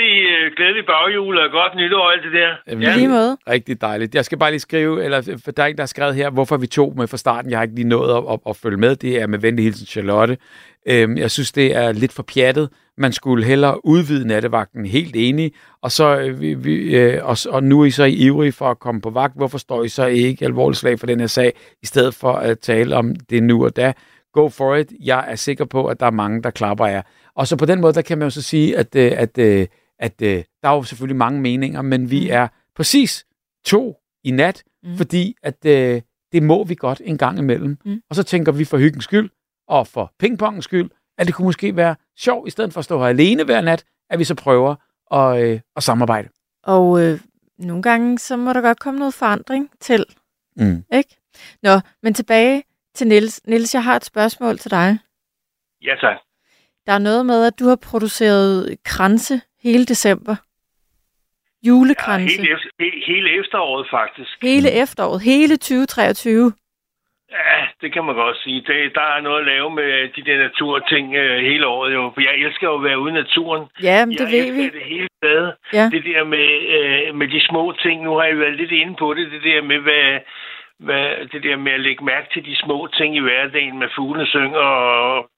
[0.46, 2.52] øh, glædelig baghjul og godt nytår og alt det der.
[2.68, 3.38] Jamen, måde.
[3.50, 4.16] Rigtig dejligt.
[4.16, 6.58] Jeg skal bare lige skrive, eller for der er ikke, der har skrevet her, hvorfor
[6.58, 7.52] vi tog med fra starten.
[7.52, 8.96] Jeg har ikke lige nået at, at, at følge med.
[8.96, 10.38] Det er med venlig hilsen Charlotte.
[10.86, 12.70] Øhm, jeg synes, det er lidt for pjattet.
[12.98, 15.52] Man skulle hellere udvide nattevagten, helt enig.
[15.82, 18.80] Og, så, øh, vi, vi, øh, og, og nu er I så ivrige for at
[18.80, 19.38] komme på vagt.
[19.38, 22.60] Hvorfor står I så ikke alvorligt slag for den her sag, i stedet for at
[22.60, 23.94] tale om det nu og da?
[24.34, 24.92] Go for it.
[25.00, 27.02] Jeg er sikker på, at der er mange, der klapper jer.
[27.36, 29.70] Og så på den måde, der kan man jo så sige, at, øh, at, at,
[30.04, 33.26] at, at der er jo selvfølgelig mange meninger, men vi er præcis
[33.66, 34.98] to i nat, mm.
[34.98, 36.02] fordi at øh,
[36.32, 37.78] det må vi godt en gang imellem.
[37.86, 38.02] Mm.
[38.10, 39.30] Og så tænker vi for hyggens skyld,
[39.68, 43.00] og for pingpongens skyld, at det kunne måske være sjovt, i stedet for at stå
[43.00, 44.76] her alene hver nat, at vi så prøver
[45.12, 46.30] at, øh, at samarbejde.
[46.64, 47.20] Og øh,
[47.58, 50.06] nogle gange, så må der godt komme noget forandring til.
[50.56, 50.84] Mm.
[50.94, 51.16] Ikke?
[51.64, 52.64] Nå, men tilbage
[52.96, 53.42] til Nils.
[53.48, 54.98] Nils, jeg har et spørgsmål til dig.
[55.82, 56.18] Ja, tak.
[56.86, 60.36] Der er noget med, at du har produceret kranse hele december.
[61.68, 62.36] Julekranse.
[62.36, 64.34] Ja, hele, efter, he, hele efteråret, faktisk.
[64.42, 65.22] Hele efteråret.
[65.22, 66.54] Hele 2023.
[67.32, 68.62] Ja, det kan man godt sige.
[68.68, 71.94] Det, der er noget at lave med de der naturting øh, hele året.
[71.94, 72.12] Jo.
[72.14, 73.64] For jeg elsker jo at være ude i naturen.
[73.84, 74.64] Ja, men det jeg ved vi.
[74.80, 75.54] det hele taget.
[75.74, 75.86] Ja.
[75.96, 78.04] Det der med, øh, med de små ting.
[78.04, 79.32] Nu har jeg været lidt inde på det.
[79.32, 80.20] Det der med, hvad,
[80.80, 84.28] hvad, det der med at lægge mærke til de små ting i hverdagen med fuglene
[84.28, 85.30] synger og,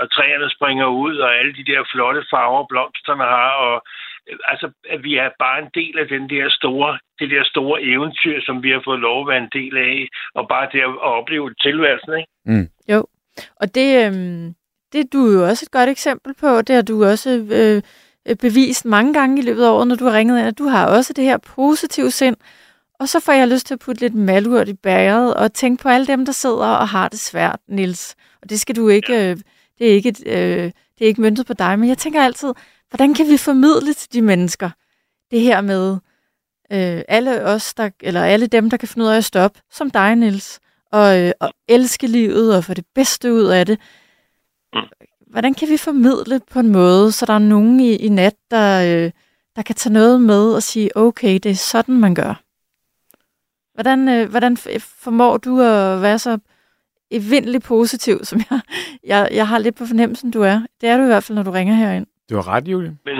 [0.00, 3.76] og træerne springer ud og alle de der flotte farver blomsterne har og
[4.28, 7.82] øh, altså at vi er bare en del af den der store det der store
[7.82, 10.98] eventyr som vi har fået lov at være en del af og bare det at
[11.20, 12.30] opleve tilværelsen, ikke?
[12.50, 12.68] Mm.
[12.92, 13.00] Jo,
[13.60, 14.54] og det, øhm,
[14.92, 16.62] det er du jo også et godt eksempel på.
[16.62, 17.82] Det har du også øh,
[18.28, 20.64] øh, bevist mange gange i løbet af året, når du har ringet ind, at du
[20.64, 22.36] har også det her positive sind.
[23.00, 25.88] Og så får jeg lyst til at putte lidt malurt i bæret og tænke på
[25.88, 28.16] alle dem, der sidder og har det svært, Nils.
[28.42, 29.36] Og det skal du ikke, øh,
[29.78, 30.64] det er ikke, øh,
[30.98, 32.52] det er ikke møntet på dig, men jeg tænker altid,
[32.90, 34.70] hvordan kan vi formidle til de mennesker
[35.30, 35.92] det her med
[36.72, 39.90] øh, alle os, der, eller alle dem, der kan finde ud af at stoppe, som
[39.90, 40.60] dig, Nils,
[40.92, 43.78] og, øh, og elske livet og få det bedste ud af det.
[45.30, 48.80] Hvordan kan vi formidle på en måde, så der er nogen i, i nat, der,
[48.82, 49.10] øh,
[49.56, 52.42] der kan tage noget med og sige, okay, det er sådan, man gør?
[53.74, 56.38] Hvordan, øh, hvordan formår du at være så
[57.18, 58.60] evindeligt positiv, som jeg,
[59.12, 60.58] jeg, jeg har lidt på fornemmelsen, du er?
[60.80, 62.06] Det er du i hvert fald, når du ringer herind.
[62.30, 62.92] Du har ret, Julie.
[63.04, 63.16] Men,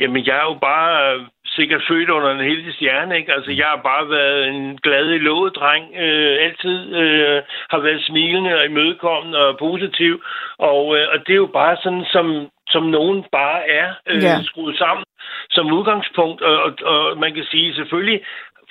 [0.00, 3.32] jamen, jeg er jo bare øh, sikkert født under en heldig stjerne, ikke?
[3.32, 5.84] Altså, jeg har bare været en glad i låget dreng.
[6.04, 7.42] Øh, altid øh,
[7.72, 10.22] har været smilende og imødekommende og positiv.
[10.58, 12.26] Og, øh, og det er jo bare sådan, som,
[12.68, 14.42] som nogen bare er øh, Ja.
[14.42, 15.04] skruet sammen
[15.50, 16.40] som udgangspunkt.
[16.42, 18.20] Og, og, og man kan sige, selvfølgelig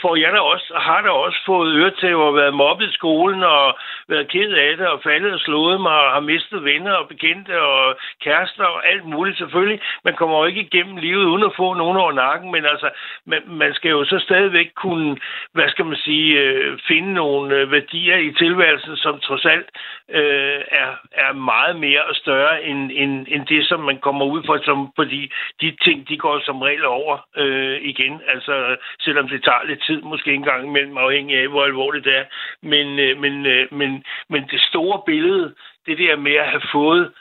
[0.02, 3.78] får jeg da også, har da også fået øretæver og været mobbet i skolen og
[4.07, 7.61] været ked af det og faldet og slået mig og har mistet venner og bekendte
[7.61, 9.80] og kærester og alt muligt selvfølgelig.
[10.03, 12.90] Man kommer jo ikke igennem livet uden at få nogen over nakken, men altså,
[13.26, 15.18] man, man skal jo så stadigvæk kunne,
[15.53, 19.69] hvad skal man sige, øh, finde nogle øh, værdier i tilværelsen, som trods alt
[20.10, 24.44] øh, er, er meget mere og større end, end, end det, som man kommer ud
[24.45, 29.44] for, som, fordi de ting, de går som regel over øh, igen, altså selvom det
[29.44, 32.26] tager lidt tid, måske en gang imellem, afhængig af, hvor alvorligt det er.
[32.62, 35.56] Men, øh, men, øh, men, men det store billede,
[35.86, 37.12] det der med at have fået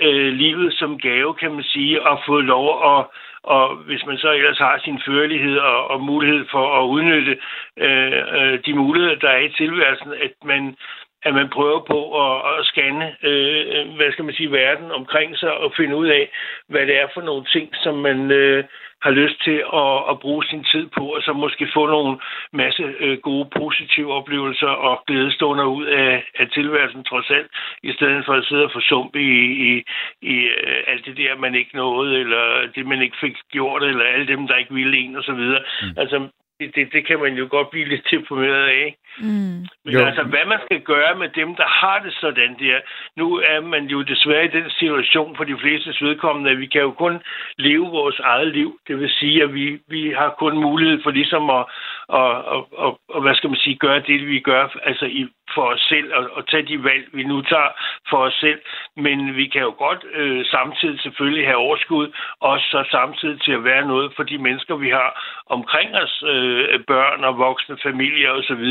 [0.00, 3.06] øh, livet som gave, kan man sige, og fået lov at
[3.44, 7.38] og hvis man så ellers har sin førlighed og, og mulighed for at udnytte
[7.78, 10.76] øh, øh, de muligheder, der er i tilværelsen, at man,
[11.24, 15.52] at man prøver på at, at scanne, øh, hvad skal man sige, verden omkring sig
[15.52, 16.30] og finde ud af,
[16.68, 18.64] hvad det er for nogle ting, som man øh,
[19.06, 22.18] har lyst til at, at bruge sin tid på, og så måske få nogle
[22.52, 27.50] masse øh, gode, positive oplevelser og glædestunder ud af, af tilværelsen trods alt,
[27.82, 29.84] i stedet for at sidde og forsumpe i, i,
[30.22, 30.36] i
[30.66, 32.44] øh, alt det der, man ikke nåede, eller
[32.74, 35.44] det, man ikke fik gjort, eller alle dem, der ikke ville en, osv.
[35.82, 35.94] Mm.
[35.96, 36.28] Altså,
[36.60, 38.96] det, det, det kan man jo godt blive lidt deprimeret af?
[39.18, 39.66] Mm.
[39.84, 40.04] Men jo.
[40.04, 42.78] altså, hvad man skal gøre med dem, der har det sådan der.
[43.16, 46.80] Nu er man jo desværre i den situation for de fleste vedkommende, at vi kan
[46.80, 47.22] jo kun
[47.58, 48.78] leve vores eget liv.
[48.88, 51.64] Det vil sige, at vi, vi har kun mulighed for ligesom at,
[52.08, 55.66] og, og, at, at hvad skal man sige, gøre det, vi gør, altså i for
[55.74, 57.70] os selv og, og tage de valg, vi nu tager
[58.10, 58.60] for os selv.
[58.96, 63.64] Men vi kan jo godt øh, samtidig selvfølgelig have overskud, og så samtidig til at
[63.64, 65.10] være noget for de mennesker, vi har
[65.46, 68.64] omkring os, øh, børn og voksne familier osv.,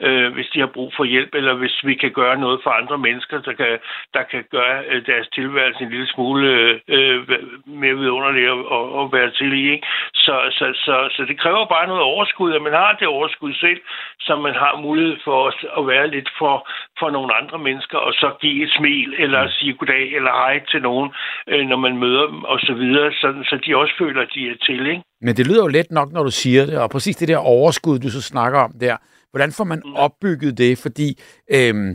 [0.00, 2.98] øh, hvis de har brug for hjælp, eller hvis vi kan gøre noget for andre
[2.98, 3.78] mennesker, der kan,
[4.14, 6.48] der kan gøre øh, deres tilværelse en lille smule
[6.88, 7.28] øh,
[7.66, 9.72] mere vidunderlig at, at, at være til i.
[9.72, 9.86] Ikke?
[10.14, 13.80] Så, så, så, så det kræver bare noget overskud, at man har det overskud selv,
[14.26, 15.38] så man har mulighed for
[15.78, 16.54] at være lidt for,
[17.00, 20.80] for nogle andre mennesker, og så give et smil, eller sige goddag, eller hej til
[20.88, 21.08] nogen,
[21.50, 24.42] øh, når man møder dem, og så videre, så, så de også føler, at de
[24.50, 24.82] er til.
[24.92, 25.02] Ikke?
[25.26, 27.98] Men det lyder jo let nok, når du siger det, og præcis det der overskud,
[27.98, 28.96] du så snakker om der,
[29.30, 30.72] hvordan får man opbygget det?
[30.84, 31.08] Fordi
[31.56, 31.90] øhm,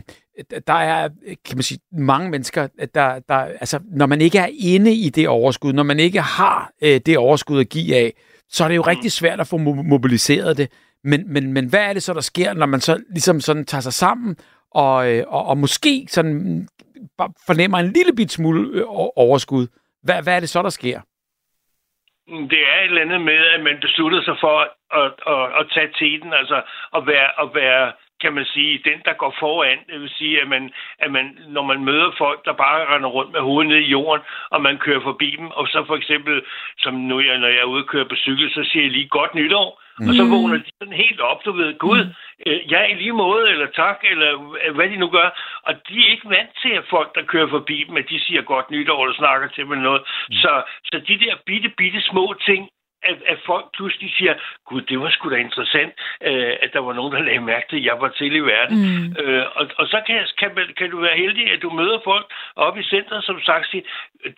[0.66, 1.08] der er,
[1.46, 5.28] kan man sige, mange mennesker, der, der, altså, når man ikke er inde i det
[5.28, 8.12] overskud, når man ikke har øh, det overskud at give af,
[8.52, 9.56] så er det jo rigtig svært at få
[9.94, 10.68] mobiliseret det.
[11.04, 13.82] Men, men, men hvad er det så, der sker, når man så ligesom sådan tager
[13.82, 14.36] sig sammen,
[14.70, 16.68] og, øh, og, og måske sådan
[17.46, 18.84] fornemmer en lille bit smule øh,
[19.16, 19.66] overskud?
[20.02, 21.00] Hvad, hvad er det så, der sker?
[22.52, 24.56] Det er et eller andet med, at man beslutter sig for
[25.00, 26.62] at, at, at tage tiden, altså
[26.96, 27.92] at være, at være
[28.22, 29.78] kan man sige, den, der går foran.
[29.90, 33.32] Det vil sige, at, man, at man, når man møder folk, der bare render rundt
[33.32, 36.42] med hovedet ned i jorden, og man kører forbi dem, og så for eksempel,
[36.78, 39.08] som nu jeg, når jeg er ude og køre på cykel, så siger jeg lige
[39.08, 40.08] godt nytår, mm.
[40.08, 40.30] og så mm.
[40.30, 42.12] vågner de sådan helt op, du ved, Gud, mm.
[42.72, 44.30] ja, i lige måde, eller tak, eller
[44.72, 45.28] hvad de nu gør.
[45.62, 48.42] Og de er ikke vant til, at folk, der kører forbi dem, at de siger
[48.42, 50.02] godt nytår, eller snakker til dem noget.
[50.02, 50.34] Mm.
[50.42, 52.68] Så, så de der bitte, bitte små ting,
[53.10, 54.34] at, at folk pludselig siger,
[54.68, 55.92] gud, det var sgu da interessant,
[56.28, 58.76] øh, at der var nogen, der lagde mærke til, at jeg var til i verden.
[58.76, 59.16] Mm.
[59.20, 62.26] Øh, og, og så kan, kan, kan du være heldig, at du møder folk
[62.56, 63.84] oppe i centret, som sagt siger,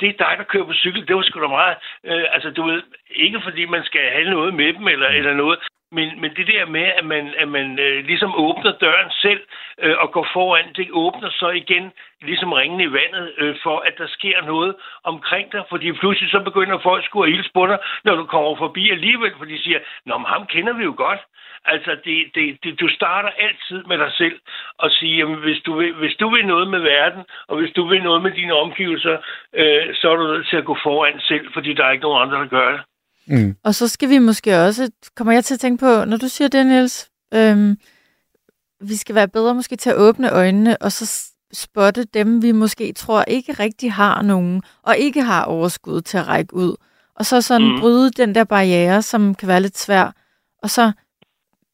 [0.01, 1.77] det er dig, der kører på cykel, det var sgu da meget.
[2.05, 5.59] Øh, altså, du ved, ikke fordi man skal have noget med dem eller, eller noget,
[5.95, 9.41] men, men det der med, at man, at man øh, ligesom åbner døren selv
[9.79, 11.93] øh, og går foran, det åbner så igen
[12.23, 15.65] ligesom ringen i vandet, øh, for at der sker noget omkring dig.
[15.71, 19.45] Fordi pludselig så begynder folk skulle hilse på dig, når du kommer forbi alligevel, for
[19.45, 21.21] de siger, Nå, men ham kender vi jo godt.
[21.65, 24.41] Altså, det, det, det, du starter altid med dig selv
[24.79, 27.87] og siger, jamen, hvis, du vil, hvis du vil noget med verden, og hvis du
[27.89, 29.16] vil noget med dine omgivelser,
[29.55, 32.23] øh, så er du nødt til at gå foran selv, fordi der er ikke nogen
[32.23, 32.81] andre, der gør det.
[33.26, 33.56] Mm.
[33.64, 36.48] Og så skal vi måske også, kommer jeg til at tænke på, når du siger
[36.48, 37.78] det, Niels, øhm,
[38.80, 42.92] vi skal være bedre måske til at åbne øjnene, og så spotte dem, vi måske
[42.92, 46.76] tror ikke rigtig har nogen, og ikke har overskud til at række ud.
[47.16, 47.80] Og så sådan mm.
[47.80, 50.12] bryde den der barriere, som kan være lidt svær.
[50.62, 50.92] Og så,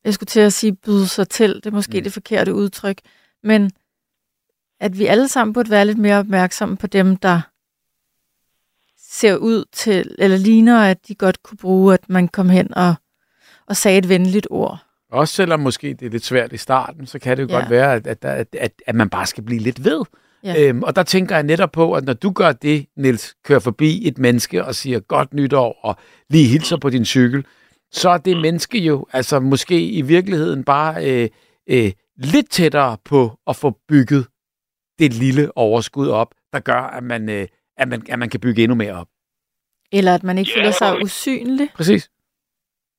[0.05, 2.02] jeg skulle til at sige, byde sig til, det er måske mm.
[2.02, 3.01] det forkerte udtryk,
[3.43, 3.70] men
[4.81, 7.40] at vi alle sammen burde være lidt mere opmærksomme på dem, der
[9.11, 12.95] ser ud til, eller ligner, at de godt kunne bruge, at man kom hen og,
[13.66, 14.78] og sagde et venligt ord.
[15.12, 17.55] Også selvom måske det er lidt svært i starten, så kan det jo ja.
[17.55, 20.03] godt være, at, at, at, at, at man bare skal blive lidt ved.
[20.45, 20.62] Ja.
[20.62, 24.09] Øhm, og der tænker jeg netop på, at når du gør det, Nils, kører forbi
[24.09, 25.97] et menneske og siger godt nytår og
[26.31, 27.45] lige hilser på din cykel,
[27.93, 31.28] så er det menneske jo altså måske i virkeligheden bare øh,
[31.66, 34.27] øh, lidt tættere på at få bygget
[34.99, 37.47] det lille overskud op, der gør, at man, øh,
[37.82, 39.09] at man, at man kan bygge endnu mere op.
[39.93, 41.69] Eller at man ikke ja, føler sig usynlig.
[41.77, 42.11] Præcis.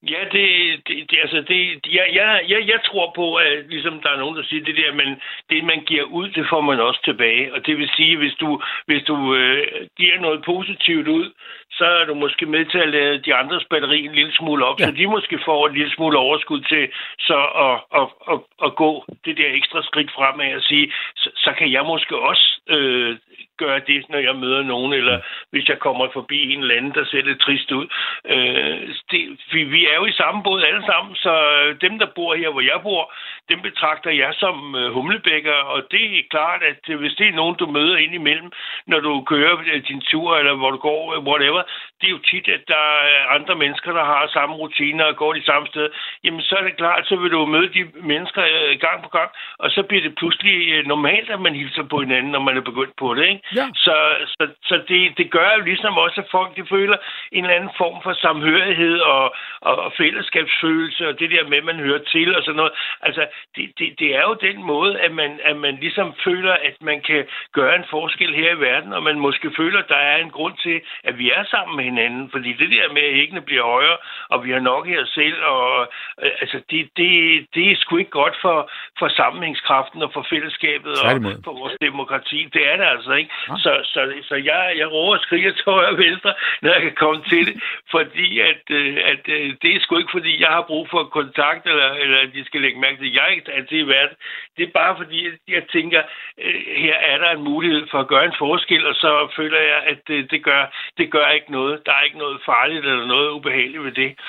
[0.09, 0.45] Ja, det,
[0.87, 1.61] det, det altså det,
[1.97, 4.93] jeg, jeg, jeg, jeg tror på, at ligesom der er nogen, der siger det der,
[4.93, 5.09] men
[5.49, 7.53] det man giver ud, det får man også tilbage.
[7.53, 11.31] Og det vil sige, hvis du, hvis du øh, giver noget positivt ud,
[11.71, 14.79] så er du måske med til at lade de andres batteri en lille smule op,
[14.79, 14.85] ja.
[14.85, 16.89] så de måske får en lille smule overskud til
[17.19, 21.53] så at, at, at, at gå det der ekstra skridt fremad og sige, så, så
[21.57, 23.17] kan jeg måske også øh,
[23.63, 25.17] gøre det, når jeg møder nogen, eller
[25.51, 27.87] hvis jeg kommer forbi en eller anden, der ser lidt trist ud.
[28.33, 28.79] Øh,
[29.11, 29.21] det,
[29.53, 31.33] vi, vi er jo i samme båd alle sammen, så
[31.81, 33.03] dem, der bor her, hvor jeg bor,
[33.49, 37.55] dem betragter jeg som øh, humlebækker, og det er klart, at hvis det er nogen,
[37.55, 38.51] du møder ind imellem,
[38.87, 41.61] når du kører øh, din tur, eller hvor du går, whatever,
[42.01, 42.85] det er jo tit, at der
[43.15, 45.89] er andre mennesker, der har samme rutiner og går de samme sted,
[46.23, 49.29] jamen så er det klart, så vil du møde de mennesker øh, gang på gang,
[49.59, 52.61] og så bliver det pludselig øh, normalt, at man hilser på hinanden, når man er
[52.61, 53.25] begyndt på det.
[53.27, 53.41] Ikke?
[53.55, 53.65] Ja.
[53.75, 53.95] Så,
[54.27, 56.97] så, så det, det gør jo ligesom også, at folk de føler
[57.31, 61.63] en eller anden form for samhørighed og, og, og fællesskabsfølelse, og det der med, at
[61.63, 62.73] man hører til og sådan noget.
[63.01, 63.23] Altså,
[63.55, 67.01] det, det, det er jo den måde, at man, at man ligesom føler, at man
[67.01, 70.29] kan gøre en forskel her i verden, og man måske føler, at der er en
[70.29, 72.29] grund til, at vi er sammen med hinanden.
[72.31, 73.97] Fordi det der med, at hækkene bliver højere,
[74.29, 75.91] og vi har nok i os selv, og
[76.23, 77.11] øh, altså, det, det,
[77.55, 81.07] det er sgu ikke godt for, for sammenhængskraften og for fællesskabet og
[81.43, 82.49] for vores demokrati.
[82.53, 83.31] Det er det altså ikke.
[83.49, 83.55] Ja.
[83.57, 86.95] Så, så, så jeg, jeg råber og skriger til højre og venstre, når jeg kan
[86.95, 87.55] komme til det,
[87.91, 91.63] fordi at, øh, at øh, det er sgu ikke, fordi jeg har brug for kontakt,
[91.67, 94.15] eller, eller at de skal lægge mærke til, at jeg ikke altid i verden.
[94.57, 96.01] Det er bare fordi, jeg tænker,
[96.37, 99.83] øh, her er der en mulighed for at gøre en forskel, og så føler jeg,
[99.91, 100.63] at det, det, gør,
[100.97, 101.85] det gør ikke noget.
[101.85, 104.19] Der er ikke noget farligt eller noget ubehageligt ved det.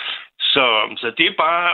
[0.55, 0.65] Så,
[0.97, 1.67] så det er bare,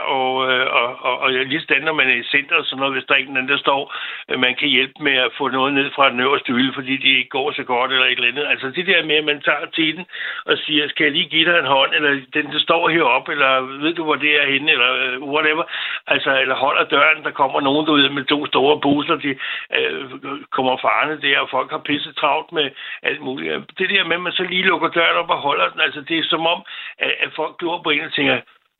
[0.49, 2.93] øh, og, og, og, og lige sådan, når man er i center og sådan noget,
[2.93, 3.81] hvis der er ikke der står,
[4.29, 7.11] øh, man kan hjælpe med at få noget ned fra den øverste hylde, fordi det
[7.17, 8.45] ikke går så godt eller et eller andet.
[8.53, 10.05] Altså det der med, at man tager til den
[10.45, 13.61] og siger, skal jeg lige give dig en hånd, eller den, der står heroppe, eller
[13.83, 15.63] ved du, hvor det er henne, eller øh, whatever.
[16.07, 19.31] Altså, eller holder døren, der kommer nogen derude med to store busser, de
[19.77, 20.03] øh,
[20.51, 22.69] kommer farne der, og folk har pisset travlt med
[23.03, 23.77] alt muligt.
[23.79, 26.19] Det der med, at man så lige lukker døren op og holder den, altså det
[26.19, 26.61] er som om,
[26.99, 28.37] at, at folk glor på en og tænker,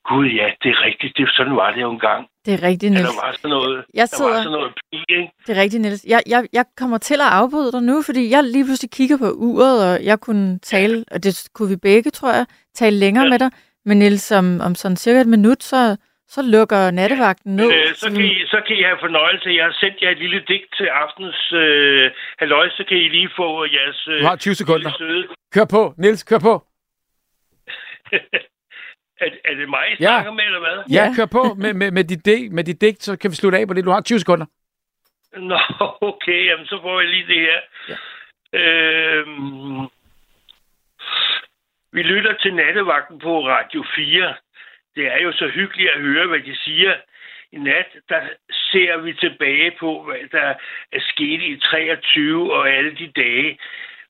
[0.08, 1.16] Gud ja, det er rigtigt.
[1.16, 2.26] Det, sådan var det jo engang.
[2.44, 3.08] Det er rigtigt, Niels.
[3.08, 4.30] Der var sådan noget, jeg sidder...
[4.30, 5.32] der var sådan noget pige, ikke?
[5.46, 6.04] Det er rigtigt, Niels.
[6.08, 9.28] Jeg, jeg, jeg kommer til at afbryde dig nu, fordi jeg lige pludselig kigger på
[9.48, 13.30] uret, og jeg kunne tale, og det kunne vi begge, tror jeg, tale længere ja.
[13.30, 13.50] med dig.
[13.84, 15.96] Men Niels, om, om sådan cirka et minut, så,
[16.28, 17.72] så lukker nattevagten ned.
[17.72, 19.48] Øh, så, kan I, så kan I have fornøjelse.
[19.50, 23.30] Jeg har sendt jer et lille digt til aftens øh, halløj, så kan I lige
[23.36, 24.08] få jeres...
[24.08, 24.90] Øh, du har 20 sekunder.
[25.54, 26.54] Kør på, Niels, kør på.
[29.20, 30.06] Er, er det mig, I ja.
[30.06, 30.84] snakker med, eller hvad?
[30.90, 33.58] Ja, kør på med, med, med, dit digt, med dit digt, så kan vi slutte
[33.58, 33.84] af på det.
[33.84, 34.46] Du har 20 sekunder.
[35.36, 35.58] Nå,
[36.00, 37.60] okay, jamen så får jeg lige det her.
[37.88, 37.96] Ja.
[38.60, 39.88] Øhm,
[41.92, 44.34] vi lytter til nattevagten på Radio 4.
[44.94, 46.94] Det er jo så hyggeligt at høre, hvad de siger.
[47.52, 48.20] I nat, der
[48.50, 50.54] ser vi tilbage på, hvad der
[50.92, 53.58] er sket i 23 og alle de dage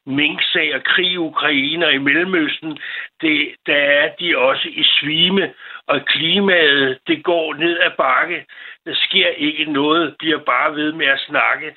[0.06, 2.78] minksag og krig i Ukraine og i Mellemøsten,
[3.20, 5.54] det, der er de også i svime,
[5.86, 8.46] og klimaet, det går ned ad bakke.
[8.86, 11.74] Der sker ikke noget, bliver bare ved med at snakke.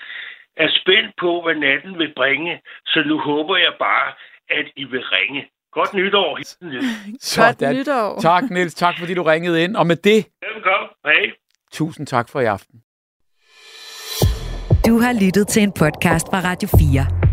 [0.57, 4.11] Er spændt på, hvad natten vil bringe, så nu håber jeg bare,
[4.49, 5.49] at I vil ringe.
[5.71, 6.31] Godt nytår.
[7.43, 8.19] Godt nytår.
[8.21, 8.73] Tak, Niels.
[8.73, 9.75] Tak, fordi du ringede ind.
[9.75, 10.27] Og med det...
[10.53, 10.89] Velkommen.
[11.05, 11.31] Hej.
[11.71, 12.79] Tusind tak for i aften.
[14.87, 17.32] Du har lyttet til en podcast fra Radio 4.